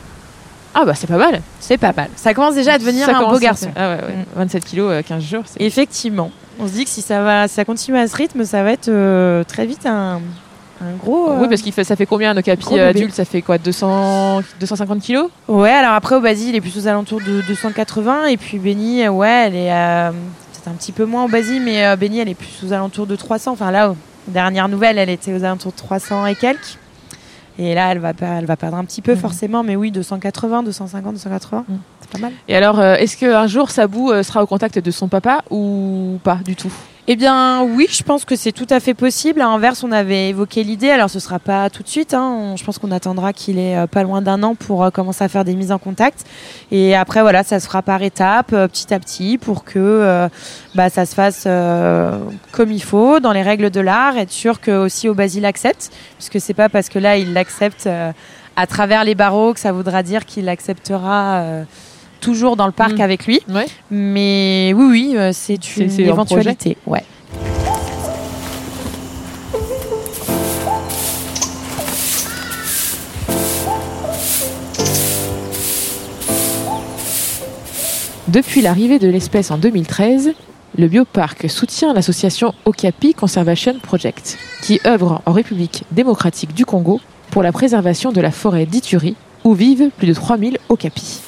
Ah 0.74 0.84
bah 0.84 0.94
c'est 0.94 1.06
pas 1.06 1.16
mal. 1.16 1.40
C'est 1.60 1.78
pas 1.78 1.92
mal. 1.96 2.08
Ça 2.16 2.34
commence 2.34 2.54
déjà 2.54 2.74
à 2.74 2.78
devenir 2.78 3.06
Ça 3.06 3.16
un 3.16 3.30
beau 3.30 3.38
garçon. 3.38 3.68
Ah 3.74 3.88
ouais, 3.90 3.94
ouais. 4.02 4.14
27 4.36 4.64
kilos, 4.64 4.90
euh, 4.92 5.02
15 5.02 5.22
jours. 5.22 5.42
c'est- 5.46 5.62
Effectivement. 5.62 6.30
On 6.58 6.66
se 6.66 6.72
dit 6.72 6.84
que 6.84 6.90
si 6.90 7.02
ça 7.02 7.22
va, 7.22 7.46
si 7.48 7.54
ça 7.54 7.64
continue 7.64 7.96
à 7.98 8.06
ce 8.08 8.16
rythme, 8.16 8.44
ça 8.44 8.62
va 8.62 8.72
être 8.72 8.88
euh, 8.88 9.44
très 9.44 9.64
vite 9.66 9.86
un, 9.86 10.20
un 10.80 10.92
gros. 11.00 11.30
euh, 11.30 11.38
Oui, 11.40 11.48
parce 11.48 11.62
qu'il 11.62 11.72
fait, 11.72 11.84
ça 11.84 11.94
fait 11.96 12.06
combien 12.06 12.30
un 12.32 12.36
okapi 12.36 12.78
adulte 12.80 13.14
Ça 13.14 13.24
fait 13.24 13.42
quoi 13.42 13.58
200, 13.58 14.42
250 14.58 15.00
kilos? 15.00 15.30
Ouais, 15.46 15.70
alors 15.70 15.92
après, 15.92 16.16
Obasi, 16.16 16.48
il 16.50 16.56
est 16.56 16.60
plus 16.60 16.76
aux 16.76 16.88
alentours 16.88 17.20
de 17.20 17.42
280. 17.42 18.26
Et 18.26 18.36
puis 18.36 18.58
Benny, 18.58 19.04
euh, 19.04 19.10
ouais, 19.10 19.44
elle 19.46 19.54
est 19.56 19.72
euh, 19.72 20.10
peut-être 20.10 20.68
un 20.68 20.72
petit 20.76 20.92
peu 20.92 21.04
moins 21.04 21.24
Obasi, 21.24 21.60
mais 21.60 21.96
Benny, 21.96 22.18
elle 22.20 22.28
est 22.28 22.34
plus 22.34 22.64
aux 22.66 22.72
alentours 22.72 23.06
de 23.06 23.14
300. 23.16 23.52
Enfin 23.52 23.70
là, 23.70 23.90
aux 23.90 23.96
dernières 24.26 24.68
nouvelles, 24.68 24.98
elle 24.98 25.10
était 25.10 25.32
aux 25.32 25.44
alentours 25.44 25.72
de 25.72 25.76
300 25.78 26.26
et 26.26 26.34
quelques. 26.34 26.76
Et 27.60 27.74
là, 27.74 27.90
elle 27.90 27.98
va, 27.98 28.12
elle 28.20 28.46
va 28.46 28.56
perdre 28.56 28.76
un 28.76 28.84
petit 28.84 29.02
peu 29.02 29.12
Mhm. 29.12 29.18
forcément, 29.18 29.62
mais 29.64 29.74
oui, 29.74 29.90
280, 29.90 30.62
250, 30.62 31.14
280, 31.14 31.64
Mhm. 31.68 31.78
c'est 32.00 32.10
pas 32.10 32.18
mal. 32.18 32.32
Et 32.46 32.54
alors, 32.56 32.78
euh, 32.78 32.94
est-ce 32.94 33.16
qu'un 33.16 33.46
jour 33.48 33.70
Sabou 33.70 34.12
euh, 34.12 34.22
sera 34.22 34.42
au 34.42 34.46
contact 34.46 34.78
de 34.78 34.90
son 34.92 35.08
papa 35.08 35.42
ou 35.50 36.18
pas 36.22 36.36
du 36.44 36.54
tout? 36.54 36.72
Eh 37.10 37.16
bien, 37.16 37.62
oui, 37.62 37.86
je 37.90 38.02
pense 38.02 38.26
que 38.26 38.36
c'est 38.36 38.52
tout 38.52 38.66
à 38.68 38.80
fait 38.80 38.92
possible. 38.92 39.40
À 39.40 39.48
Anvers, 39.48 39.72
on 39.82 39.92
avait 39.92 40.28
évoqué 40.28 40.62
l'idée. 40.62 40.90
Alors, 40.90 41.08
ce 41.08 41.20
sera 41.20 41.38
pas 41.38 41.70
tout 41.70 41.82
de 41.82 41.88
suite. 41.88 42.12
hein. 42.12 42.54
Je 42.54 42.62
pense 42.62 42.78
qu'on 42.78 42.90
attendra 42.90 43.32
qu'il 43.32 43.58
ait 43.58 43.78
euh, 43.78 43.86
pas 43.86 44.02
loin 44.02 44.20
d'un 44.20 44.42
an 44.42 44.54
pour 44.54 44.84
euh, 44.84 44.90
commencer 44.90 45.24
à 45.24 45.28
faire 45.28 45.42
des 45.46 45.54
mises 45.54 45.72
en 45.72 45.78
contact. 45.78 46.26
Et 46.70 46.94
après, 46.94 47.22
voilà, 47.22 47.44
ça 47.44 47.60
se 47.60 47.66
fera 47.66 47.80
par 47.80 48.02
étapes, 48.02 48.52
euh, 48.52 48.68
petit 48.68 48.92
à 48.92 49.00
petit, 49.00 49.38
pour 49.38 49.64
que 49.64 50.28
bah, 50.74 50.90
ça 50.90 51.06
se 51.06 51.14
fasse 51.14 51.48
comme 52.52 52.70
il 52.70 52.82
faut, 52.82 53.20
dans 53.20 53.32
les 53.32 53.40
règles 53.40 53.70
de 53.70 53.80
l'art. 53.80 54.18
Être 54.18 54.30
sûr 54.30 54.60
que 54.60 54.72
aussi 54.72 55.08
au 55.08 55.14
Basile 55.14 55.46
accepte, 55.46 55.90
puisque 56.18 56.42
c'est 56.42 56.52
pas 56.52 56.68
parce 56.68 56.90
que 56.90 56.98
là, 56.98 57.16
il 57.16 57.32
l'accepte 57.32 57.88
à 58.54 58.66
travers 58.66 59.04
les 59.04 59.14
barreaux 59.14 59.54
que 59.54 59.60
ça 59.60 59.72
voudra 59.72 60.02
dire 60.02 60.26
qu'il 60.26 60.44
l'acceptera. 60.44 61.64
Toujours 62.20 62.56
dans 62.56 62.66
le 62.66 62.72
parc 62.72 62.92
Mhm. 62.94 63.00
avec 63.00 63.26
lui, 63.26 63.40
Ouais. 63.48 63.66
mais 63.90 64.72
oui, 64.76 64.86
oui, 64.90 65.12
euh, 65.16 65.30
c'est 65.32 65.76
une 65.76 65.90
éventualité. 66.00 66.76
Ouais. 66.86 67.02
Depuis 78.28 78.60
l'arrivée 78.60 78.98
de 78.98 79.08
l'espèce 79.08 79.50
en 79.50 79.58
2013, 79.58 80.32
le 80.76 80.86
bioparc 80.88 81.48
soutient 81.48 81.94
l'association 81.94 82.54
Okapi 82.66 83.14
Conservation 83.14 83.74
Project, 83.82 84.38
qui 84.62 84.80
œuvre 84.86 85.22
en 85.24 85.32
République 85.32 85.84
démocratique 85.92 86.54
du 86.54 86.66
Congo 86.66 87.00
pour 87.30 87.42
la 87.42 87.52
préservation 87.52 88.12
de 88.12 88.20
la 88.20 88.30
forêt 88.30 88.66
d'Ituri, 88.66 89.16
où 89.44 89.54
vivent 89.54 89.90
plus 89.96 90.06
de 90.08 90.14
3000 90.14 90.58
okapis. 90.68 91.20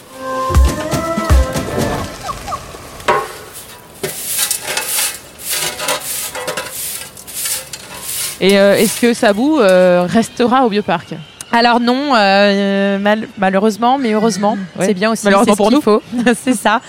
Et 8.40 8.58
euh, 8.58 8.74
est-ce 8.76 9.00
que 9.00 9.12
Sabou 9.14 9.58
euh, 9.60 10.06
restera 10.08 10.64
au 10.64 10.70
bioparc 10.70 11.14
Alors 11.52 11.78
non, 11.80 12.14
euh, 12.14 12.98
mal- 12.98 13.28
malheureusement, 13.38 13.98
mais 13.98 14.12
heureusement, 14.12 14.56
Ouais. 14.78 14.86
c'est 14.86 14.94
bien 14.94 15.10
aussi. 15.12 15.24
Malheureusement 15.26 15.52
c'est 15.52 15.56
ce 15.56 15.56
pour 15.56 15.68
qu'il 15.68 15.76
nous. 15.76 15.82
faut. 15.82 16.02
c'est 16.34 16.54
ça. 16.54 16.80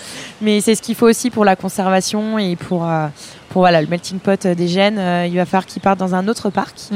Mais 0.42 0.62
c'est 0.62 0.76
ce 0.76 0.82
qu'il 0.82 0.96
faut 0.96 1.08
aussi 1.08 1.30
pour 1.30 1.44
la 1.46 1.56
conservation 1.56 2.40
et 2.40 2.56
pour, 2.56 2.88
euh, 2.88 3.08
pour 3.50 3.64
voilà, 3.64 3.82
le 3.82 3.88
melting 3.88 4.20
pot 4.20 4.48
des 4.48 4.68
gènes. 4.68 4.98
Euh, 4.98 5.26
il 5.28 5.36
va 5.36 5.46
falloir 5.46 5.66
qu'ils 5.66 5.82
partent 5.82 6.00
dans 6.00 6.16
un 6.16 6.28
autre 6.28 6.50
parc, 6.50 6.76
Mm. 6.92 6.96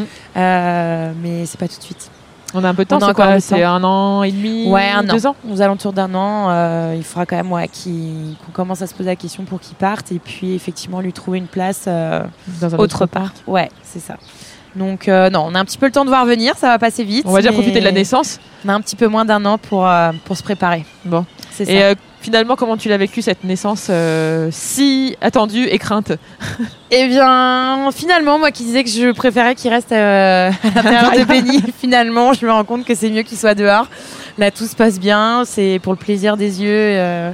Mais 1.22 1.46
c'est 1.46 1.60
pas 1.60 1.68
tout 1.68 1.78
de 1.78 1.84
suite. 1.84 2.10
On 2.58 2.64
a 2.64 2.70
un 2.70 2.74
peu 2.74 2.84
de 2.86 2.90
temps, 2.90 3.00
c'est 3.08 3.14
quoi 3.14 3.40
C'est 3.42 3.64
un 3.64 3.84
an 3.84 4.24
et 4.24 4.32
demi 4.32 4.68
Ouais, 4.70 4.90
un 4.90 5.04
Deux 5.04 5.28
ans 5.28 5.36
Aux 5.52 5.62
alentours 5.62 5.92
d'un 5.94 6.14
an, 6.16 6.50
euh, 6.50 6.94
il 6.98 7.04
faudra 7.04 7.26
quand 7.26 7.36
même 7.36 7.52
ouais, 7.52 7.68
qu'il- 7.68 8.36
qu'on 8.46 8.52
commence 8.54 8.82
à 8.82 8.88
se 8.88 8.94
poser 8.94 9.10
la 9.10 9.16
question 9.18 9.44
pour 9.44 9.60
qu'ils 9.60 9.76
partent 9.76 10.12
et 10.12 10.20
puis 10.20 10.54
effectivement 10.56 11.02
lui 11.02 11.12
trouver 11.14 11.38
une 11.38 11.48
place 11.48 11.84
euh, 11.88 12.24
dans 12.62 12.74
un 12.74 12.78
autre 12.78 13.06
part. 13.06 13.34
Ouais, 13.46 13.70
c'est 13.84 14.00
ça. 14.00 14.16
Donc 14.76 15.08
euh, 15.08 15.30
non, 15.30 15.46
on 15.50 15.56
a 15.56 15.60
un 15.60 15.66
petit 15.66 15.78
peu 15.78 15.86
le 15.86 15.92
temps 15.92 16.04
de 16.06 16.10
voir 16.10 16.26
venir, 16.26 16.56
ça 16.58 16.68
va 16.68 16.80
passer 16.80 17.04
vite. 17.04 17.26
On 17.28 17.32
va 17.32 17.42
mais 17.42 17.52
profiter 17.52 17.80
de 17.80 17.86
la 17.86 17.92
naissance. 17.92 18.40
On 18.66 18.70
a 18.70 18.74
un 18.74 18.82
petit 18.82 18.96
peu 18.96 19.08
moins 19.08 19.26
d'un 19.26 19.44
an 19.46 19.58
pour, 19.58 19.88
pour 20.26 20.38
se 20.38 20.44
préparer. 20.44 20.86
Bon. 21.06 21.26
C'est 21.52 21.66
ça. 21.66 21.72
Finalement, 22.26 22.56
comment 22.56 22.76
tu 22.76 22.90
l'as 22.90 22.98
vécu 22.98 23.22
cette 23.22 23.44
naissance 23.44 23.86
euh, 23.92 24.50
si 24.52 25.16
attendue 25.22 25.68
et 25.68 25.78
crainte 25.78 26.12
Eh 26.90 27.08
bien, 27.08 27.92
finalement, 27.92 28.40
moi 28.40 28.50
qui 28.50 28.64
disais 28.64 28.84
que 28.84 28.90
je 28.90 29.12
préférais 29.12 29.54
qu'il 29.54 29.70
reste 29.70 29.92
euh, 29.92 30.50
à 30.50 30.68
l'intérieur 30.76 31.12
de 31.12 31.24
Benny, 31.28 31.64
finalement, 31.78 32.34
je 32.34 32.44
me 32.48 32.52
rends 32.52 32.64
compte 32.64 32.84
que 32.84 32.96
c'est 32.96 33.12
mieux 33.12 33.22
qu'il 33.22 33.38
soit 33.38 33.54
dehors. 33.54 33.88
Là, 34.40 34.50
tout 34.50 34.66
se 34.66 34.76
passe 34.76 35.00
bien, 35.00 35.44
c'est 35.46 35.80
pour 35.84 35.94
le 35.94 36.00
plaisir 36.00 36.36
des 36.36 36.64
yeux. 36.64 36.68
euh, 36.72 37.32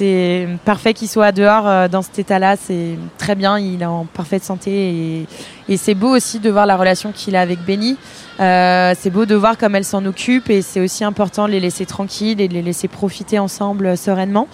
c'est 0.00 0.48
parfait 0.64 0.94
qu'il 0.94 1.08
soit 1.08 1.30
dehors 1.32 1.66
euh, 1.68 1.86
dans 1.88 2.00
cet 2.00 2.18
état-là, 2.18 2.56
c'est 2.56 2.96
très 3.18 3.34
bien, 3.34 3.58
il 3.58 3.82
est 3.82 3.86
en 3.86 4.06
parfaite 4.06 4.42
santé 4.42 4.70
et, 4.70 5.26
et 5.68 5.76
c'est 5.76 5.94
beau 5.94 6.08
aussi 6.16 6.38
de 6.40 6.48
voir 6.48 6.64
la 6.64 6.76
relation 6.78 7.12
qu'il 7.12 7.36
a 7.36 7.42
avec 7.42 7.58
Benny. 7.66 7.98
Euh, 8.40 8.94
c'est 8.98 9.10
beau 9.10 9.26
de 9.26 9.34
voir 9.34 9.58
comme 9.58 9.74
elle 9.74 9.84
s'en 9.84 10.04
occupe 10.06 10.48
et 10.48 10.62
c'est 10.62 10.80
aussi 10.80 11.04
important 11.04 11.46
de 11.46 11.52
les 11.52 11.60
laisser 11.60 11.84
tranquilles 11.84 12.40
et 12.40 12.48
de 12.48 12.54
les 12.54 12.62
laisser 12.62 12.88
profiter 12.88 13.38
ensemble 13.38 13.84
euh, 13.86 13.96
sereinement, 13.96 14.48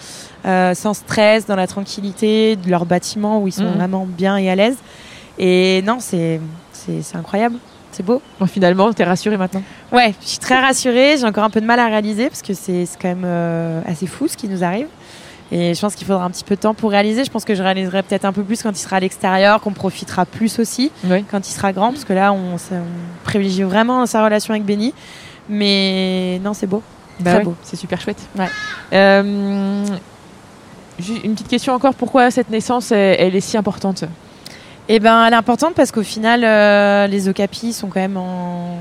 euh, 0.45 0.73
sans 0.73 0.93
stress, 0.93 1.45
dans 1.45 1.55
la 1.55 1.67
tranquillité 1.67 2.57
de 2.57 2.69
leur 2.69 2.85
bâtiment 2.85 3.41
où 3.41 3.47
ils 3.47 3.53
sont 3.53 3.63
Mhm. 3.63 3.77
vraiment 3.77 4.05
bien 4.05 4.35
et 4.35 4.49
à 4.49 4.55
l'aise. 4.55 4.75
Et 5.39 5.81
non, 5.85 5.99
c'est 6.01 6.41
incroyable. 7.13 7.55
c'est 7.91 8.03
beau. 8.05 8.21
Bon, 8.39 8.45
finalement, 8.45 8.91
t'es 8.93 9.05
rassurée 9.05 9.37
maintenant? 9.37 9.63
Ouais, 9.91 10.13
je 10.21 10.27
suis 10.27 10.37
très 10.39 10.59
rassurée. 10.59 11.15
J'ai 11.17 11.25
encore 11.25 11.43
un 11.45 11.49
peu 11.49 11.61
de 11.61 11.65
mal 11.65 11.79
à 11.79 11.87
réaliser 11.87 12.27
parce 12.29 12.41
que 12.43 12.53
c'est 12.53 12.85
c'est 12.85 12.99
quand 13.01 13.07
même 13.07 13.23
euh, 13.25 13.81
assez 13.87 14.05
fou 14.07 14.27
ce 14.27 14.35
qui 14.37 14.47
nous 14.47 14.63
arrive. 14.63 14.87
Et 15.51 15.73
je 15.73 15.79
pense 15.79 15.95
qu'il 15.95 16.05
faudra 16.05 16.25
un 16.25 16.29
petit 16.29 16.43
peu 16.43 16.55
de 16.55 16.61
temps 16.61 16.73
pour 16.73 16.91
réaliser. 16.91 17.23
Je 17.23 17.31
pense 17.31 17.45
que 17.45 17.55
je 17.55 17.63
réaliserai 17.63 18.03
peut-être 18.03 18.25
un 18.25 18.33
peu 18.33 18.43
plus 18.43 18.61
quand 18.61 18.71
il 18.71 18.81
sera 18.81 18.97
à 18.97 18.99
l'extérieur, 18.99 19.61
qu'on 19.61 19.71
profitera 19.71 20.25
plus 20.25 20.59
aussi 20.59 20.91
Oui. 21.05 21.23
quand 21.29 21.47
il 21.47 21.51
sera 21.51 21.71
grand, 21.71 21.91
parce 21.91 22.03
que 22.03 22.13
là, 22.13 22.33
on, 22.33 22.57
privilégie 23.23 23.63
vraiment 23.63 24.05
sa 24.05 24.23
relation 24.23 24.53
avec 24.53 24.65
Benny. 24.65 24.93
Mais 25.49 26.39
non, 26.43 26.53
c'est 26.53 26.67
beau. 26.67 26.83
Bah 27.19 27.35
Très 27.35 27.43
beau. 27.43 27.55
C'est 27.63 27.77
super 27.77 28.01
chouette. 28.01 28.21
Ouais. 28.37 28.49
Euh, 28.93 29.85
une 31.23 31.33
petite 31.33 31.47
question 31.47 31.73
encore. 31.73 31.93
Pourquoi 31.93 32.29
cette 32.31 32.49
naissance, 32.49 32.91
elle, 32.91 33.15
elle 33.19 33.35
est 33.35 33.41
si 33.41 33.57
importante? 33.57 34.03
Eh 34.89 34.99
ben, 34.99 35.25
elle 35.25 35.33
est 35.33 35.37
importante 35.37 35.73
parce 35.75 35.91
qu'au 35.91 36.03
final, 36.03 36.43
euh, 36.43 37.07
les 37.07 37.27
okapis 37.27 37.73
sont 37.73 37.87
quand 37.87 37.99
même 37.99 38.17
en, 38.17 38.77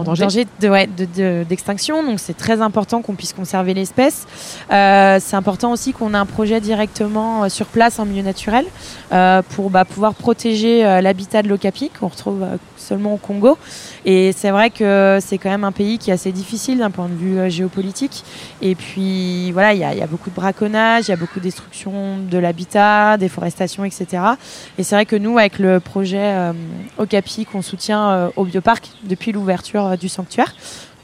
En 0.00 0.04
danger. 0.04 0.46
de- 0.60 0.68
ouais, 0.68 0.86
de- 0.86 1.04
de- 1.04 1.44
d'extinction. 1.48 2.02
donc, 2.02 2.20
c'est 2.20 2.36
très 2.36 2.60
important 2.60 3.02
qu'on 3.02 3.14
puisse 3.14 3.32
conserver 3.32 3.74
l'espèce. 3.74 4.26
Euh, 4.72 5.18
c'est 5.20 5.36
important 5.36 5.72
aussi 5.72 5.92
qu'on 5.92 6.14
ait 6.14 6.16
un 6.18 6.26
projet 6.26 6.60
directement 6.60 7.44
euh, 7.44 7.48
sur 7.48 7.66
place 7.66 7.98
en 7.98 8.04
milieu 8.04 8.22
naturel 8.22 8.64
euh, 9.12 9.42
pour 9.54 9.70
bah, 9.70 9.84
pouvoir 9.84 10.14
protéger 10.14 10.82
l'habitat 11.02 11.42
de 11.42 11.48
l'okapi 11.48 11.90
qu'on 11.90 12.08
retrouve 12.08 12.44
seulement 12.76 13.14
au 13.14 13.16
Congo. 13.18 13.58
Et 14.04 14.32
c'est 14.32 14.50
vrai 14.50 14.70
que 14.70 15.18
c'est 15.20 15.38
quand 15.38 15.50
même 15.50 15.64
un 15.64 15.72
pays 15.72 15.98
qui 15.98 16.10
est 16.10 16.14
assez 16.14 16.32
difficile 16.32 16.78
d'un 16.78 16.90
point 16.90 17.08
de 17.08 17.14
vue 17.14 17.50
géopolitique. 17.50 18.24
Et 18.62 18.74
puis, 18.74 19.52
voilà, 19.52 19.72
il 19.74 19.80
y, 19.80 19.84
a- 19.84 19.92
il 19.92 19.98
y 19.98 20.02
a 20.02 20.06
beaucoup 20.06 20.30
de 20.30 20.34
braconnage, 20.34 21.08
il 21.08 21.10
y 21.10 21.14
a 21.14 21.16
beaucoup 21.16 21.38
de 21.38 21.44
destruction 21.44 22.18
de 22.18 22.38
l'habitat, 22.38 23.16
déforestation, 23.18 23.84
etc. 23.84 24.06
Et 24.78 24.82
c'est 24.82 24.94
vrai 24.94 25.06
que 25.06 25.16
nous, 25.16 25.38
avec 25.38 25.58
le 25.58 25.80
projet 25.80 26.34
Okapi 26.98 27.44
qu'on 27.44 27.62
soutient 27.62 28.30
au 28.36 28.44
bioparc 28.44 28.88
depuis 29.04 29.32
l'ouverture 29.32 29.89
euh, 29.90 29.96
du 29.96 30.08
sanctuaire, 30.08 30.54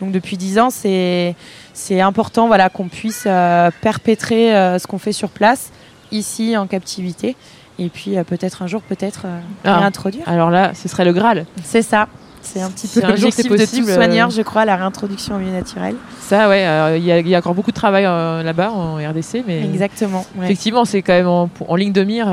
donc 0.00 0.12
depuis 0.12 0.36
10 0.36 0.58
ans, 0.58 0.70
c'est 0.70 1.34
c'est 1.72 2.00
important 2.00 2.46
voilà, 2.46 2.68
qu'on 2.70 2.88
puisse 2.88 3.24
euh, 3.26 3.70
perpétrer 3.82 4.54
euh, 4.56 4.78
ce 4.78 4.86
qu'on 4.86 4.98
fait 4.98 5.12
sur 5.12 5.28
place, 5.30 5.70
ici 6.12 6.56
en 6.56 6.66
captivité, 6.66 7.36
et 7.78 7.88
puis 7.88 8.16
euh, 8.16 8.24
peut-être 8.24 8.62
un 8.62 8.66
jour, 8.66 8.82
peut-être 8.82 9.26
Ah. 9.64 9.78
réintroduire. 9.78 10.24
Alors 10.28 10.50
là, 10.50 10.72
ce 10.74 10.88
serait 10.88 11.04
le 11.04 11.12
Graal. 11.12 11.46
C'est 11.64 11.82
ça. 11.82 12.08
C'est 12.42 12.60
un 12.62 12.70
petit 12.70 12.86
peu 12.86 13.04
un 13.04 13.16
jour 13.16 13.32
c'est 13.32 13.42
l'objectif 13.42 13.50
de 13.50 13.56
possible, 13.56 13.86
tout 13.88 13.92
soigneur, 13.94 14.30
je 14.30 14.40
crois, 14.42 14.64
la 14.64 14.76
réintroduction 14.76 15.34
en 15.34 15.38
milieu 15.38 15.50
naturel. 15.52 15.96
Ça, 16.20 16.48
ouais. 16.48 16.60
Il 16.96 17.04
y, 17.04 17.10
a- 17.10 17.18
il 17.18 17.26
y 17.26 17.34
a 17.34 17.38
encore 17.38 17.54
beaucoup 17.54 17.72
de 17.72 17.76
travail 17.76 18.04
là-bas 18.04 18.70
en 18.70 18.96
RDC, 18.98 19.42
mais 19.48 19.64
Exactement. 19.64 20.24
ouais. 20.38 20.44
effectivement, 20.44 20.84
c'est 20.84 21.02
quand 21.02 21.14
même 21.14 21.26
en, 21.26 21.50
en 21.66 21.74
ligne 21.74 21.92
de 21.92 22.04
mire 22.04 22.28